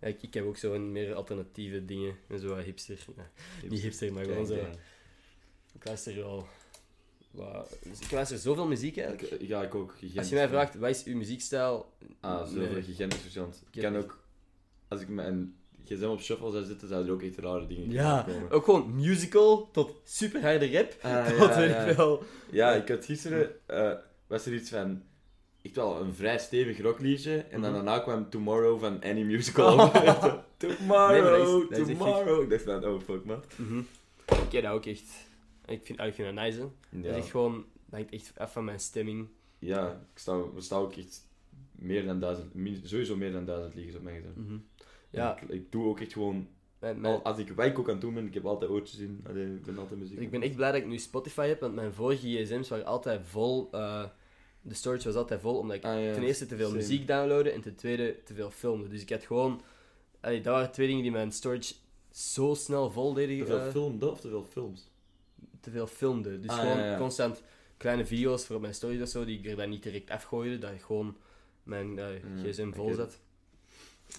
Ik, 0.00 0.22
ik 0.22 0.34
heb 0.34 0.44
ook 0.44 0.56
zo 0.56 0.74
een 0.74 0.92
meer 0.92 1.14
alternatieve 1.14 1.84
dingen. 1.84 2.16
En 2.28 2.38
zo 2.38 2.56
hipster. 2.56 3.04
Ja, 3.16 3.30
niet 3.68 3.80
hipster, 3.80 4.12
maar 4.12 4.24
gewoon 4.24 4.46
zo... 4.46 4.54
Ik 5.74 5.84
luister 5.84 6.14
wel... 6.16 6.46
Dus 7.82 8.00
ik 8.00 8.10
luister 8.10 8.38
zoveel 8.38 8.66
muziek 8.66 8.96
eigenlijk. 8.96 9.42
Ja, 9.42 9.62
ik 9.62 9.74
ook. 9.74 9.94
Als 10.16 10.28
je 10.28 10.34
mij 10.34 10.48
vraagt, 10.48 10.74
wat 10.74 10.90
is 10.90 11.04
uw 11.04 11.16
muziekstijl? 11.16 11.92
Ah, 12.20 12.48
zo 12.48 12.54
Nee. 12.58 12.82
gigantisch. 12.82 13.36
Ik 13.70 13.82
kan 13.82 13.96
ook... 13.96 14.20
Als 14.92 15.00
ik 15.00 15.08
mijn 15.08 15.54
gsm 15.84 16.04
op 16.04 16.20
shuffle 16.20 16.50
zou 16.50 16.64
zitten, 16.64 16.88
zouden 16.88 17.08
er 17.08 17.14
ook 17.14 17.22
echt 17.22 17.38
rare 17.38 17.66
dingen 17.66 17.90
Ja, 17.90 18.24
komen. 18.28 18.50
ook 18.50 18.64
gewoon 18.64 18.94
musical 18.94 19.70
tot 19.70 20.00
super 20.04 20.42
harde 20.42 20.70
rap. 20.72 20.96
Ah, 21.02 21.10
ja, 21.38 21.56
weet 21.58 21.70
ja. 21.70 21.84
ik 21.84 21.96
wel. 21.96 22.22
Ja, 22.50 22.72
ik 22.72 22.88
had 22.88 23.04
gisteren... 23.04 23.50
eh, 23.66 23.92
was 24.26 24.46
er 24.46 24.54
iets 24.54 24.70
van... 24.70 25.02
Echt 25.62 25.76
wel 25.76 26.00
een 26.00 26.14
vrij 26.14 26.38
stevig 26.38 26.80
rockliedje. 26.80 27.36
En 27.36 27.60
dan 27.60 27.72
Mhm. 27.72 27.84
daarna 27.84 27.98
kwam 28.02 28.30
Tomorrow 28.30 28.80
van 28.80 29.02
Any 29.02 29.22
Musical. 29.22 29.76
tomorrow, 30.56 31.10
Nee, 31.10 31.22
dat 31.22 31.62
is- 31.62 31.68
dat 31.78 31.88
echt 31.88 31.98
tomorrow. 31.98 32.42
Ik 32.42 32.50
dacht 32.50 32.62
van, 32.62 32.84
oh 32.84 33.00
fuck 33.00 33.24
man. 33.24 33.42
Mhm. 33.56 33.78
Ik 34.42 34.48
ken 34.50 34.62
dat 34.62 34.72
ook 34.72 34.86
echt. 34.86 35.10
Ik 35.66 35.80
vind, 35.86 35.98
ah, 35.98 36.06
ik 36.06 36.14
vind 36.14 36.34
dat 36.34 36.44
nice, 36.44 36.58
hè. 36.60 36.66
Dat 37.00 37.10
is 37.10 37.16
echt 37.16 37.30
gewoon... 37.30 37.52
Dat 37.54 38.00
hangt 38.00 38.12
echt 38.12 38.32
af 38.38 38.52
van 38.52 38.64
mijn 38.64 38.80
stemming. 38.80 39.28
ja 39.58 39.90
ik 40.12 40.18
sta, 40.18 40.52
we 40.54 40.60
staan 40.60 40.80
ook 40.82 40.96
echt 40.96 41.28
meer 41.72 42.04
dan 42.06 42.20
duizend... 42.20 42.52
Sowieso 42.82 43.16
meer 43.16 43.32
dan 43.32 43.44
duizend 43.44 43.74
liedjes 43.74 43.94
op 43.96 44.02
mijn. 44.02 44.24
Mhm. 44.34 44.56
Ja, 45.12 45.40
Ik, 45.40 45.48
ik 45.48 45.72
doe 45.72 45.84
ook 45.86 46.00
echt 46.00 46.12
gewoon... 46.12 46.48
mijn, 46.78 47.00
mijn- 47.00 47.14
Al, 47.14 47.22
als 47.22 47.38
ik 47.38 47.48
ik 47.50 47.78
ook 47.78 47.86
aan 47.86 47.92
het 47.92 48.00
doen 48.00 48.14
ben, 48.14 48.26
ik 48.26 48.34
heb 48.34 48.44
altijd 48.46 48.70
oortjes 48.70 48.98
in. 49.00 49.24
Allee, 49.28 49.46
ik 49.54 49.62
ben 49.64 49.78
altijd 49.78 50.00
muziek. 50.00 50.18
ik 50.18 50.30
ben 50.30 50.42
echt 50.42 50.56
blij 50.56 50.72
dat 50.72 50.80
ik 50.80 50.86
nu 50.86 50.98
Spotify 50.98 51.46
heb, 51.46 51.60
want 51.60 51.74
mijn 51.74 51.92
vorige 51.92 52.44
gsm's 52.44 52.68
waren 52.68 52.84
altijd 52.86 53.20
vol. 53.24 53.68
eh, 53.72 54.04
de 54.62 54.74
storage 54.74 55.04
was 55.04 55.14
altijd 55.16 55.40
vol, 55.40 55.58
omdat 55.58 55.76
ik 55.76 55.84
Ah, 55.84 56.02
ja. 56.04 56.12
ten 56.12 56.22
eerste 56.22 56.46
te 56.46 56.56
veel 56.56 56.66
Same. 56.66 56.78
muziek 56.78 57.06
downloadde 57.06 57.50
en 57.50 57.60
ten 57.60 57.74
tweede 57.74 58.22
te 58.24 58.34
veel 58.34 58.50
filmde. 58.50 58.88
Dus 58.88 59.02
ik 59.02 59.10
had 59.10 59.22
gewoon... 59.24 59.60
allee, 60.20 60.40
dat 60.40 60.54
waren 60.54 60.72
twee 60.72 60.86
dingen 60.86 61.02
die 61.02 61.12
mijn 61.12 61.32
storage 61.32 61.74
zo 62.10 62.54
snel 62.54 62.90
vol 62.90 63.12
deden. 63.12 63.38
Te 63.38 63.46
veel 63.46 63.58
eh, 63.60 63.70
film 63.70 64.02
of 64.02 64.20
te 64.20 64.28
veel 64.28 64.44
films? 64.44 64.90
te 65.60 65.70
veel 65.70 65.86
filmde. 65.86 66.40
Dus 66.40 66.50
Ah, 66.50 66.58
gewoon 66.58 66.78
ja, 66.78 66.90
ja. 66.90 66.98
constant 66.98 67.42
kleine 67.76 68.06
video's 68.06 68.46
voor 68.46 68.60
mijn 68.60 68.74
stories 68.74 69.00
of 69.02 69.08
zo, 69.08 69.24
die 69.24 69.38
ik 69.38 69.46
er 69.46 69.56
dan 69.56 69.68
niet 69.68 69.82
direct 69.82 70.10
afgooide, 70.10 70.58
dat 70.58 70.70
ik 70.70 70.80
gewoon 70.82 71.16
mijn 71.62 71.98
eh, 71.98 72.06
Mm, 72.06 72.42
gsm 72.44 72.72
vol 72.72 72.94
zat. 72.94 73.20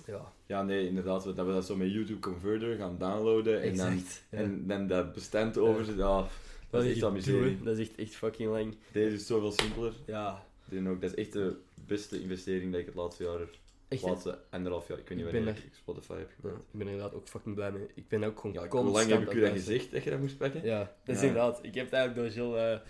Ja, 0.06 0.32
Ja, 0.46 0.64
nee, 0.64 0.88
inderdaad. 0.88 1.24
Dat 1.24 1.46
we 1.46 1.54
dat 1.54 1.66
zo 1.66 1.76
met 1.76 1.92
YouTube 1.92 2.20
Converter 2.20 2.76
gaan 2.78 2.98
downloaden 2.98 3.62
en 3.62 3.76
dan, 3.78 3.88
exact. 3.92 4.24
Ja. 4.30 4.38
en 4.38 4.68
dan 4.68 4.88
dat 4.88 5.14
bestand 5.14 5.58
overzetten. 5.58 6.06
Ja, 6.06 6.28
dat 6.70 6.84
is 6.84 6.92
echt 6.92 7.02
hè. 7.02 7.64
Dat 7.64 7.78
is 7.78 7.88
echt, 7.88 7.98
echt 7.98 8.16
fucking 8.16 8.50
lang. 8.50 8.76
Deze 8.92 9.16
is 9.16 9.26
zoveel 9.28 9.52
simpeler. 9.52 9.94
Ja, 10.06 10.44
ook, 10.88 11.02
dat 11.02 11.10
is 11.12 11.16
echt 11.16 11.34
de 11.34 11.56
beste 11.88 12.22
investering 12.22 12.72
dat 12.72 12.80
ik 12.80 12.86
het 12.86 12.96
laatste 12.96 13.24
jaar, 13.24 13.40
echt. 13.88 14.02
laatste 14.02 14.40
anderhalf 14.50 14.88
jaar, 14.88 14.98
ik 15.00 15.08
weet 15.08 15.18
niet 15.18 15.28
Ik 15.28 15.34
wanneer 15.34 15.54
ben 15.54 15.64
ik 15.64 15.74
Spotify 15.76 16.14
heb 16.14 16.28
Ja, 16.30 16.34
gebruikt. 16.36 16.60
ik 16.60 16.78
ben 16.78 16.88
er 16.88 16.94
inderdaad 16.94 17.16
ook 17.16 17.28
fucking 17.28 17.56
blij 17.56 17.72
mee. 17.72 17.86
Ik 17.96 18.08
ben 18.08 18.24
ook 18.24 18.40
gewoon 18.40 18.56
Ja, 18.56 18.64
ik- 18.64 18.72
hoe 18.72 18.84
lang 18.84 19.10
heb 19.10 19.22
ik 19.22 19.34
u 19.34 19.40
dat 19.42 19.52
gezegd 19.52 19.92
dat 19.92 20.04
je 20.04 20.10
dat 20.10 20.20
moest 20.20 20.38
pakken? 20.38 20.64
Ja, 20.64 20.96
dat 21.06 21.16
is 21.16 21.22
Ja. 21.22 21.28
inderdaad. 21.28 21.60
Ik 21.62 21.76
heb 21.76 21.86
het 21.86 21.94
eigenlijk 21.94 22.36
door 22.36 22.46
Jill 22.54 22.82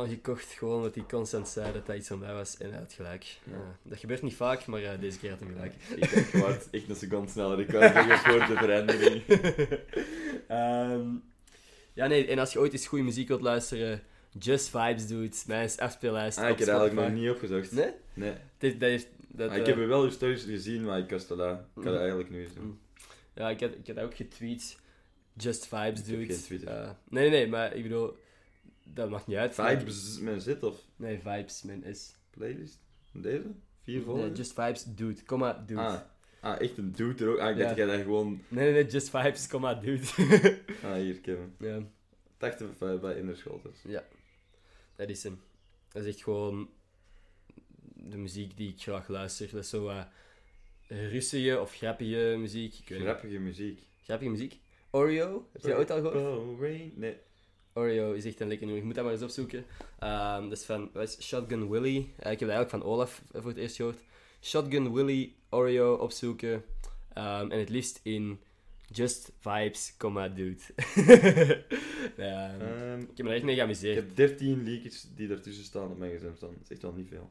aangekocht, 0.00 0.52
gewoon 0.52 0.82
dat 0.82 0.94
hij 0.94 1.04
constant 1.08 1.48
zei 1.48 1.72
dat 1.72 1.86
hij 1.86 1.96
iets 1.96 2.08
van 2.08 2.18
mij 2.18 2.32
was 2.34 2.56
en 2.56 2.70
hij 2.70 2.78
had 2.78 2.92
gelijk. 2.92 3.24
Ja. 3.44 3.78
Dat 3.82 3.98
gebeurt 3.98 4.22
niet 4.22 4.34
vaak, 4.34 4.66
maar 4.66 4.82
eh, 4.82 5.00
deze 5.00 5.18
keer 5.18 5.30
had 5.30 5.40
hij 5.40 5.48
gelijk. 5.48 5.74
Ik 5.96 6.10
denk, 6.10 6.62
echt 6.70 6.88
een 6.88 6.96
seconde 6.96 7.30
sneller. 7.30 7.60
Ik 7.60 7.70
zeggen 7.70 8.18
voor 8.18 8.38
de 8.46 8.56
verandering. 8.56 9.22
Ehm, 10.48 11.06
ja, 11.92 12.06
nee, 12.06 12.26
en 12.26 12.38
als 12.38 12.52
je 12.52 12.58
ooit 12.58 12.72
eens 12.72 12.86
goede 12.86 13.04
muziek 13.04 13.28
wilt 13.28 13.40
luisteren, 13.40 14.02
Just 14.38 14.68
Vibes 14.68 15.06
doet, 15.06 15.44
mijn 15.46 15.70
afspeellijst 15.76 16.38
Ah, 16.38 16.48
ik 16.48 16.58
heb 16.58 16.66
dat 16.68 16.78
eigenlijk 16.80 17.08
nog 17.08 17.20
niet 17.20 17.30
opgezocht. 17.30 17.72
Nee? 17.72 17.90
Nee. 18.14 18.32
Dit, 18.58 18.80
dat 18.80 18.88
heeft, 18.88 19.06
dat, 19.28 19.50
Ah, 19.50 19.56
ik 19.56 19.66
eh, 19.66 19.76
heb 19.76 19.86
wel 19.86 20.02
uw 20.02 20.10
stories 20.10 20.42
gezien, 20.44 20.84
maar 20.84 20.98
ik 20.98 21.10
was 21.10 21.26
te 21.26 21.36
laat. 21.36 21.58
Ik 21.58 21.64
had 21.74 21.84
Mhm. 21.84 21.92
het 21.92 21.98
eigenlijk 22.00 22.30
nu 22.30 22.42
eens 22.42 22.54
doen. 22.54 22.64
Mm. 22.64 22.78
Ja, 23.34 23.50
ik 23.50 23.60
had, 23.60 23.70
ik 23.84 23.86
had 23.86 24.04
ook 24.04 24.14
getweet. 24.14 24.78
Just 25.36 25.66
Vibes 25.66 26.00
Ik 26.00 26.28
heb 26.28 26.38
doet. 26.48 26.64
Eh, 26.64 26.90
nee, 27.08 27.30
nee, 27.30 27.30
nee, 27.30 27.48
maar 27.48 27.74
ik 27.74 27.82
bedoel, 27.82 28.16
dat 28.84 29.10
maakt 29.10 29.26
niet 29.26 29.36
uit. 29.36 29.54
Vibes 29.54 30.18
met 30.18 30.42
zit 30.42 30.62
of 30.62 30.80
Nee, 30.96 31.18
Vibes, 31.18 31.62
mijn 31.62 31.84
is. 31.84 32.14
playlist? 32.30 32.78
Deze? 33.12 33.44
Vier 33.82 33.96
Nee, 33.96 34.04
volgende? 34.04 34.36
Just 34.36 34.52
Vibes 34.52 34.84
dude, 34.84 35.22
komma 35.22 35.52
dude. 35.66 35.80
Ah. 35.80 36.00
ah, 36.40 36.60
echt 36.60 36.78
een 36.78 36.92
dude 36.92 37.24
er 37.24 37.30
ook. 37.30 37.38
Ah, 37.38 37.50
ik 37.50 37.56
Ja. 37.56 37.66
dat 37.66 37.76
jij 37.76 37.86
dat 37.86 38.00
gewoon... 38.00 38.40
Nee, 38.48 38.64
nee, 38.72 38.82
nee, 38.82 38.90
Just 38.92 39.10
Vibes, 39.10 39.46
komma 39.46 39.74
dude. 39.74 40.06
Ah, 40.84 40.94
hier, 40.94 41.20
Kevin. 41.20 41.54
ja, 41.58 41.82
80 42.36 42.78
bij, 42.78 42.98
bij 42.98 43.16
Inderscholters. 43.18 43.78
dat 44.96 45.08
is 45.08 45.22
hem. 45.22 45.40
Dat 45.92 46.02
is 46.04 46.08
echt 46.14 46.22
gewoon 46.22 46.68
de 47.94 48.16
muziek 48.16 48.56
die 48.56 48.68
ik 48.68 48.82
graag 48.82 49.08
luister. 49.08 49.50
Dat 49.50 49.62
is 49.62 49.68
zo 49.68 49.82
wat 49.82 50.06
rustige 50.88 51.60
of 51.60 51.74
grappige 51.76 52.36
muziek. 52.38 52.74
Grappige 52.84 53.38
muziek. 53.38 53.86
Grappige 54.02 54.30
muziek. 54.30 54.60
Oreo, 54.90 55.48
heb 55.52 55.62
je 55.62 55.68
dat 55.68 55.76
ooit 55.78 55.90
al 55.90 55.96
gehoord? 56.00 56.16
Oh, 56.16 56.60
rain. 56.60 56.92
Nee. 56.96 57.16
Oreo 57.74 58.12
is 58.12 58.24
echt 58.24 58.40
een 58.40 58.48
lekker 58.48 58.66
nummer. 58.66 58.80
Je 58.82 58.86
moet 58.86 58.94
dat 58.94 59.04
maar 59.04 59.12
eens 59.12 59.22
opzoeken. 59.22 59.64
Ehm, 59.98 60.42
dat 60.42 60.58
is 60.58 60.64
van 60.64 60.90
wat 60.92 61.02
is? 61.02 61.26
Shotgun 61.26 61.68
Willy. 61.70 61.96
Eh, 61.96 62.32
ik 62.32 62.38
heb 62.40 62.48
dat 62.48 62.56
eigenlijk 62.56 62.70
van 62.70 62.82
Olaf 62.82 63.22
voor 63.32 63.48
het 63.50 63.56
eerst 63.56 63.76
gehoord. 63.76 63.98
Shotgun 64.42 64.92
Willy 64.92 65.32
Oreo 65.50 65.94
opzoeken. 65.94 66.64
Ehm, 67.12 67.50
en 67.50 67.58
het 67.58 67.68
liefst 67.68 68.00
in 68.02 68.38
Just 68.86 69.32
Vibes, 69.38 69.94
comma 69.98 70.28
dude. 70.28 70.60
ja, 72.16 72.54
Ehm, 72.60 73.00
ik 73.00 73.16
heb 73.16 73.22
me 73.22 73.28
er 73.28 73.34
echt 73.34 73.42
mee 73.44 73.54
ik 73.54 73.58
geamuseerd. 73.60 73.96
heb 73.96 74.16
13 74.16 74.62
liedjes 74.62 75.08
die 75.14 75.28
ertussen 75.30 75.64
staan 75.64 75.90
op 75.90 75.98
mijn 75.98 76.16
gsm 76.16 76.34
staan. 76.36 76.50
Dat 76.50 76.62
is 76.62 76.70
echt 76.70 76.82
wel 76.82 76.92
niet 76.92 77.08
veel. 77.08 77.30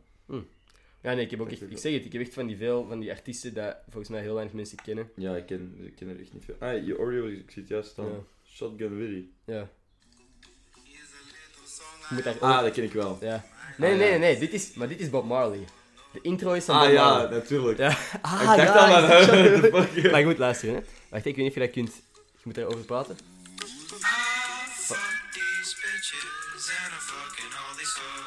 Ja, 1.01 1.13
nee, 1.13 1.23
ik 1.25 1.31
heb 1.31 1.39
ook 1.41 1.51
echt, 1.51 1.61
ik 1.71 1.77
zeg 1.77 1.93
het, 1.93 2.05
ik 2.05 2.11
heb 2.13 2.21
echt 2.21 2.33
van 2.33 2.47
die 2.47 2.57
veel 2.57 2.85
van 2.87 2.99
die 2.99 3.11
artiesten 3.11 3.53
dat 3.53 3.77
volgens 3.83 4.09
mij 4.09 4.21
heel 4.21 4.33
weinig 4.33 4.53
mensen 4.53 4.77
kennen. 4.83 5.09
Ja, 5.15 5.35
ik 5.35 5.45
ken, 5.45 5.75
ik 5.81 5.95
ken 5.95 6.07
er 6.09 6.19
echt 6.19 6.33
niet 6.33 6.45
veel. 6.45 6.55
Ah, 6.59 6.85
je 6.85 6.99
Oreo, 6.99 7.27
ik 7.27 7.51
zie 7.51 7.61
het 7.61 7.71
juist 7.71 7.89
staan. 7.89 8.05
Ja. 8.07 8.23
Shotgun 8.45 8.97
Willy. 8.97 9.27
Ja. 9.45 9.69
Moet 12.09 12.23
daar 12.23 12.33
ook... 12.33 12.41
Ah, 12.41 12.61
dat 12.61 12.71
ken 12.71 12.83
ik 12.83 12.93
wel. 12.93 13.17
Ja. 13.21 13.43
Nee, 13.77 13.91
Ah, 13.91 13.97
nee, 13.97 14.05
ja. 14.11 14.17
nee, 14.17 14.19
nee, 14.19 14.39
dit 14.39 14.53
is, 14.53 14.73
maar 14.73 14.87
dit 14.87 14.99
is 14.99 15.09
Bob 15.09 15.25
Marley. 15.25 15.59
De 16.11 16.19
intro 16.21 16.53
is 16.53 16.65
van 16.65 16.75
Ah 16.75 16.81
Bob 16.81 16.91
ja, 16.91 17.09
Marley. 17.09 17.29
natuurlijk. 17.37 17.77
Ja. 17.77 17.97
Ah, 18.21 18.41
ik 18.41 18.47
dacht 18.65 18.73
ja, 18.73 19.01
al 19.01 19.25
Willy? 19.31 19.59
fuck. 20.01 20.11
Maar 20.11 20.19
je 20.19 20.25
moet 20.25 20.37
luisteren, 20.37 20.75
hè. 20.75 20.81
Wacht, 21.09 21.25
ik 21.25 21.35
weet 21.35 21.43
niet 21.45 21.47
of 21.47 21.53
je 21.53 21.59
dat 21.59 21.69
kunt... 21.71 21.91
Je 22.13 22.41
moet 22.43 22.57
erover 22.57 22.85
praten. 22.85 23.17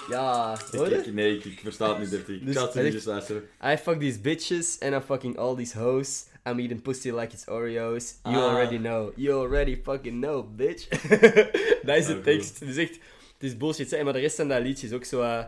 Ja, 0.09 0.57
hoor 0.73 0.87
Ik, 0.87 0.93
je? 0.93 0.99
ik, 1.09 1.15
nee, 1.15 1.37
ik, 1.37 1.45
ik 1.45 1.61
versta 1.63 1.89
het 1.89 1.99
niet, 1.99 2.11
Dirty. 2.11 2.33
Ik 2.33 2.47
Dus 2.47 2.57
ga 2.57 2.63
het 2.67 2.75
niet 2.75 2.93
zegt- 2.93 3.05
luisteren. 3.05 3.43
I 3.65 3.77
fuck 3.77 4.01
these 4.01 4.21
bitches 4.21 4.77
and 4.81 4.93
I'm 4.93 5.03
fucking 5.03 5.39
all 5.39 5.57
these 5.57 5.79
hoes. 5.79 6.25
I'm 6.49 6.59
eating 6.59 6.83
pussy 6.83 7.11
like 7.11 7.35
it's 7.35 7.49
Oreos. 7.49 8.15
You 8.23 8.37
Ah. 8.37 8.43
already 8.45 8.77
know. 8.79 9.13
You 9.17 9.41
already 9.45 9.81
fucking 9.85 10.21
know, 10.23 10.57
bitch. 10.57 10.89
dat 11.87 11.97
is 11.97 12.07
de 12.07 12.15
Ah, 12.17 12.23
tekst. 12.25 12.63
Echt... 12.77 12.99
Het 13.39 13.43
is 13.51 13.57
bullshit, 13.57 13.91
hè. 13.91 14.05
maar 14.05 14.13
de 14.13 14.19
rest 14.19 14.37
van 14.37 14.49
dat 14.49 14.63
liedje 14.63 14.87
is 14.87 14.93
ook 14.93 15.05
zo... 15.05 15.21
eh, 15.23 15.45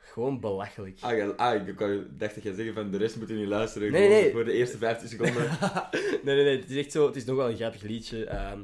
gewoon 0.00 0.40
belachelijk. 0.40 0.98
Ah, 1.00 1.16
ja, 1.16 1.26
ah 1.26 1.54
ik 1.68 1.78
dacht 2.18 2.34
dat 2.34 2.42
jij 2.42 2.54
zeggen 2.54 2.74
van 2.74 2.90
de 2.90 2.96
rest 2.98 3.16
moet 3.16 3.28
je 3.28 3.34
niet 3.34 3.48
luisteren. 3.48 3.92
Nee, 3.92 4.08
nee. 4.08 4.30
Voor 4.32 4.44
de 4.44 4.52
eerste 4.52 4.78
15 4.78 5.08
seconden. 5.08 5.42
nee, 6.24 6.34
nee, 6.34 6.44
nee. 6.44 6.60
Het 6.60 6.70
is 6.70 6.76
echt 6.76 6.92
zo... 6.92 7.06
Het 7.06 7.16
is 7.16 7.24
nog 7.24 7.36
wel 7.36 7.50
een 7.50 7.56
grappig 7.56 7.82
liedje. 7.82 8.24
ehm, 8.24 8.58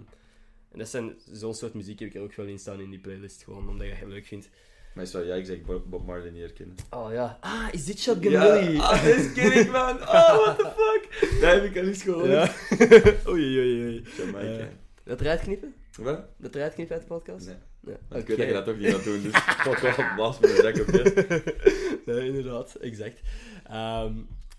en 0.73 0.79
dat 0.79 0.89
zijn... 0.89 1.15
Zo'n 1.33 1.55
soort 1.55 1.75
muziek 1.75 1.99
heb 1.99 2.09
ik 2.09 2.15
er 2.15 2.21
ook 2.23 2.35
wel 2.35 2.47
in 2.47 2.59
staan 2.59 2.81
in 2.81 2.91
die 2.91 2.99
playlist. 2.99 3.43
Gewoon 3.45 3.69
omdat 3.69 3.87
je 3.87 3.93
het 3.93 4.01
heel 4.01 4.09
leuk 4.09 4.27
vindt. 4.27 4.49
maar 4.95 5.05
is 5.05 5.13
wel, 5.13 5.23
ja, 5.25 5.35
ik 5.35 5.47
zeg 5.47 5.63
Bob, 5.63 6.07
Marley 6.07 6.31
niet 6.31 6.41
herkennen. 6.41 6.77
Oh 6.91 7.13
ja. 7.13 7.39
Ah, 7.41 7.69
is 7.73 7.85
dit 7.85 7.99
Shotgun 8.01 8.31
Ja, 8.31 8.53
Willy? 8.53 8.79
ah, 8.79 9.03
deze 9.05 9.33
ken 9.33 9.53
ik, 9.53 9.71
man. 9.71 10.01
Oh, 10.19 10.37
what 10.45 10.59
the 10.59 10.73
fuck. 10.77 11.31
Dat 11.41 11.53
heb 11.53 11.65
ik 11.65 11.77
al 11.77 11.83
eens 11.89 12.03
gehoord. 12.03 12.27
Ja. 12.31 12.53
oei, 13.31 13.59
oei, 13.59 13.85
oei. 13.85 14.05
Jamaica. 14.17 14.59
Eh, 14.59 14.67
Dat 15.05 15.21
eruit 15.21 15.41
knippen? 15.41 15.75
Wat? 15.99 16.21
Dat 16.39 16.55
eruit 16.55 16.75
knipt 16.75 16.93
uit 16.93 17.01
de 17.01 17.07
podcast? 17.07 17.47
Nee. 17.47 17.57
Ja. 17.87 17.93
Maar 18.09 18.19
ik 18.19 18.27
weet 18.27 18.37
dat 18.37 18.47
je 18.47 18.53
dat 18.53 18.65
toch 18.65 18.77
niet 18.77 18.95
gaat 18.95 19.05
doen, 19.05 19.23
dus 19.23 19.33
fuck 19.37 19.83
off, 19.83 20.15
blaas 20.15 20.39
me 20.39 20.49
een 20.49 20.75
zak 20.75 20.77
op. 20.89 21.55
Nee, 22.07 22.27
inderdaad, 22.27 22.75
exact. 22.75 23.21
Ehm, 23.65 24.13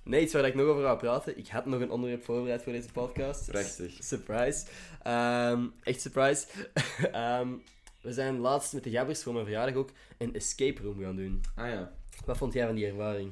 nee, 0.03 0.21
iets 0.21 0.33
waar 0.33 0.45
ik 0.45 0.55
nog 0.55 0.65
over 0.65 0.83
ga 0.83 0.95
praten. 0.95 1.37
Ik 1.37 1.47
had 1.47 1.65
nog 1.65 1.81
een 1.81 1.91
onderwerp 1.91 2.23
voorbereid 2.23 2.63
voor 2.63 2.71
deze 2.73 2.91
podcast. 2.91 3.45
Prachtig. 3.51 3.97
Surprise. 3.99 4.65
Ehm, 5.03 5.61
echt 5.83 6.01
surprise. 6.01 6.45
Ehm, 7.11 7.47
we 8.01 8.13
zijn 8.13 8.39
laatst 8.39 8.73
met 8.73 8.83
de 8.83 8.89
gabbers 8.89 9.23
voor 9.23 9.33
mijn 9.33 9.45
verjaardag 9.45 9.75
ook 9.75 9.89
een 10.17 10.33
escape 10.35 10.81
room 10.81 11.01
gaan 11.01 11.15
doen. 11.15 11.41
Ah 11.55 11.67
ja. 11.69 11.91
Wat 12.25 12.37
vond 12.37 12.53
jij 12.53 12.65
van 12.65 12.75
die 12.75 12.85
ervaring? 12.87 13.31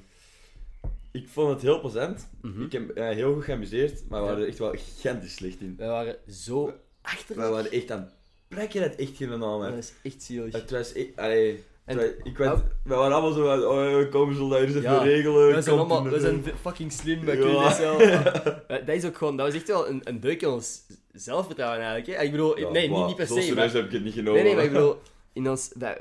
Ik 1.11 1.27
vond 1.27 1.49
het 1.53 1.61
heel 1.61 1.79
plezant. 1.79 2.27
Mhm. 2.41 2.61
Ik 2.63 2.71
heb 2.71 2.95
mij 2.95 3.13
heel 3.13 3.33
goed 3.33 3.43
geamuseerd, 3.43 4.09
maar 4.09 4.19
we 4.21 4.25
Ja. 4.25 4.31
waren 4.31 4.41
er 4.43 4.49
echt 4.49 4.59
wel 4.59 4.71
gigantisch 4.71 5.35
slecht 5.35 5.59
in. 5.61 5.75
Wij 5.77 5.87
waren 5.87 6.15
zo 6.29 6.65
We 6.65 6.73
achterlijk. 7.01 7.49
waren 7.49 7.71
echt 7.71 7.91
aan 7.91 8.11
het 8.47 8.57
plekken 8.57 8.81
dat 8.81 8.95
echt 8.95 9.11
geen 9.17 9.39
naam 9.39 9.61
Dat 9.61 9.73
is 9.73 9.93
echt 10.03 10.23
zielig. 10.23 10.53
Het 10.53 10.71
was 10.71 10.93
echt... 10.93 11.07
Allee... 11.15 11.63
En- 11.85 11.95
was- 11.95 12.05
ik 12.23 12.37
weet, 12.37 12.51
we 12.83 12.95
waren 12.95 13.11
allemaal 13.13 13.31
zo 13.31 13.45
van, 13.45 13.63
oh, 13.65 14.11
kom 14.11 14.35
soldaten, 14.35 14.67
even 14.67 14.81
Ja, 14.81 14.97
regelen. 14.97 15.55
We 15.55 15.61
zijn, 15.61 15.77
allemaal, 15.77 16.03
we 16.03 16.19
zijn 16.19 16.43
fucking 16.61 16.91
slim, 16.91 17.25
Ja. 17.25 17.35
kunnen 17.35 17.63
dit 17.63 17.73
zelf. 17.75 17.97
Dat 18.67 18.95
is 18.95 19.05
ook 19.05 19.17
gewoon, 19.17 19.37
dat 19.37 19.45
was 19.47 19.55
echt 19.55 19.67
wel 19.67 19.87
een, 19.89 20.01
een 20.03 20.19
deuk 20.19 20.41
in 20.41 20.47
ons 20.47 20.81
zelfvertrouwen 21.11 21.79
eigenlijk. 21.79 22.17
Hè? 22.17 22.25
Ik 22.25 22.31
bedoel, 22.31 22.59
Ja, 22.59 22.69
nee, 22.69 22.89
niet, 22.89 23.05
niet 23.05 23.15
per 23.15 23.27
Zo 23.27 23.39
se. 23.39 23.53
Maar, 23.53 23.71
heb 23.71 23.85
ik 23.85 23.91
het 23.91 24.03
niet 24.03 24.13
genomen. 24.13 24.33
nee, 24.33 24.43
nee, 24.43 24.55
maar 24.55 24.63
ik 24.63 24.71
bedoel, 24.71 24.95
in 25.33 25.49
ons, 25.49 25.71
wij- 25.77 25.97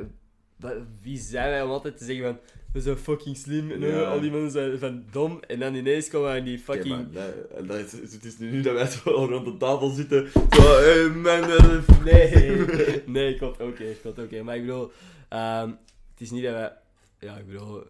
wij- 0.57 0.83
wie 1.03 1.19
zijn 1.19 1.51
wij 1.51 1.63
om 1.63 1.71
altijd 1.71 1.97
te 1.99 2.05
zeggen 2.05 2.25
van, 2.25 2.39
we 2.73 2.81
zijn 2.81 2.97
fucking 2.97 3.37
slim 3.37 3.71
en 3.71 3.81
Ja. 3.81 4.03
al 4.03 4.21
die 4.21 4.31
mensen 4.31 4.51
zijn 4.51 4.79
van 4.79 5.05
dom. 5.11 5.41
En 5.47 5.59
dan 5.59 5.75
ineens 5.75 6.09
komen 6.09 6.33
we 6.33 6.39
aan 6.39 6.45
die 6.45 6.59
fucking... 6.59 7.13
maar 7.13 7.25
dat- 7.55 7.69
dat 7.69 7.77
is- 7.77 8.13
het 8.13 8.25
is 8.25 8.39
nu 8.39 8.51
niet 8.51 8.65
dat 8.65 8.75
wij 8.75 8.87
zo 8.87 9.11
rond 9.31 9.45
de 9.45 9.57
tafel 9.57 9.89
zitten. 9.91 10.31
Zo, 10.51 10.79
hey 10.81 11.09
man, 11.09 11.41
dat 11.49 12.03
Nee, 12.05 12.65
nee, 13.07 13.37
klopt 13.37 13.61
oké, 13.61 13.85
klopt 14.03 14.19
oké. 14.19 14.43
Maar 14.43 14.57
ik 14.57 14.61
bedoel, 14.67 14.91
ehm, 15.29 15.69
het 16.11 16.21
is 16.21 16.31
niet 16.31 16.43
dat 16.43 16.53
wij, 16.53 16.73
ja, 17.19 17.37
ik 17.37 17.47
bedoel, 17.47 17.83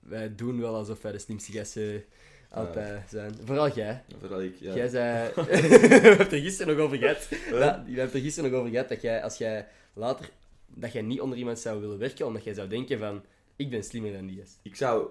wij 0.00 0.34
doen 0.34 0.60
wel 0.60 0.74
alsof 0.74 1.02
wij 1.02 1.12
de 1.12 1.18
slimste 1.18 1.52
gasten 1.52 2.04
altijd 2.50 3.02
zijn. 3.10 3.34
Vooral 3.44 3.70
jij. 3.70 4.02
Vooral 4.20 4.42
ik, 4.42 4.54
ja. 4.60 4.74
Jij 4.74 4.88
zei, 4.88 5.30
we 5.34 5.42
hebben 5.52 6.16
het 6.18 6.32
er 6.32 6.38
gisteren 6.40 6.76
nog 6.76 6.84
over 6.86 6.96
gehad. 6.98 7.28
We 7.28 7.36
hebben 7.56 7.94
het 7.94 8.14
er 8.14 8.20
gisteren 8.20 8.50
nog 8.50 8.58
over 8.60 8.72
gehad 8.72 8.88
dat 8.88 9.02
jij, 9.02 9.22
als 9.22 9.36
jij 9.38 9.66
later, 9.94 10.28
dat 10.74 10.92
jij 10.92 11.02
niet 11.02 11.20
onder 11.20 11.38
iemand 11.38 11.58
zou 11.58 11.80
willen 11.80 11.98
werken, 11.98 12.26
omdat 12.26 12.44
jij 12.44 12.54
zou 12.54 12.68
denken 12.68 12.98
van, 12.98 13.24
ik 13.56 13.70
ben 13.70 13.84
slimmer 13.84 14.12
dan 14.12 14.26
die 14.26 14.38
gast. 14.40 14.58
Ik 14.62 14.76
zou... 14.76 15.08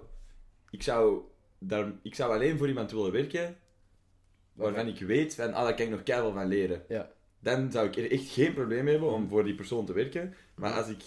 Ik 0.69 0.83
zou... 0.83 1.21
Daar, 1.59 1.91
ik 2.01 2.15
zou 2.15 2.33
alleen 2.33 2.57
voor 2.57 2.67
iemand 2.67 2.91
willen 2.91 3.11
werken 3.11 3.57
waarvan 4.53 4.87
ik 4.87 4.99
weet 4.99 5.35
van, 5.35 5.53
ah, 5.53 5.63
daar 5.63 5.75
kan 5.75 5.85
ik 5.85 5.91
nog 5.91 6.03
keihard 6.03 6.33
van 6.33 6.47
leren. 6.47 6.83
Ja. 6.87 7.11
Dan 7.39 7.71
zou 7.71 7.87
ik 7.87 7.95
er 7.95 8.11
echt 8.11 8.29
geen 8.29 8.53
probleem 8.53 8.83
mee 8.83 8.93
hebben 8.93 9.13
om 9.13 9.29
voor 9.29 9.43
die 9.43 9.55
persoon 9.55 9.85
te 9.85 9.93
werken. 9.93 10.33
Maar 10.55 10.73
als 10.73 10.87
ik 10.89 11.01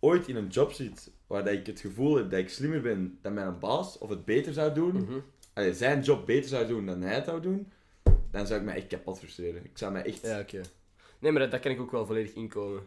ooit 0.00 0.28
in 0.28 0.36
een 0.36 0.48
job 0.48 0.72
zit 0.72 1.10
waar 1.26 1.44
dat 1.44 1.52
ik 1.52 1.66
het 1.66 1.80
gevoel 1.80 2.16
heb 2.16 2.30
dat 2.30 2.38
ik 2.38 2.48
slimmer 2.48 2.80
ben 2.80 3.18
dan 3.22 3.34
mijn 3.34 3.58
baas, 3.58 3.98
of 3.98 4.08
het 4.08 4.24
beter 4.24 4.52
zou 4.52 4.74
doen, 4.74 4.92
Mhm. 4.92 5.18
allee, 5.52 5.74
zijn 5.74 6.02
job 6.02 6.26
beter 6.26 6.48
zou 6.48 6.66
doen 6.66 6.86
dan 6.86 7.02
hij 7.02 7.14
het 7.14 7.24
zou 7.24 7.40
doen, 7.40 7.72
dan 8.30 8.46
zou 8.46 8.58
ik 8.60 8.66
mij 8.66 8.74
echt 8.76 8.86
kapot 8.86 9.18
frustreren. 9.18 9.64
Ik 9.64 9.78
zou 9.78 9.92
mij 9.92 10.04
echt... 10.04 10.20
Ja, 10.22 10.40
oké. 10.40 10.60
Nee, 11.18 11.32
maar 11.32 11.40
dat, 11.40 11.50
dat 11.50 11.60
kan 11.60 11.70
ik 11.70 11.80
ook 11.80 11.90
wel 11.90 12.06
volledig 12.06 12.32
inkomen. 12.32 12.82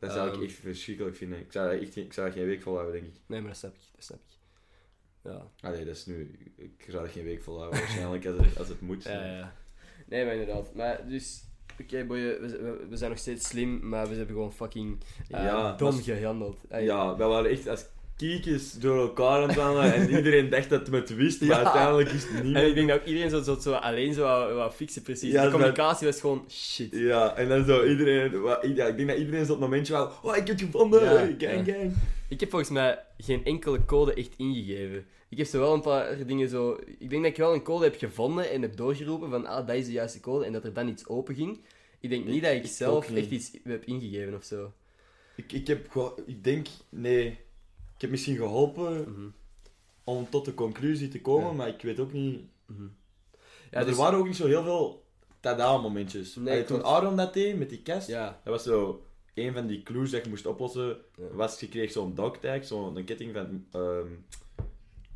Dat 0.00 0.12
zou 0.12 0.30
Ehm. 0.30 0.40
ik 0.42 0.48
echt 0.48 0.58
verschrikkelijk 0.58 1.16
vinden. 1.16 1.38
Ik 1.38 1.52
zou, 1.52 1.78
echt, 1.80 1.96
ik 1.96 2.12
zou 2.12 2.26
dat 2.26 2.36
geen 2.36 2.46
week 2.46 2.62
volhouden, 2.62 3.00
denk 3.00 3.14
ik. 3.14 3.20
Nee, 3.26 3.40
maar 3.40 3.48
dat 3.48 3.58
snap 3.58 3.74
ik, 3.74 3.80
dat 3.94 4.04
snap 4.04 4.18
ik. 4.18 4.38
Ja, 5.22 5.46
Allee, 5.60 5.84
dat 5.84 5.96
is 5.96 6.06
nu... 6.06 6.38
Ik 6.56 6.86
zou 6.88 7.04
dat 7.04 7.12
geen 7.12 7.24
week 7.24 7.42
volhouden, 7.42 7.78
waarschijnlijk, 7.80 8.26
als 8.26 8.36
het, 8.46 8.58
als 8.58 8.68
het 8.68 8.80
moet. 8.80 9.02
ja, 9.02 9.24
ja. 9.36 9.54
Nee, 10.06 10.24
maar 10.24 10.34
inderdaad. 10.34 10.74
Maar 10.74 11.08
dus, 11.08 11.42
oké, 11.80 12.04
boeien, 12.04 12.40
we, 12.40 12.48
we, 12.62 12.86
we 12.88 12.96
zijn 12.96 13.10
nog 13.10 13.18
steeds 13.18 13.48
slim, 13.48 13.88
maar 13.88 14.08
we 14.08 14.14
hebben 14.14 14.34
gewoon 14.34 14.52
fucking 14.52 15.02
eh, 15.28 15.42
Ja, 15.44 15.76
dom 15.76 16.02
gehandeld. 16.02 16.64
Ja, 16.70 17.16
wij 17.16 17.26
waren 17.28 17.50
echt 17.50 17.66
als 17.68 17.86
kiekjes 18.28 18.72
door 18.72 18.98
elkaar 19.00 19.42
aan 19.42 19.48
het 19.48 19.56
wandelen 19.56 19.94
en 19.94 20.10
iedereen 20.16 20.48
dacht 20.50 20.68
dat 20.70 20.80
het 20.80 20.90
met 20.90 21.14
wist, 21.16 21.40
maar 21.40 21.48
Ja. 21.48 21.62
uiteindelijk 21.64 22.10
is 22.10 22.24
het 22.28 22.42
niet. 22.44 22.54
En 22.56 22.66
ik 22.66 22.74
denk 22.74 22.88
dat 22.88 23.00
ook 23.00 23.06
iedereen 23.06 23.30
zo, 23.30 23.42
zo, 23.42 23.58
zo 23.60 23.72
alleen 23.72 24.14
zo 24.14 24.22
wou, 24.22 24.54
wou 24.54 24.70
fixen, 24.70 25.02
precies. 25.02 25.30
Ja, 25.32 25.36
de 25.36 25.42
dat- 25.42 25.52
communicatie 25.52 26.06
was 26.06 26.20
gewoon 26.20 26.44
shit. 26.50 26.88
Ja, 26.94 27.36
en 27.36 27.48
dan 27.48 27.64
zo 27.64 27.84
iedereen... 27.86 28.40
wa- 28.40 28.62
Ja, 28.74 28.86
ik 28.86 28.96
denk 28.96 29.08
dat 29.08 29.18
iedereen 29.18 29.46
zo'n 29.46 29.58
momentje 29.58 29.92
wou... 29.92 30.10
Oh, 30.22 30.36
ik 30.36 30.46
heb 30.46 30.58
het 30.58 30.60
gevonden! 30.60 31.02
Ja, 31.02 31.34
gang, 31.48 31.66
gang! 31.66 31.92
Ik 32.28 32.40
heb 32.40 32.50
volgens 32.50 32.70
mij 32.70 32.98
geen 33.18 33.44
enkele 33.44 33.84
code 33.84 34.14
echt 34.14 34.30
ingegeven. 34.36 35.04
Ik 35.28 35.38
heb 35.38 35.46
zo 35.46 35.58
wel 35.58 35.74
een 35.74 35.80
paar 35.80 36.26
dingen 36.26 36.48
zo... 36.48 36.78
Ik 36.98 37.10
denk 37.10 37.22
dat 37.22 37.30
ik 37.30 37.36
wel 37.36 37.54
een 37.54 37.62
code 37.62 37.84
heb 37.84 37.96
gevonden 37.98 38.50
en 38.50 38.62
heb 38.62 38.76
doorgeroepen 38.76 39.30
van 39.30 39.46
ah, 39.46 39.66
dat 39.66 39.76
is 39.76 39.86
de 39.86 39.92
juiste 39.92 40.20
code 40.20 40.44
en 40.44 40.52
dat 40.52 40.64
er 40.64 40.72
dan 40.72 40.88
iets 40.88 41.06
open 41.08 41.34
ging. 41.34 41.60
Ik 42.00 42.10
denk 42.10 42.24
niet 42.26 42.42
dat 42.42 42.52
ik 42.52 42.66
zelf 42.66 43.10
echt 43.14 43.30
iets 43.30 43.50
heb 43.64 43.84
ingegeven 43.84 44.34
of 44.34 44.44
zo. 44.44 44.72
Ik, 45.34 45.52
ik 45.52 45.66
heb 45.66 45.90
gewoon... 45.90 46.12
Ik 46.26 46.44
denk... 46.44 46.66
Nee. 46.88 47.38
Ik 48.00 48.06
heb 48.06 48.10
misschien 48.14 48.36
geholpen 48.36 49.00
Mhm. 49.00 49.28
om 50.04 50.28
tot 50.30 50.44
de 50.44 50.54
conclusie 50.54 51.08
te 51.08 51.20
komen, 51.20 51.46
Ja. 51.48 51.52
maar 51.52 51.68
ik 51.68 51.82
weet 51.82 52.00
ook 52.00 52.12
niet... 52.12 52.40
Mhm. 52.66 52.82
Ja, 52.82 53.38
Ja, 53.70 53.80
dus, 53.84 53.90
er 53.90 53.96
waren 54.02 54.18
ook 54.18 54.26
niet 54.26 54.36
zo 54.36 54.46
heel 54.46 54.62
veel 54.62 55.04
tada-momentjes. 55.40 56.34
Nee, 56.36 56.52
Allee, 56.52 56.64
toen. 56.64 56.84
Aaron 56.84 57.16
dat 57.16 57.34
deed, 57.34 57.58
met 57.58 57.68
die 57.68 57.82
kast, 57.82 58.08
ja, 58.08 58.40
dat 58.44 58.52
was 58.52 58.62
zo... 58.62 59.04
Een 59.34 59.52
van 59.52 59.66
die 59.66 59.82
clues 59.82 60.10
dat 60.10 60.24
je 60.24 60.30
moest 60.30 60.46
oplossen, 60.46 60.96
was 61.32 61.60
je 61.60 61.68
kreeg 61.68 61.92
zo'n 61.92 62.14
dog 62.14 62.36
tag, 62.38 62.64
zo'n 62.64 63.04
ketting 63.04 63.32
van... 63.34 63.66
ehm, 63.72 64.06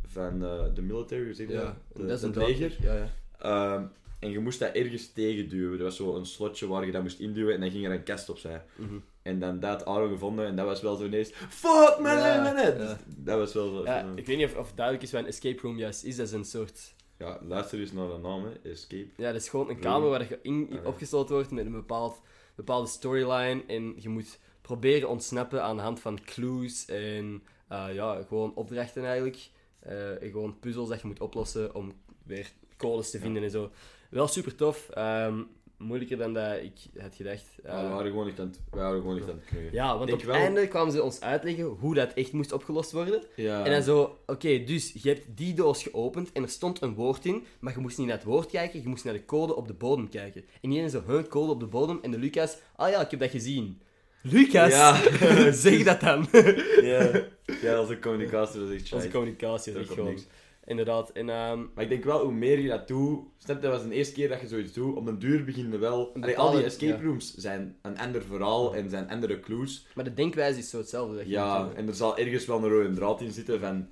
van 0.06 0.44
eh, 0.44 0.64
de 0.74 0.82
military, 0.82 1.34
zeg 1.34 1.46
je 1.48 1.52
ja. 1.52 1.60
dat? 1.62 1.74
De- 1.92 2.06
dat 2.06 2.16
is 2.18 2.22
een 2.22 2.36
leger. 2.36 2.68
dog. 2.68 2.78
Ja, 2.82 2.94
ja. 2.94 3.10
Ehm, 3.38 3.84
en 4.18 4.30
je 4.30 4.38
moest 4.38 4.58
dat 4.58 4.74
ergens 4.74 5.12
tegenduwen. 5.12 5.78
Er 5.78 5.84
was 5.84 5.96
zo 5.96 6.16
een 6.16 6.26
slotje 6.26 6.66
waar 6.66 6.86
je 6.86 6.92
dat 6.92 7.02
moest 7.02 7.18
induwen 7.20 7.54
en 7.54 7.60
dan 7.60 7.70
ging 7.70 7.84
er 7.84 7.92
een 7.92 8.02
kast 8.02 8.28
opzij. 8.28 8.64
Mhm. 8.76 8.94
En 9.24 9.38
dan 9.40 9.60
dat 9.60 9.84
Aaron 9.84 10.08
gevonden 10.10 10.46
en 10.46 10.56
dat 10.56 10.66
was 10.66 10.80
wel 10.82 10.96
zo 10.96 11.04
ineens... 11.04 11.30
Fuck 11.34 11.98
man, 12.00 12.16
Ja, 12.16 12.42
man, 12.42 12.54
man. 12.54 12.62
ja. 12.64 12.70
Dus 12.70 12.90
Dat 13.16 13.38
was 13.38 13.52
wel 13.52 13.68
zo... 13.70 13.84
Ja, 13.84 14.00
zo- 14.00 14.12
ik 14.14 14.26
weet 14.26 14.36
niet 14.36 14.46
of, 14.46 14.56
of 14.56 14.72
duidelijk 14.72 15.04
is 15.06 15.12
wat 15.12 15.20
een 15.20 15.26
escape 15.26 15.60
room 15.62 15.76
juist 15.78 16.04
is. 16.04 16.16
Dat 16.16 16.26
is 16.26 16.32
een 16.32 16.44
soort... 16.44 16.94
ja, 17.18 17.38
luister 17.42 17.80
eens 17.80 17.92
naar 17.92 18.08
de 18.08 18.18
naam, 18.18 18.44
hè. 18.44 18.70
Escape. 18.70 19.06
Ja, 19.16 19.32
dat 19.32 19.40
is 19.40 19.48
gewoon 19.48 19.66
een 19.66 19.72
Room. 19.72 19.82
kamer 19.82 20.08
waar 20.08 20.28
je 20.28 20.38
in, 20.42 20.68
Ah, 20.72 20.86
opgesloten 20.86 21.34
wordt 21.34 21.50
met 21.50 21.66
een 21.66 21.72
bepaald, 21.72 22.20
bepaalde 22.54 22.88
storyline. 22.88 23.62
En 23.66 23.94
je 23.98 24.08
moet 24.08 24.38
proberen 24.60 25.08
ontsnappen 25.08 25.62
aan 25.62 25.76
de 25.76 25.82
hand 25.82 26.00
van 26.00 26.24
clues 26.24 26.84
en 26.86 27.42
eh, 27.68 27.86
ja, 27.92 28.22
gewoon 28.28 28.54
opdrachten 28.54 29.04
eigenlijk. 29.04 29.48
Eh, 29.80 30.22
en 30.22 30.30
gewoon 30.30 30.58
puzzels 30.58 30.88
dat 30.88 31.00
je 31.00 31.06
moet 31.06 31.20
oplossen 31.20 31.74
om 31.74 31.92
weer 32.24 32.52
codes 32.76 33.10
te 33.10 33.18
vinden 33.18 33.42
en 33.42 33.50
zo. 33.50 33.70
Wel 34.10 34.26
super 34.28 34.54
tof. 34.54 34.88
ehm, 34.90 35.42
moeilijker 35.78 36.16
dan 36.16 36.32
dat 36.34 36.52
ik 36.62 36.72
had 37.02 37.14
gedacht. 37.14 37.44
Eh, 37.62 37.72
Ja, 37.72 37.82
we 37.82 37.88
waren 37.94 38.10
gewoon 38.10 38.26
niet 38.26 38.40
aan 38.40 38.46
het, 38.46 38.60
we 38.70 38.76
waren 38.78 39.00
gewoon 39.00 39.14
niet 39.14 39.24
aan 39.24 39.40
het 39.44 39.72
ja, 39.72 39.96
want 39.96 40.06
Denk 40.08 40.20
op 40.20 40.26
wel- 40.26 40.34
einde 40.34 40.68
kwamen 40.68 40.92
ze 40.92 41.02
ons 41.02 41.20
uitleggen 41.20 41.64
hoe 41.64 41.94
dat 41.94 42.12
echt 42.12 42.32
moest 42.32 42.52
opgelost 42.52 42.92
worden. 42.92 43.22
Ja. 43.36 43.64
En 43.64 43.72
dan 43.72 43.82
zo, 43.82 44.18
oké, 44.26 44.64
dus 44.64 44.92
je 45.02 45.08
hebt 45.08 45.24
die 45.34 45.54
doos 45.54 45.82
geopend 45.82 46.32
en 46.32 46.42
er 46.42 46.48
stond 46.48 46.80
een 46.82 46.94
woord 46.94 47.24
in, 47.24 47.44
maar 47.60 47.72
je 47.74 47.78
moest 47.80 47.98
niet 47.98 48.06
naar 48.06 48.16
het 48.16 48.24
woord 48.26 48.50
kijken, 48.50 48.82
je 48.82 48.88
moest 48.88 49.04
naar 49.04 49.12
de 49.14 49.24
code 49.24 49.54
op 49.56 49.66
de 49.66 49.74
bodem 49.74 50.08
kijken. 50.08 50.44
En 50.60 50.68
iedereen 50.70 50.90
zo, 50.90 51.02
hun 51.06 51.28
code 51.28 51.52
op 51.52 51.60
de 51.60 51.66
bodem, 51.66 51.98
en 52.02 52.10
de 52.10 52.18
Lucas, 52.18 52.56
ah 52.76 52.90
ja, 52.90 53.00
ik 53.00 53.10
heb 53.10 53.20
dat 53.20 53.30
gezien. 53.30 53.80
Lucas, 54.22 54.70
Ja. 54.72 55.00
zeg 55.52 55.82
dat 55.82 56.00
dan. 56.00 56.26
ja. 56.82 57.10
ja, 57.62 57.80
onze 57.80 57.98
communicatie 57.98 58.60
was 58.60 58.70
echt 58.70 58.80
Onze 58.92 58.96
shite. 58.96 59.10
communicatie 59.10 59.72
was 59.72 59.82
Dat 59.82 59.82
echt 59.82 59.86
komt 59.86 59.98
gewoon. 59.98 60.14
niks. 60.14 60.26
Inderdaad, 60.66 61.10
en 61.10 61.28
ehm, 61.28 61.64
Maar 61.74 61.84
ik 61.84 61.90
denk 61.90 62.04
wel, 62.04 62.22
hoe 62.22 62.32
meer 62.32 62.58
je 62.58 62.68
dat 62.68 62.88
doet... 62.88 63.20
Snap 63.38 63.62
dat 63.62 63.72
was 63.72 63.82
de 63.82 63.94
eerste 63.94 64.14
keer 64.14 64.28
dat 64.28 64.40
je 64.40 64.46
zoiets 64.46 64.72
doet. 64.72 64.96
Op 64.96 65.04
den 65.04 65.18
duur 65.18 65.44
beginnen 65.44 65.80
wel... 65.80 66.14
Allee, 66.14 66.38
al 66.38 66.50
die 66.50 66.64
escape 66.64 67.02
ja. 67.02 67.02
rooms 67.02 67.34
zijn 67.34 67.76
een 67.82 67.98
ander 67.98 68.22
verhaal 68.22 68.74
en 68.74 68.90
zijn 68.90 69.10
andere 69.10 69.40
clues. 69.40 69.86
maar 69.94 70.04
de 70.04 70.14
denkwijze 70.14 70.58
is 70.58 70.70
zo 70.70 70.78
hetzelfde. 70.78 71.16
Dat 71.16 71.24
je 71.24 71.30
Ja, 71.30 71.72
en 71.74 71.88
er 71.88 71.94
zal 71.94 72.18
ergens 72.18 72.46
wel 72.46 72.64
een 72.64 72.70
rode 72.70 72.94
draad 72.94 73.20
in 73.20 73.32
zitten 73.32 73.60
van... 73.60 73.88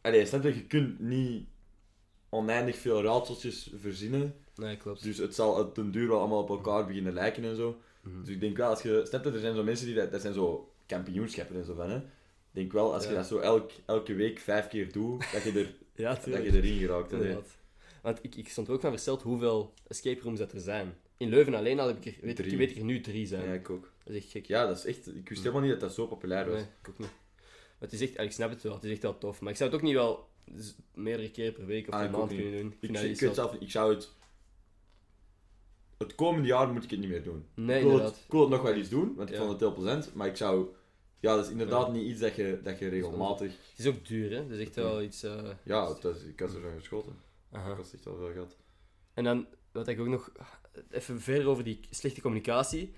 Allee, 0.00 0.26
snap 0.26 0.42
je, 0.42 0.54
je 0.54 0.66
kunt 0.66 1.00
niet 1.00 1.46
oneindig 2.28 2.76
veel 2.76 3.02
raadseltjes 3.02 3.70
verzinnen. 3.80 4.34
Nee, 4.54 4.76
klopt. 4.76 5.02
Dus 5.02 5.18
het 5.18 5.34
zal 5.34 5.52
op 5.52 5.74
den 5.74 5.90
duur 5.90 6.08
wel 6.08 6.18
allemaal 6.18 6.42
op 6.42 6.50
elkaar 6.50 6.86
beginnen 6.86 7.12
lijken 7.12 7.44
en 7.44 7.56
zo. 7.56 7.76
Mhm. 8.02 8.20
Dus 8.20 8.28
ik 8.28 8.40
denk 8.40 8.56
wel, 8.56 8.68
als 8.68 8.82
je... 8.82 9.02
Snap 9.08 9.24
je, 9.24 9.30
er 9.30 9.38
zijn 9.38 9.54
zo 9.54 9.62
mensen 9.62 9.86
die 9.86 9.94
dat... 9.94 10.12
Dat 10.12 10.20
zijn 10.20 10.34
zo 10.34 10.72
kampioenschappen 10.86 11.56
en 11.56 11.64
zo 11.64 11.74
van, 11.74 11.90
hè. 11.90 11.96
Ik 11.96 12.56
denk 12.56 12.72
wel, 12.72 12.94
als 12.94 13.06
je 13.06 13.14
dat 13.14 13.26
zo 13.26 13.38
elk, 13.38 13.70
elke 13.86 14.14
week 14.14 14.38
vijf 14.38 14.68
keer 14.68 14.92
doet, 14.92 15.32
dat 15.32 15.42
je, 15.42 15.52
er, 15.52 15.74
Ja, 16.00 16.14
dat 16.14 16.24
je 16.24 16.52
erin 16.52 16.78
geraakt. 16.78 17.12
Inderdaad. 17.12 17.58
Want 18.02 18.18
ik, 18.22 18.34
ik 18.34 18.48
stond 18.48 18.68
er 18.68 18.72
ook 18.74 18.80
van 18.80 18.90
versteld 18.90 19.22
hoeveel 19.22 19.74
escape 19.86 20.22
rooms 20.22 20.38
dat 20.38 20.52
er 20.52 20.60
zijn. 20.60 20.94
In 21.16 21.28
Leuven 21.28 21.54
alleen 21.54 21.80
al 21.80 21.86
heb 21.86 21.96
ik 21.96 22.04
er, 22.06 22.26
weet, 22.26 22.38
ik, 22.38 22.56
weet 22.56 22.70
ik 22.70 22.76
er 22.76 22.84
nu 22.84 23.00
drie 23.00 23.26
zijn. 23.26 23.44
Ja, 23.48 23.52
ik 23.52 23.70
ook. 23.70 23.92
Dat 24.04 24.14
is 24.14 24.22
echt 24.22 24.30
gek. 24.30 24.46
Ja, 24.46 24.66
dat 24.66 24.76
is 24.78 24.84
echt... 24.84 25.14
Ik 25.16 25.28
wist 25.28 25.40
helemaal 25.40 25.62
niet 25.62 25.70
dat 25.70 25.80
dat 25.80 25.94
zo 25.94 26.06
populair 26.06 26.46
was. 26.46 26.54
Nee, 26.54 26.64
ik 26.82 26.88
ook 26.88 26.98
niet. 26.98 27.08
Maar 27.78 27.88
het 27.88 27.92
is 27.92 28.00
echt, 28.00 28.20
ik 28.20 28.32
snap 28.32 28.50
het 28.50 28.62
wel, 28.62 28.74
het 28.74 28.84
is 28.84 28.90
echt 28.90 29.02
wel 29.02 29.18
tof. 29.18 29.40
Maar 29.40 29.50
ik 29.50 29.56
zou 29.56 29.70
het 29.70 29.78
ook 29.78 29.84
niet 29.86 29.94
wel 29.94 30.28
meerdere 30.94 31.30
keer 31.30 31.52
per 31.52 31.66
week 31.66 31.88
of 31.88 31.94
Ah, 31.94 32.00
per 32.00 32.10
maand 32.10 32.28
kunnen 32.34 32.52
doen. 32.60 32.74
Ik 32.80 32.90
Ik, 32.90 33.02
iets 33.10 33.34
zelf 33.34 33.54
ik 33.54 33.70
zou 33.70 33.94
het... 33.94 34.10
Het 35.98 36.14
komende 36.14 36.48
jaar 36.48 36.68
moet 36.68 36.84
ik 36.84 36.90
het 36.90 37.00
niet 37.00 37.08
meer 37.08 37.22
doen. 37.22 37.44
Nee, 37.54 37.76
ik, 37.76 37.82
wil 37.82 37.92
het, 37.92 38.00
inderdaad. 38.00 38.24
ik 38.24 38.30
wil 38.32 38.40
het 38.40 38.50
nog 38.50 38.62
wel 38.62 38.72
eens 38.74 38.88
doen, 38.88 39.14
want 39.16 39.28
ik 39.28 39.34
Ja. 39.34 39.40
vond 39.40 39.50
het 39.52 39.60
heel 39.60 39.72
plezant. 39.72 40.14
Maar 40.14 40.26
ik 40.26 40.36
zou... 40.36 40.66
Ja, 41.20 41.34
dat 41.36 41.44
is 41.44 41.50
inderdaad 41.50 41.86
Ja. 41.86 41.92
niet 41.92 42.06
iets 42.06 42.20
dat 42.20 42.34
je, 42.36 42.60
dat 42.62 42.78
je 42.78 42.88
regelmatig... 42.88 43.50
Het 43.70 43.78
is 43.78 43.86
ook 43.86 44.06
duur, 44.06 44.30
hè? 44.30 44.46
Dat 44.48 44.58
is 44.58 44.66
echt 44.66 44.74
wel 44.74 45.02
iets... 45.02 45.22
eh, 45.22 45.48
Ja, 45.62 45.94
dat 46.00 46.16
is, 46.16 46.22
ik 46.22 46.40
had 46.40 46.54
er 46.54 46.60
van 46.60 46.78
geschoten. 46.78 47.16
aha. 47.52 47.70
Ik 47.70 47.76
had 47.76 47.90
echt 47.94 48.04
wel 48.04 48.16
veel 48.16 48.32
gehad. 48.32 48.56
En 49.14 49.24
dan, 49.24 49.46
wat 49.72 49.88
ik 49.88 50.00
ook 50.00 50.06
nog... 50.06 50.32
Even 50.90 51.20
verder 51.20 51.46
over 51.48 51.64
die 51.64 51.80
slechte 51.90 52.20
communicatie. 52.20 52.94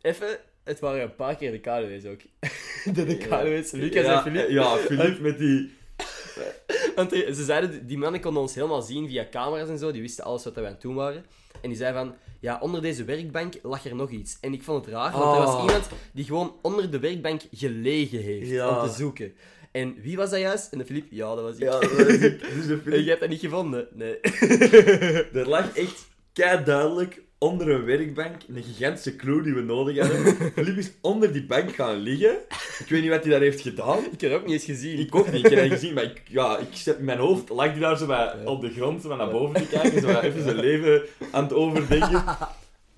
even, 0.00 0.38
het 0.62 0.80
waren 0.80 1.02
een 1.02 1.14
paar 1.14 1.36
keer 1.36 1.50
de 1.50 1.58
KDW's 1.60 2.04
ook. 2.04 2.20
de, 2.94 3.04
de 3.06 3.16
KDW's, 3.16 3.70
Lucas 3.72 4.04
ja, 4.04 4.16
en 4.16 4.22
Filip. 4.32 4.48
Ja, 4.48 4.76
Filip 4.76 5.20
met 5.20 5.38
die... 5.38 5.72
Want 6.94 7.10
die- 7.10 7.34
ze 7.34 7.44
zeiden, 7.44 7.86
die 7.86 7.98
mannen 7.98 8.20
konden 8.20 8.42
ons 8.42 8.54
helemaal 8.54 8.82
zien 8.82 9.08
via 9.08 9.26
camera's 9.30 9.68
en 9.68 9.78
zo. 9.78 9.92
Die 9.92 10.02
wisten 10.02 10.24
alles 10.24 10.44
wat 10.44 10.54
wij 10.54 10.64
aan 10.64 10.72
het 10.72 10.80
doen 10.80 10.94
waren. 10.94 11.24
En 11.62 11.68
die 11.68 11.78
zei 11.78 11.94
van, 11.94 12.14
ja, 12.40 12.58
onder 12.62 12.82
deze 12.82 13.04
werkbank 13.04 13.54
lag 13.62 13.84
er 13.84 13.94
nog 13.94 14.10
iets. 14.10 14.36
En 14.40 14.52
ik 14.52 14.62
vond 14.62 14.84
het 14.84 14.94
raar, 14.94 15.12
want 15.12 15.36
er 15.36 15.42
was 15.44 15.54
Oh. 15.54 15.64
iemand 15.64 15.88
die 16.12 16.24
gewoon 16.24 16.54
onder 16.62 16.90
de 16.90 16.98
werkbank 16.98 17.40
gelegen 17.52 18.18
heeft 18.18 18.48
Ja. 18.50 18.68
om 18.82 18.88
te 18.88 18.94
zoeken. 18.94 19.32
En 19.72 19.96
wie 20.02 20.16
was 20.16 20.30
dat 20.30 20.38
juist? 20.40 20.72
En 20.72 20.78
de 20.78 20.84
Filip, 20.84 21.06
ja, 21.10 21.34
dat 21.34 21.44
was 21.44 21.54
ik. 21.54 21.60
Ja, 21.62 21.78
dat 21.80 21.90
is 21.90 22.20
ik. 22.20 22.40
Dus 22.54 22.66
de 22.66 22.80
En 22.84 23.02
je 23.02 23.08
hebt 23.08 23.20
dat 23.20 23.28
niet 23.28 23.40
gevonden? 23.40 23.88
Nee. 23.94 24.20
Er 25.32 25.48
lag 25.48 25.76
echt 25.76 26.08
kei 26.32 26.64
duidelijk 26.64 27.22
onder 27.42 27.68
een 27.68 27.84
werkbank 27.84 28.42
een 28.48 28.62
gigantische 28.62 29.16
clue 29.16 29.42
die 29.42 29.54
we 29.54 29.60
nodig 29.60 29.98
hadden. 29.98 30.36
Filip 30.54 30.76
is 30.76 30.92
onder 31.00 31.32
die 31.32 31.46
bank 31.46 31.74
gaan 31.74 31.96
liggen. 31.96 32.38
Ik 32.78 32.86
weet 32.88 33.00
niet 33.00 33.10
wat 33.10 33.22
hij 33.22 33.30
daar 33.30 33.40
heeft 33.40 33.60
gedaan. 33.60 33.98
Ik 33.98 34.20
heb 34.20 34.30
het 34.30 34.40
ook 34.40 34.46
niet 34.46 34.52
eens 34.52 34.64
gezien. 34.64 34.98
Ik 34.98 35.14
ook 35.14 35.32
niet, 35.32 35.44
ik 35.44 35.50
heb 35.50 35.60
dat 35.60 35.72
gezien, 35.78 35.94
maar 35.94 36.02
ik, 36.02 36.22
ja, 36.24 36.58
ik 36.58 36.74
zet 36.74 37.00
mijn 37.00 37.18
hoofd, 37.18 37.48
lag 37.48 37.72
die 37.72 37.80
daar 37.80 37.96
zo 37.96 38.06
bij, 38.06 38.46
op 38.46 38.60
de 38.60 38.70
grond, 38.70 39.02
zo 39.02 39.16
naar 39.16 39.30
boven 39.30 39.62
te 39.62 39.68
kijken, 39.68 40.00
zo 40.00 40.18
even 40.20 40.42
zijn 40.42 40.56
leven 40.56 41.02
aan 41.30 41.42
het 41.42 41.52
overdenken. 41.52 42.24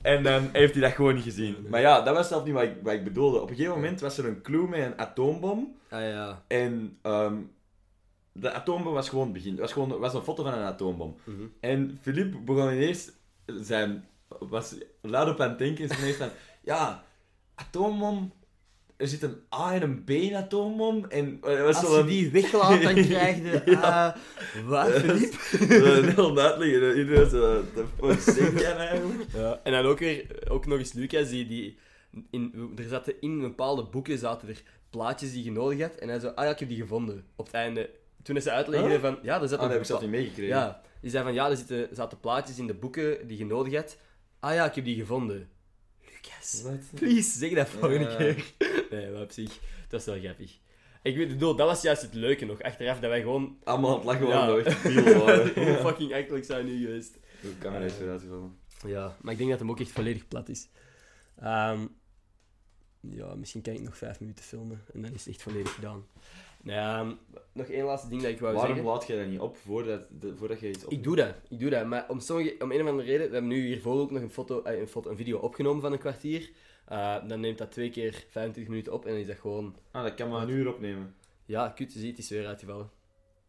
En 0.02 0.22
dan 0.22 0.48
heeft 0.52 0.72
hij 0.72 0.82
dat 0.82 0.92
gewoon 0.92 1.14
niet 1.14 1.24
gezien. 1.24 1.56
Maar 1.68 1.80
ja, 1.80 2.00
dat 2.00 2.14
was 2.14 2.28
zelf 2.28 2.44
niet 2.44 2.54
wat 2.54 2.62
ik, 2.62 2.74
wat 2.82 2.92
ik 2.92 3.04
bedoelde. 3.04 3.40
Op 3.40 3.50
een 3.50 3.56
gegeven 3.56 3.74
moment 3.74 4.00
was 4.00 4.18
er 4.18 4.26
een 4.26 4.42
clue 4.42 4.68
met 4.68 4.80
een 4.80 4.98
atoombom. 4.98 5.76
Ah 5.88 6.00
ja. 6.00 6.44
En 6.46 6.98
ehm, 7.02 7.36
de 8.32 8.52
atoombom 8.52 8.92
was 8.92 9.08
gewoon 9.08 9.24
het 9.24 9.32
begin. 9.32 9.50
Het 9.50 9.60
was, 9.60 9.72
gewoon, 9.72 9.98
was 9.98 10.14
een 10.14 10.22
foto 10.22 10.42
van 10.42 10.52
een 10.52 10.64
atoombom. 10.64 11.16
Mhm. 11.24 11.42
En 11.60 11.98
Philippe 12.00 12.38
begon 12.38 12.72
ineens 12.72 13.10
zijn... 13.46 14.04
Was 14.48 14.74
luid 15.00 15.28
op 15.28 15.40
aan 15.40 15.48
het 15.48 15.58
denken. 15.58 15.88
En 15.88 15.98
ineens 15.98 16.16
van... 16.16 16.28
Ja, 16.62 17.04
atoombom... 17.54 18.32
Er 18.96 19.08
zit 19.08 19.22
een 19.22 19.36
A 19.54 19.74
en 19.74 19.82
een 19.82 20.04
B 20.04 20.10
in 20.10 20.34
atoombom. 20.34 21.04
En 21.08 21.38
er 21.42 21.64
was 21.64 21.76
Als 21.76 21.86
zo 21.86 21.92
je 21.94 22.00
een... 22.00 22.06
die 22.06 22.30
weglaat, 22.30 22.82
dan 22.82 22.94
krijg 23.10 23.36
je... 23.36 23.62
Ja. 23.64 23.80
ah, 23.80 24.16
wat, 24.66 24.90
Filip? 24.90 25.34
Een 25.70 26.08
heel 26.08 26.38
uitleggen. 26.38 26.98
Iedereen 26.98 27.30
zo... 27.30 27.62
De 27.74 28.14
zeg 28.18 28.60
jij 28.60 28.74
nou, 28.74 29.00
jongen? 29.00 29.26
Ja, 29.34 29.60
en 29.62 29.72
dan 29.72 29.84
ook 29.84 29.98
weer, 29.98 30.26
ook 30.48 30.66
nog 30.66 30.78
eens 30.78 30.92
Lucas, 30.92 31.28
die, 31.28 31.46
die 31.46 31.78
in, 32.30 32.72
er 32.76 32.84
zaten 32.88 33.14
in 33.20 33.40
bepaalde 33.40 33.84
boeken 33.84 34.18
zaten 34.18 34.48
er 34.48 34.62
plaatjes 34.90 35.32
die 35.32 35.44
je 35.44 35.52
nodig 35.52 35.80
had. 35.80 35.94
En 35.94 36.08
hij 36.08 36.18
zo, 36.18 36.28
ah 36.28 36.44
ja, 36.44 36.50
ik 36.50 36.58
heb 36.58 36.68
die 36.68 36.80
gevonden. 36.80 37.24
Op 37.36 37.46
het 37.46 37.54
einde, 37.54 37.90
toen 38.22 38.36
is 38.36 38.42
ze 38.42 38.50
uitlegde 38.50 38.88
Huh? 38.88 39.00
van, 39.00 39.18
ja, 39.22 39.34
er 39.34 39.42
Ah, 39.42 39.48
zaten... 39.48 39.58
dat 39.58 39.70
heb 39.70 39.80
ik 39.80 39.86
zelf 39.86 40.00
niet 40.00 40.10
meegekregen. 40.10 40.56
Ja, 40.56 40.80
die 41.00 41.10
zei 41.10 41.24
van, 41.24 41.34
ja, 41.34 41.50
er 41.50 41.56
zitten, 41.56 41.88
zaten 41.92 42.20
plaatjes 42.20 42.58
in 42.58 42.66
de 42.66 42.74
boeken 42.74 43.26
die 43.26 43.38
je 43.38 43.46
nodig 43.46 43.74
had. 43.74 43.96
Ah 44.42 44.54
ja, 44.54 44.64
ik 44.68 44.74
heb 44.74 44.84
die 44.84 44.96
gevonden. 44.96 45.48
Lucas, 46.04 46.62
Wat? 46.62 46.80
please, 47.00 47.38
zeg 47.38 47.52
dat 47.54 47.68
volgende 47.68 48.10
Ja. 48.10 48.16
keer. 48.16 48.52
Nee, 48.90 49.10
maar 49.10 49.22
op 49.22 49.30
zich, 49.30 49.58
dat 49.88 50.00
is 50.00 50.06
wel 50.06 50.18
grappig. 50.20 50.58
Ik 51.02 51.16
weet, 51.16 51.28
bedoel, 51.28 51.56
dat 51.56 51.66
was 51.68 51.82
juist 51.82 52.02
het 52.02 52.14
leuke 52.14 52.44
nog, 52.44 52.62
achteraf, 52.62 53.00
dat 53.00 53.10
wij 53.10 53.20
gewoon... 53.20 53.56
Allemaal 53.64 53.90
aan 53.90 53.96
het 53.96 54.04
lachen 54.04 54.26
waren, 54.26 54.54
dat 54.54 54.64
we 54.64 54.70
echt 54.70 54.82
debiel 54.82 55.24
waren. 55.24 55.54
Hoe 55.64 55.76
fucking 55.76 56.12
eigenlijk 56.12 56.44
zijn 56.44 56.66
nu 56.66 56.84
geweest. 56.84 57.18
Hoe 57.40 57.58
camera 57.58 57.84
is 57.84 57.98
eruit 57.98 58.20
gevallen. 58.20 58.56
Ja, 58.86 59.16
maar 59.20 59.32
ik 59.32 59.38
denk 59.38 59.50
dat 59.50 59.58
hem 59.58 59.70
ook 59.70 59.80
echt 59.80 59.90
volledig 59.90 60.28
plat 60.28 60.48
is. 60.48 60.68
Ehm, 61.38 61.86
ja, 63.00 63.34
misschien 63.34 63.62
kan 63.62 63.72
ik 63.74 63.80
nog 63.80 63.96
vijf 63.96 64.20
minuten 64.20 64.44
filmen 64.44 64.80
en 64.94 65.02
dan 65.02 65.12
is 65.12 65.24
het 65.24 65.34
echt 65.34 65.42
volledig 65.42 65.74
gedaan. 65.74 66.06
Nee, 66.62 66.76
ehm, 66.76 67.12
nog 67.52 67.66
één 67.66 67.84
laatste 67.84 68.08
ding 68.08 68.22
dat 68.22 68.30
ik 68.30 68.40
wou 68.40 68.54
Waarom 68.54 68.74
zeggen. 68.74 68.92
laat 68.92 69.06
je 69.06 69.16
dat 69.16 69.26
niet 69.26 69.40
op 69.40 69.56
voordat, 69.56 70.02
de- 70.20 70.36
voordat 70.36 70.60
je 70.60 70.68
iets 70.68 70.84
op... 70.84 70.92
Ik 70.92 71.02
doe 71.02 71.16
dat, 71.16 71.34
ik 71.48 71.60
doe 71.60 71.70
dat. 71.70 71.86
Maar 71.86 72.08
om, 72.08 72.20
sommige, 72.20 72.54
om 72.58 72.72
een 72.72 72.80
of 72.82 72.88
andere 72.88 73.08
reden, 73.08 73.26
we 73.26 73.32
hebben 73.32 73.50
nu 73.50 73.66
hiervoor 73.66 74.00
ook 74.00 74.10
nog 74.10 74.22
een, 74.22 74.30
foto, 74.30 74.62
eh, 74.62 74.78
een, 74.80 74.88
foto, 74.88 75.10
een 75.10 75.16
video 75.16 75.38
opgenomen 75.38 75.82
van 75.82 75.92
een 75.92 75.98
kwartier. 75.98 76.50
Eh, 76.86 77.16
dan 77.28 77.40
neemt 77.40 77.58
dat 77.58 77.70
twee 77.70 77.90
keer 77.90 78.24
25 78.28 78.68
minuten 78.68 78.92
op 78.92 79.04
en 79.04 79.10
dan 79.10 79.20
is 79.20 79.26
dat 79.26 79.38
gewoon... 79.38 79.76
Ah, 79.90 80.02
dat 80.02 80.14
kan 80.14 80.28
maar 80.30 80.42
een 80.42 80.48
uur 80.48 80.68
opnemen. 80.68 81.14
Ja, 81.46 81.68
kut, 81.68 81.92
je 81.92 81.98
ziet, 81.98 82.10
het 82.10 82.18
is 82.18 82.30
weer 82.30 82.46
uitgevallen. 82.46 82.90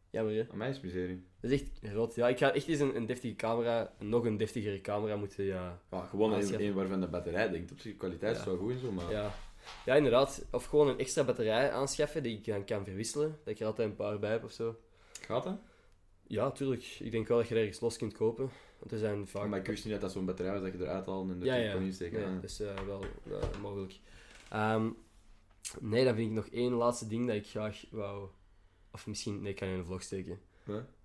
Jammer, 0.09 0.33
hè? 0.35 0.45
Aan 0.51 0.57
mij 0.57 0.69
is 0.69 0.81
miserie. 0.81 1.23
Dat 1.41 1.51
is 1.51 1.61
echt 1.61 1.93
rot. 1.93 2.15
Ja, 2.15 2.27
ik 2.27 2.37
ga 2.37 2.53
echt 2.53 2.67
eens 2.67 2.79
een, 2.79 2.95
een 2.95 3.05
deftige 3.05 3.35
camera, 3.35 3.93
nog 3.99 4.25
een 4.25 4.37
deftigere 4.37 4.81
camera 4.81 5.15
moeten, 5.15 5.45
ja... 5.45 5.79
Ja, 5.91 6.01
gewoon 6.05 6.33
een, 6.33 6.73
waarvan 6.73 7.01
de 7.01 7.07
batterij 7.07 7.49
denkt. 7.49 7.71
Op 7.71 7.79
zich, 7.79 7.97
kwaliteit 7.97 8.35
is 8.37 8.43
Ja. 8.43 8.49
wel 8.49 8.57
goed 8.59 8.71
en 8.71 8.79
zo, 8.79 8.91
maar... 8.91 9.11
Ja. 9.11 9.33
Ja, 9.85 9.95
inderdaad. 9.95 10.45
Of 10.51 10.65
gewoon 10.65 10.87
een 10.87 10.99
extra 10.99 11.23
batterij 11.23 11.71
aanschaffen 11.71 12.23
die 12.23 12.37
ik 12.37 12.45
dan 12.45 12.65
kan 12.65 12.83
verwisselen. 12.83 13.37
Dat 13.43 13.53
ik 13.53 13.59
er 13.59 13.65
altijd 13.65 13.89
een 13.89 13.95
paar 13.95 14.19
bij 14.19 14.31
heb 14.31 14.43
of 14.43 14.51
zo. 14.51 14.75
Gaat 15.21 15.43
dat? 15.43 15.57
Ja, 16.27 16.51
tuurlijk. 16.51 16.97
Ik 16.99 17.11
denk 17.11 17.27
wel 17.27 17.37
dat 17.37 17.47
je 17.47 17.55
er 17.55 17.61
ergens 17.61 17.79
los 17.79 17.97
kunt 17.97 18.13
kopen. 18.13 18.49
Want 18.79 18.91
er 18.91 18.97
zijn 18.97 19.27
vaak... 19.27 19.47
Maar 19.47 19.59
ik 19.59 19.65
wist 19.65 19.83
niet 19.83 19.93
dat 19.93 20.01
dat 20.01 20.11
zo'n 20.11 20.25
batterij 20.25 20.51
was 20.51 20.61
dat 20.61 20.73
je 20.73 20.79
eruit 20.79 21.05
haalt 21.05 21.29
en 21.29 21.39
er 21.39 21.45
ja, 21.45 21.55
ja, 21.55 21.63
ja. 21.63 21.73
kon 21.73 21.83
insteken. 21.83 22.19
Nee, 22.19 22.27
Ah. 22.27 22.33
dat 22.33 22.43
is 22.43 22.59
eh, 22.59 22.79
wel 22.85 23.03
mogelijk. 23.61 23.93
Ehm, 24.49 24.89
nee, 25.79 26.05
dan 26.05 26.15
vind 26.15 26.27
ik 26.29 26.35
nog 26.35 26.47
één 26.47 26.73
laatste 26.73 27.07
ding 27.07 27.27
dat 27.27 27.35
ik 27.35 27.47
graag 27.47 27.83
wou... 27.91 28.27
Of 28.91 29.07
misschien... 29.07 29.41
Nee, 29.41 29.51
ik 29.51 29.55
kan 29.57 29.67
in 29.67 29.77
een 29.77 29.85
vlog 29.85 30.01
steken. 30.01 30.39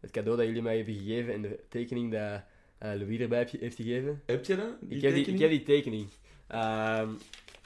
Het 0.00 0.10
cadeau 0.10 0.36
dat 0.36 0.46
jullie 0.46 0.62
mij 0.62 0.76
hebben 0.76 0.94
gegeven 0.94 1.32
en 1.32 1.42
de 1.42 1.60
tekening 1.68 2.12
dat 2.12 2.42
eh 2.78 2.94
Louis 2.94 3.20
erbij 3.20 3.48
heeft 3.50 3.76
gegeven. 3.76 4.22
Heb 4.26 4.44
je 4.44 4.56
dat? 4.56 4.70
Ik, 4.88 5.00
heb 5.02 5.14
die, 5.14 5.26
ik 5.26 5.38
heb 5.38 5.50
die 5.50 5.62
tekening. 5.62 6.08
Ehm, 6.46 7.10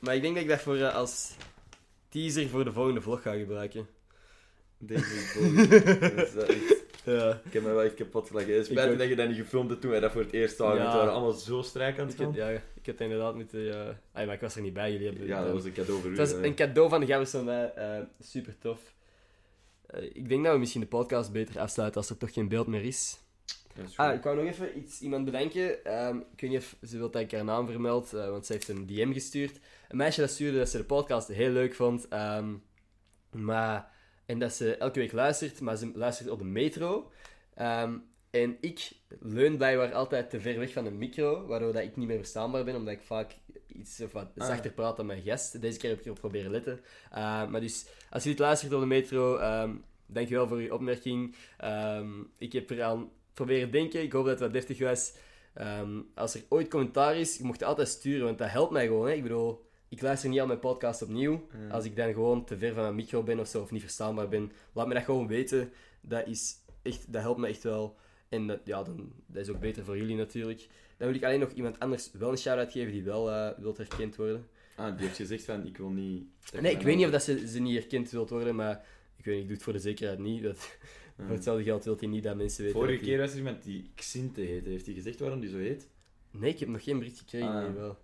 maar 0.03 0.15
ik 0.15 0.23
denk 0.23 0.35
dat 0.35 0.43
ik 0.43 0.49
dat 0.49 0.61
voor, 0.61 0.77
eh, 0.77 0.95
als 0.95 1.31
teaser 2.09 2.49
voor 2.49 2.65
de 2.65 2.73
volgende 2.73 3.01
vlog 3.01 3.23
ga 3.23 3.35
gebruiken. 3.35 3.87
Deze 4.79 5.05
volgende. 5.05 5.69
Dat 6.15 6.27
is 6.27 6.33
wel 6.33 6.45
echt- 6.47 6.81
Ja. 7.05 7.41
Ik 7.45 7.53
heb 7.53 7.63
me 7.63 7.69
wel 7.69 7.83
echt 7.83 7.95
kapot 7.95 8.27
gelachen. 8.27 8.53
Het 8.53 8.59
Ik 8.67 8.71
spijt 8.71 8.87
me 8.87 8.93
ook. 8.93 8.99
dat 8.99 9.09
je 9.09 9.17
dat 9.17 9.29
niet 9.29 9.37
gefilmd 9.37 9.69
hebt 9.71 9.81
toen 9.81 9.91
wij 9.91 10.01
dat 10.01 10.13
voor 10.13 10.21
het 10.21 10.33
eerst 10.33 10.57
zagen. 10.57 10.75
Ja. 10.77 10.81
want 10.83 10.93
We 10.93 10.99
waren 10.99 11.13
allemaal 11.13 11.33
zo 11.33 11.63
strijk 11.63 11.99
aan 11.99 12.05
het 12.05 12.13
Ik 12.15 12.21
heb, 12.21 12.35
gaan. 12.35 12.53
ja, 12.53 12.61
ik 12.75 12.87
heb 12.87 13.01
inderdaad 13.01 13.35
moeten... 13.35 13.61
Ja... 13.61 13.99
Ah, 14.13 14.27
maar 14.27 14.35
ik 14.35 14.41
was 14.41 14.57
er 14.57 14.63
niet 14.63 14.73
bij, 14.73 14.93
jullie 14.93 15.07
hebben... 15.07 15.27
Ja, 15.27 15.45
dat 15.45 15.53
was 15.53 15.65
een 15.65 15.73
cadeau 15.73 16.01
voor 16.01 16.11
u. 16.11 16.19
Het 16.19 16.29
was 16.31 16.39
hè. 16.41 16.47
een 16.47 16.55
cadeau 16.55 16.89
van 16.89 17.01
de 17.01 17.07
Gabbers 17.07 17.31
van 17.31 17.45
mij. 17.45 17.73
eh, 17.75 17.99
super 18.21 18.59
tof. 18.59 18.81
Eh, 19.87 20.03
ik 20.03 20.29
denk 20.29 20.45
dat 20.45 20.53
we 20.53 20.59
misschien 20.59 20.81
de 20.81 20.87
podcast 20.87 21.33
beter 21.33 21.61
afsluiten 21.61 22.01
als 22.01 22.11
er 22.11 22.17
toch 22.17 22.33
geen 22.33 22.49
beeld 22.49 22.67
meer 22.67 22.85
is. 22.85 23.19
Dat 23.75 23.85
is 23.85 23.95
goed. 23.97 23.99
Ah, 23.99 24.15
ik 24.15 24.23
wou 24.23 24.37
nog 24.37 24.47
even 24.47 24.79
iets, 24.79 25.01
iemand 25.01 25.25
bedenken. 25.25 25.85
Ehm, 25.85 26.17
ik 26.17 26.41
weet 26.41 26.51
niet 26.51 26.59
of 26.59 26.77
ze 26.89 26.99
wil 26.99 27.11
dat 27.11 27.23
ik 27.23 27.33
haar 27.33 27.45
naam 27.45 27.67
vermeld, 27.67 28.13
eh, 28.13 28.29
want 28.31 28.47
ze 28.47 28.53
heeft 28.53 28.69
een 28.69 28.87
DM 28.87 29.13
gestuurd. 29.13 29.59
Een 29.93 29.99
meisje 29.99 30.21
dat 30.21 30.31
stuurde 30.31 30.59
dat 30.59 30.69
ze 30.69 30.77
de 30.77 30.85
podcast 30.85 31.29
heel 31.29 31.51
leuk 31.51 31.75
vond. 31.75 32.09
ehm, 32.09 32.55
maar, 33.31 33.91
en 34.27 34.39
dat 34.39 34.53
ze 34.53 34.77
elke 34.77 34.99
week 34.99 35.13
luistert, 35.13 35.61
maar 35.61 35.77
ze 35.77 35.91
luistert 35.95 36.29
op 36.29 36.39
de 36.39 36.45
metro. 36.45 37.11
Ehm, 37.55 37.97
en 38.31 38.57
ik 38.61 38.91
leun 39.21 39.57
blijkbaar 39.57 39.93
altijd 39.93 40.31
te 40.31 40.41
ver 40.41 40.59
weg 40.59 40.73
van 40.73 40.85
de 40.85 40.91
micro, 40.91 41.47
waardoor 41.47 41.73
dat 41.73 41.83
ik 41.83 41.97
niet 41.97 42.07
meer 42.09 42.17
verstaanbaar 42.17 42.65
ben, 42.65 42.75
omdat 42.77 42.95
ik 42.95 43.01
vaak 43.03 43.37
iets 43.67 44.01
of 44.01 44.13
wat 44.13 44.31
Ah. 44.37 44.47
zachter 44.47 44.71
praat 44.73 44.97
dan 44.97 45.07
mijn 45.07 45.23
gast. 45.23 45.61
Deze 45.61 45.79
keer 45.79 45.91
heb 45.91 45.99
ik 45.99 46.05
erop 46.05 46.19
proberen 46.19 46.51
letten. 46.51 46.81
Eh, 47.11 47.47
maar 47.47 47.61
dus, 47.61 47.87
als 48.11 48.23
je 48.23 48.29
dit 48.29 48.39
luistert 48.39 48.73
op 48.73 48.81
de 48.81 48.87
metro, 48.87 49.37
ehm 49.37 49.71
dankjewel 50.07 50.49
voor 50.49 50.57
uw 50.57 50.73
opmerking. 50.73 51.35
Ehm, 51.59 52.11
ik 52.39 52.53
heb 52.53 52.71
eraan 52.71 53.11
proberen 53.35 53.71
denken. 53.71 54.03
Ik 54.03 54.13
hoop 54.13 54.23
dat 54.25 54.33
het 54.33 54.41
wat 54.43 54.53
deftig 54.53 54.79
was. 54.79 55.15
Ehm, 55.55 56.01
als 56.15 56.35
er 56.35 56.43
ooit 56.49 56.69
commentaar 56.69 57.17
is, 57.17 57.37
je 57.37 57.45
mocht 57.45 57.61
het 57.61 57.69
altijd 57.69 57.89
sturen, 57.89 58.25
want 58.25 58.39
dat 58.39 58.51
helpt 58.51 58.73
mij 58.73 58.87
gewoon. 58.87 59.07
Hè. 59.07 59.13
Ik 59.13 59.23
bedoel, 59.23 59.71
ik 59.93 60.01
luister 60.01 60.29
niet 60.29 60.41
al 60.41 60.47
mijn 60.47 60.59
podcast 60.59 61.03
opnieuw. 61.03 61.47
Ja. 61.53 61.75
Als 61.75 61.85
ik 61.85 61.97
dan 61.97 62.13
gewoon 62.13 62.45
te 62.45 62.59
ver 62.59 62.73
van 62.73 62.83
mijn 62.83 62.95
micro 62.95 63.23
ben 63.23 63.41
of 63.41 63.49
zo, 63.49 63.63
of 63.63 63.71
niet 63.71 63.81
verstaanbaar 63.81 64.29
ben, 64.29 64.53
laat 64.73 64.87
me 64.87 64.95
dat 64.95 65.03
gewoon 65.03 65.27
weten. 65.27 65.73
Dat, 66.01 66.27
is 66.27 66.55
echt, 66.83 67.13
dat 67.13 67.23
helpt 67.23 67.41
me 67.41 67.47
echt 67.47 67.63
wel. 67.63 67.97
En 68.29 68.47
dat, 68.47 68.61
ja, 68.65 68.83
dan, 68.83 69.13
dat 69.27 69.43
is 69.43 69.49
ook 69.49 69.61
beter 69.61 69.85
voor 69.85 69.97
jullie 69.97 70.17
natuurlijk. 70.17 70.69
Dan 70.97 71.07
wil 71.09 71.17
ik 71.17 71.25
alleen 71.25 71.41
nog 71.41 71.51
iemand 71.51 71.79
anders 71.79 72.11
wel 72.13 72.31
een 72.31 72.39
shout-out 72.39 72.73
geven 72.73 72.93
die 72.93 73.03
wel 73.03 73.31
eh 73.31 73.59
wilt 73.59 73.77
herkend 73.77 74.17
worden. 74.17 74.47
Ah, 74.77 74.97
die 74.97 75.07
heeft 75.07 75.17
gezegd 75.17 75.45
van, 75.45 75.67
ik 75.67 75.77
wil 75.77 75.89
niet... 75.89 76.25
Nee, 76.61 76.73
ik 76.73 76.83
weet 76.83 76.97
niet 76.97 77.05
of 77.05 77.13
dat 77.13 77.23
ze, 77.23 77.49
ze 77.49 77.61
niet 77.61 77.79
herkend 77.79 78.11
wilt 78.11 78.31
worden, 78.31 78.55
maar 78.55 78.85
ik 79.17 79.25
weet 79.25 79.35
niet, 79.35 79.43
ik 79.43 79.49
doe 79.49 79.57
het 79.57 79.65
voor 79.65 79.73
de 79.73 79.79
zekerheid 79.79 80.19
niet. 80.19 80.43
Dat. 80.43 80.59
Voor 81.17 81.35
hetzelfde 81.35 81.65
geld 81.65 81.85
wil 81.85 81.97
hij 81.99 82.09
niet 82.09 82.23
dat 82.23 82.37
mensen 82.37 82.65
weten. 82.65 82.81
Vorige 82.81 83.05
keer 83.05 83.19
was 83.19 83.31
er 83.31 83.37
iemand 83.37 83.63
die 83.63 83.91
Xinte 83.95 84.41
heette. 84.41 84.69
Heeft 84.69 84.87
hij 84.87 84.95
gezegd 84.95 85.21
waarom 85.21 85.41
die 85.41 85.51
zo 85.51 85.57
heet? 85.57 85.89
Nee, 86.31 86.51
ik 86.51 86.59
heb 86.59 86.69
nog 86.69 86.85
geen 86.85 86.99
bericht 86.99 87.19
gekregen. 87.19 87.49
Ah. 87.49 87.63
nee, 87.63 87.73
wel. 87.73 87.99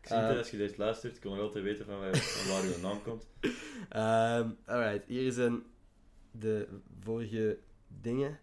Xinte, 0.00 0.22
Eh. 0.26 0.38
als 0.38 0.50
je 0.50 0.56
dit 0.56 0.76
luistert, 0.76 1.18
kon 1.18 1.30
nog 1.36 1.40
altijd 1.40 1.64
weten 1.64 1.84
van 1.84 1.98
waar, 1.98 2.16
van 2.16 2.52
waar 2.52 2.62
uw 2.62 2.80
naam 2.82 3.02
komt. 3.02 3.26
Ehm, 3.88 4.48
alright, 4.66 5.06
hier 5.06 5.32
zijn 5.32 5.62
de 6.30 6.68
vorige 7.04 7.58
dingen. 8.00 8.38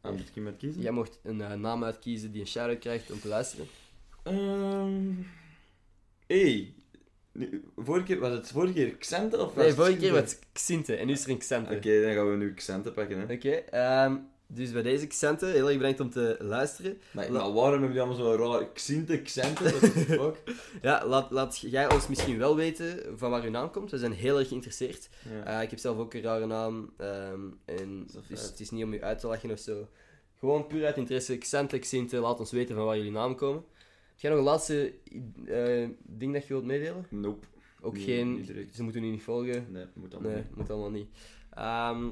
Ah, 0.00 0.10
moet 0.12 0.28
ik 0.28 0.36
iemand 0.36 0.56
kiezen? 0.56 0.82
Jij 0.82 0.90
mocht 0.90 1.18
een 1.22 1.40
eh, 1.40 1.52
naam 1.52 1.84
uitkiezen 1.84 2.32
die 2.32 2.40
een 2.40 2.46
shout-out 2.46 2.78
krijgt 2.78 3.10
om 3.10 3.20
te 3.20 3.28
luisteren. 3.28 3.66
Ehm 4.22 5.12
hey. 6.26 6.74
Nu, 7.32 7.64
vorige 7.76 8.04
keer, 8.04 8.18
was 8.18 8.32
het 8.32 8.48
vorige 8.50 8.72
keer 8.72 8.96
Xante 8.96 9.36
of 9.36 9.46
was 9.46 9.54
Nee, 9.54 9.66
het 9.66 9.74
vorige 9.74 9.96
keer 9.96 10.12
was 10.12 10.20
het 10.20 10.38
Xinte 10.52 10.94
en 10.96 11.06
nu 11.06 11.12
is 11.12 11.24
er 11.24 11.30
een 11.30 11.38
Xante. 11.38 11.74
Oké, 11.74 12.02
dan 12.02 12.12
gaan 12.12 12.30
we 12.30 12.36
nu 12.36 12.54
Xante 12.54 12.92
pakken. 12.92 13.18
Hè. 13.28 13.34
Oké, 13.34 13.50
ehm, 13.50 14.16
dus 14.54 14.72
bij 14.72 14.82
deze 14.82 15.06
Xante, 15.06 15.46
heel 15.46 15.68
erg 15.68 15.76
bedankt 15.76 16.00
om 16.00 16.10
te 16.10 16.36
luisteren. 16.38 16.98
Maar, 17.12 17.32
maar 17.32 17.52
waarom 17.52 17.70
hebben 17.70 17.90
die 17.90 18.00
allemaal 18.00 18.36
zo 18.36 18.50
raar 18.52 18.68
Xinte, 18.72 19.22
Xante? 19.22 19.64
The 19.64 20.04
fuck? 20.06 20.42
Ja, 20.82 21.06
laat, 21.06 21.30
laat 21.30 21.58
jij 21.58 21.92
ons 21.92 22.08
misschien 22.08 22.38
wel 22.38 22.56
weten 22.56 23.18
van 23.18 23.30
waar 23.30 23.42
uw 23.42 23.50
naam 23.50 23.70
komt. 23.70 23.90
We 23.90 23.98
zijn 23.98 24.12
heel 24.12 24.38
erg 24.38 24.48
geïnteresseerd. 24.48 25.08
Ja. 25.30 25.44
Eh, 25.56 25.62
ik 25.62 25.70
heb 25.70 25.78
zelf 25.78 25.98
ook 25.98 26.14
een 26.14 26.22
rare 26.22 26.46
naam. 26.46 26.92
ehm, 26.96 27.40
en 27.64 28.06
dus 28.28 28.42
het 28.42 28.60
is 28.60 28.70
niet 28.70 28.84
om 28.84 28.92
u 28.92 29.02
uit 29.02 29.18
te 29.18 29.26
lachen 29.26 29.50
of 29.50 29.58
zo. 29.58 29.88
Gewoon 30.38 30.66
puur 30.66 30.84
uit 30.86 30.96
interesse. 30.96 31.38
Xante, 31.38 31.78
Xinte, 31.78 32.16
laat 32.18 32.38
ons 32.40 32.50
weten 32.52 32.74
van 32.74 32.84
waar 32.84 32.96
jullie 32.96 33.10
namen 33.12 33.36
komen. 33.36 33.64
Heb 34.10 34.18
jij 34.20 34.30
nog 34.30 34.38
een 34.38 34.44
laatste 34.44 34.92
eh, 35.46 35.88
ding 36.02 36.32
dat 36.32 36.42
je 36.46 36.48
wilt 36.52 36.64
meedelen? 36.64 37.06
Nope. 37.10 37.46
Ook 37.80 37.94
Nee, 37.94 38.04
geen... 38.04 38.68
Ze 38.74 38.82
moeten 38.82 39.02
nu 39.02 39.10
niet 39.10 39.22
volgen. 39.22 39.66
Nee, 39.68 39.84
moet 39.94 40.14
allemaal 40.14 40.32
Nee, 40.32 40.42
niet. 40.42 40.56
moet 40.56 40.70
allemaal 40.70 40.90
niet. 40.90 41.08
Ehm, 41.50 42.06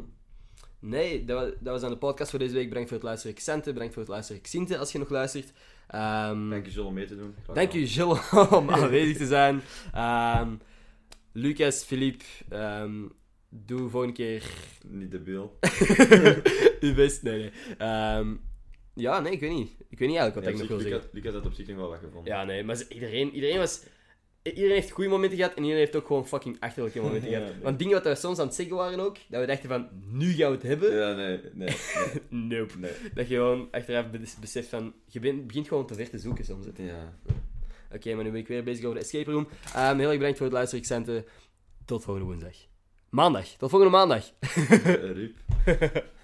nee, 0.80 1.24
dat, 1.24 1.38
wa- 1.40 1.54
dat 1.60 1.72
was 1.72 1.82
aan 1.82 1.90
de 1.90 1.96
podcast 1.98 2.30
voor 2.30 2.38
deze 2.38 2.54
week. 2.54 2.68
Bedankt 2.68 2.88
voor 2.88 2.98
het 2.98 3.06
luisteren, 3.06 3.36
Xente. 3.36 3.72
Bedankt 3.72 3.92
voor 3.94 4.02
het 4.02 4.12
luisteren, 4.12 4.42
Xinte, 4.42 4.78
als 4.78 4.92
je 4.92 4.98
nog 4.98 5.08
luistert. 5.10 5.52
Ehm, 5.88 6.50
Dank 6.50 6.64
je 6.66 6.70
zo 6.72 6.84
om 6.84 6.94
mee 6.94 7.06
te 7.06 7.16
doen. 7.16 7.34
Dank 7.52 7.72
u, 7.72 7.86
Gilles, 7.86 8.30
om 8.50 8.70
aanwezig 8.70 9.16
te 9.16 9.26
zijn. 9.26 9.60
Ehm, 9.94 10.54
Lucas, 11.32 11.84
Philippe, 11.84 12.24
ehm, 12.48 12.92
doe 13.48 13.90
volgende 13.90 14.14
keer 14.14 14.42
Niet 14.86 15.10
debiel. 15.10 15.58
uw 16.80 16.94
best. 16.94 17.22
Nee, 17.22 17.38
nee. 17.78 18.36
Ja, 18.94 19.20
nee, 19.20 19.32
ik 19.32 19.40
weet 19.40 19.50
niet. 19.52 19.70
Ik 19.88 19.98
weet 19.98 20.08
niet 20.08 20.18
eigenlijk 20.18 20.34
wat 20.34 20.44
Nee, 20.44 20.52
ik 20.52 20.58
nog 20.58 20.62
op 20.62 20.68
wil 20.68 20.90
zeggen. 20.90 21.08
Lucas, 21.12 21.32
had 21.34 21.46
op 21.46 21.52
zich 21.52 21.66
nog 21.66 21.76
wel 21.76 21.88
wat 21.88 21.98
gevonden. 21.98 22.32
Ja, 22.32 22.44
nee, 22.44 22.64
maar 22.64 22.82
iedereen, 22.88 23.30
iedereen 23.34 23.58
was... 23.58 23.82
Iedereen 24.42 24.70
heeft 24.70 24.90
goede 24.90 25.10
momenten 25.10 25.36
gehad 25.38 25.52
en 25.54 25.62
iedereen 25.62 25.78
heeft 25.84 25.96
ook 25.96 26.06
gewoon 26.06 26.26
fucking 26.26 26.56
achterlijke 26.60 27.00
momenten 27.00 27.28
gehad. 27.32 27.44
nee. 27.44 27.62
Want 27.62 27.78
dingen 27.78 27.94
wat 27.94 28.04
we 28.04 28.14
soms 28.14 28.38
aan 28.38 28.46
het 28.46 28.54
zeggen 28.54 28.76
waren 28.76 29.00
ook, 29.00 29.16
dat 29.28 29.40
we 29.40 29.46
dachten 29.46 29.68
van, 29.68 29.88
nu 30.10 30.32
gaan 30.32 30.48
we 30.50 30.54
het 30.56 30.62
hebben. 30.66 30.94
Ja, 30.96 31.12
nee, 31.12 31.40
nee, 31.52 31.52
nee. 31.54 31.76
Nope. 32.58 32.78
nee. 32.78 32.90
Dat 33.14 33.28
je 33.28 33.34
gewoon 33.34 33.68
achteraf 33.70 34.10
be- 34.10 34.20
beseft 34.40 34.68
van, 34.68 34.94
je 35.06 35.20
bent- 35.20 35.46
begint 35.46 35.68
gewoon 35.68 35.86
te 35.86 35.94
ver 35.94 36.10
te 36.10 36.18
zoeken 36.18 36.44
soms. 36.44 36.66
hè. 36.76 36.84
Ja. 36.84 37.14
Oké, 37.94 38.14
maar 38.14 38.24
nu 38.24 38.30
ben 38.30 38.40
ik 38.40 38.48
weer 38.48 38.64
bezig 38.64 38.84
over 38.84 38.98
de 38.98 39.04
escape 39.04 39.30
room. 39.30 39.48
Ehm, 39.74 39.98
heel 39.98 40.08
erg 40.08 40.16
bedankt 40.18 40.36
voor 40.36 40.46
het 40.46 40.54
luisteren, 40.54 40.84
Xente. 40.84 41.24
Tot 41.84 42.04
volgende 42.04 42.28
woensdag. 42.28 42.54
Maandag. 43.10 43.46
Tot 43.46 43.70
volgende 43.70 43.96
maandag. 43.96 44.30
Eh, 44.40 44.94
Ruud. 44.94 45.32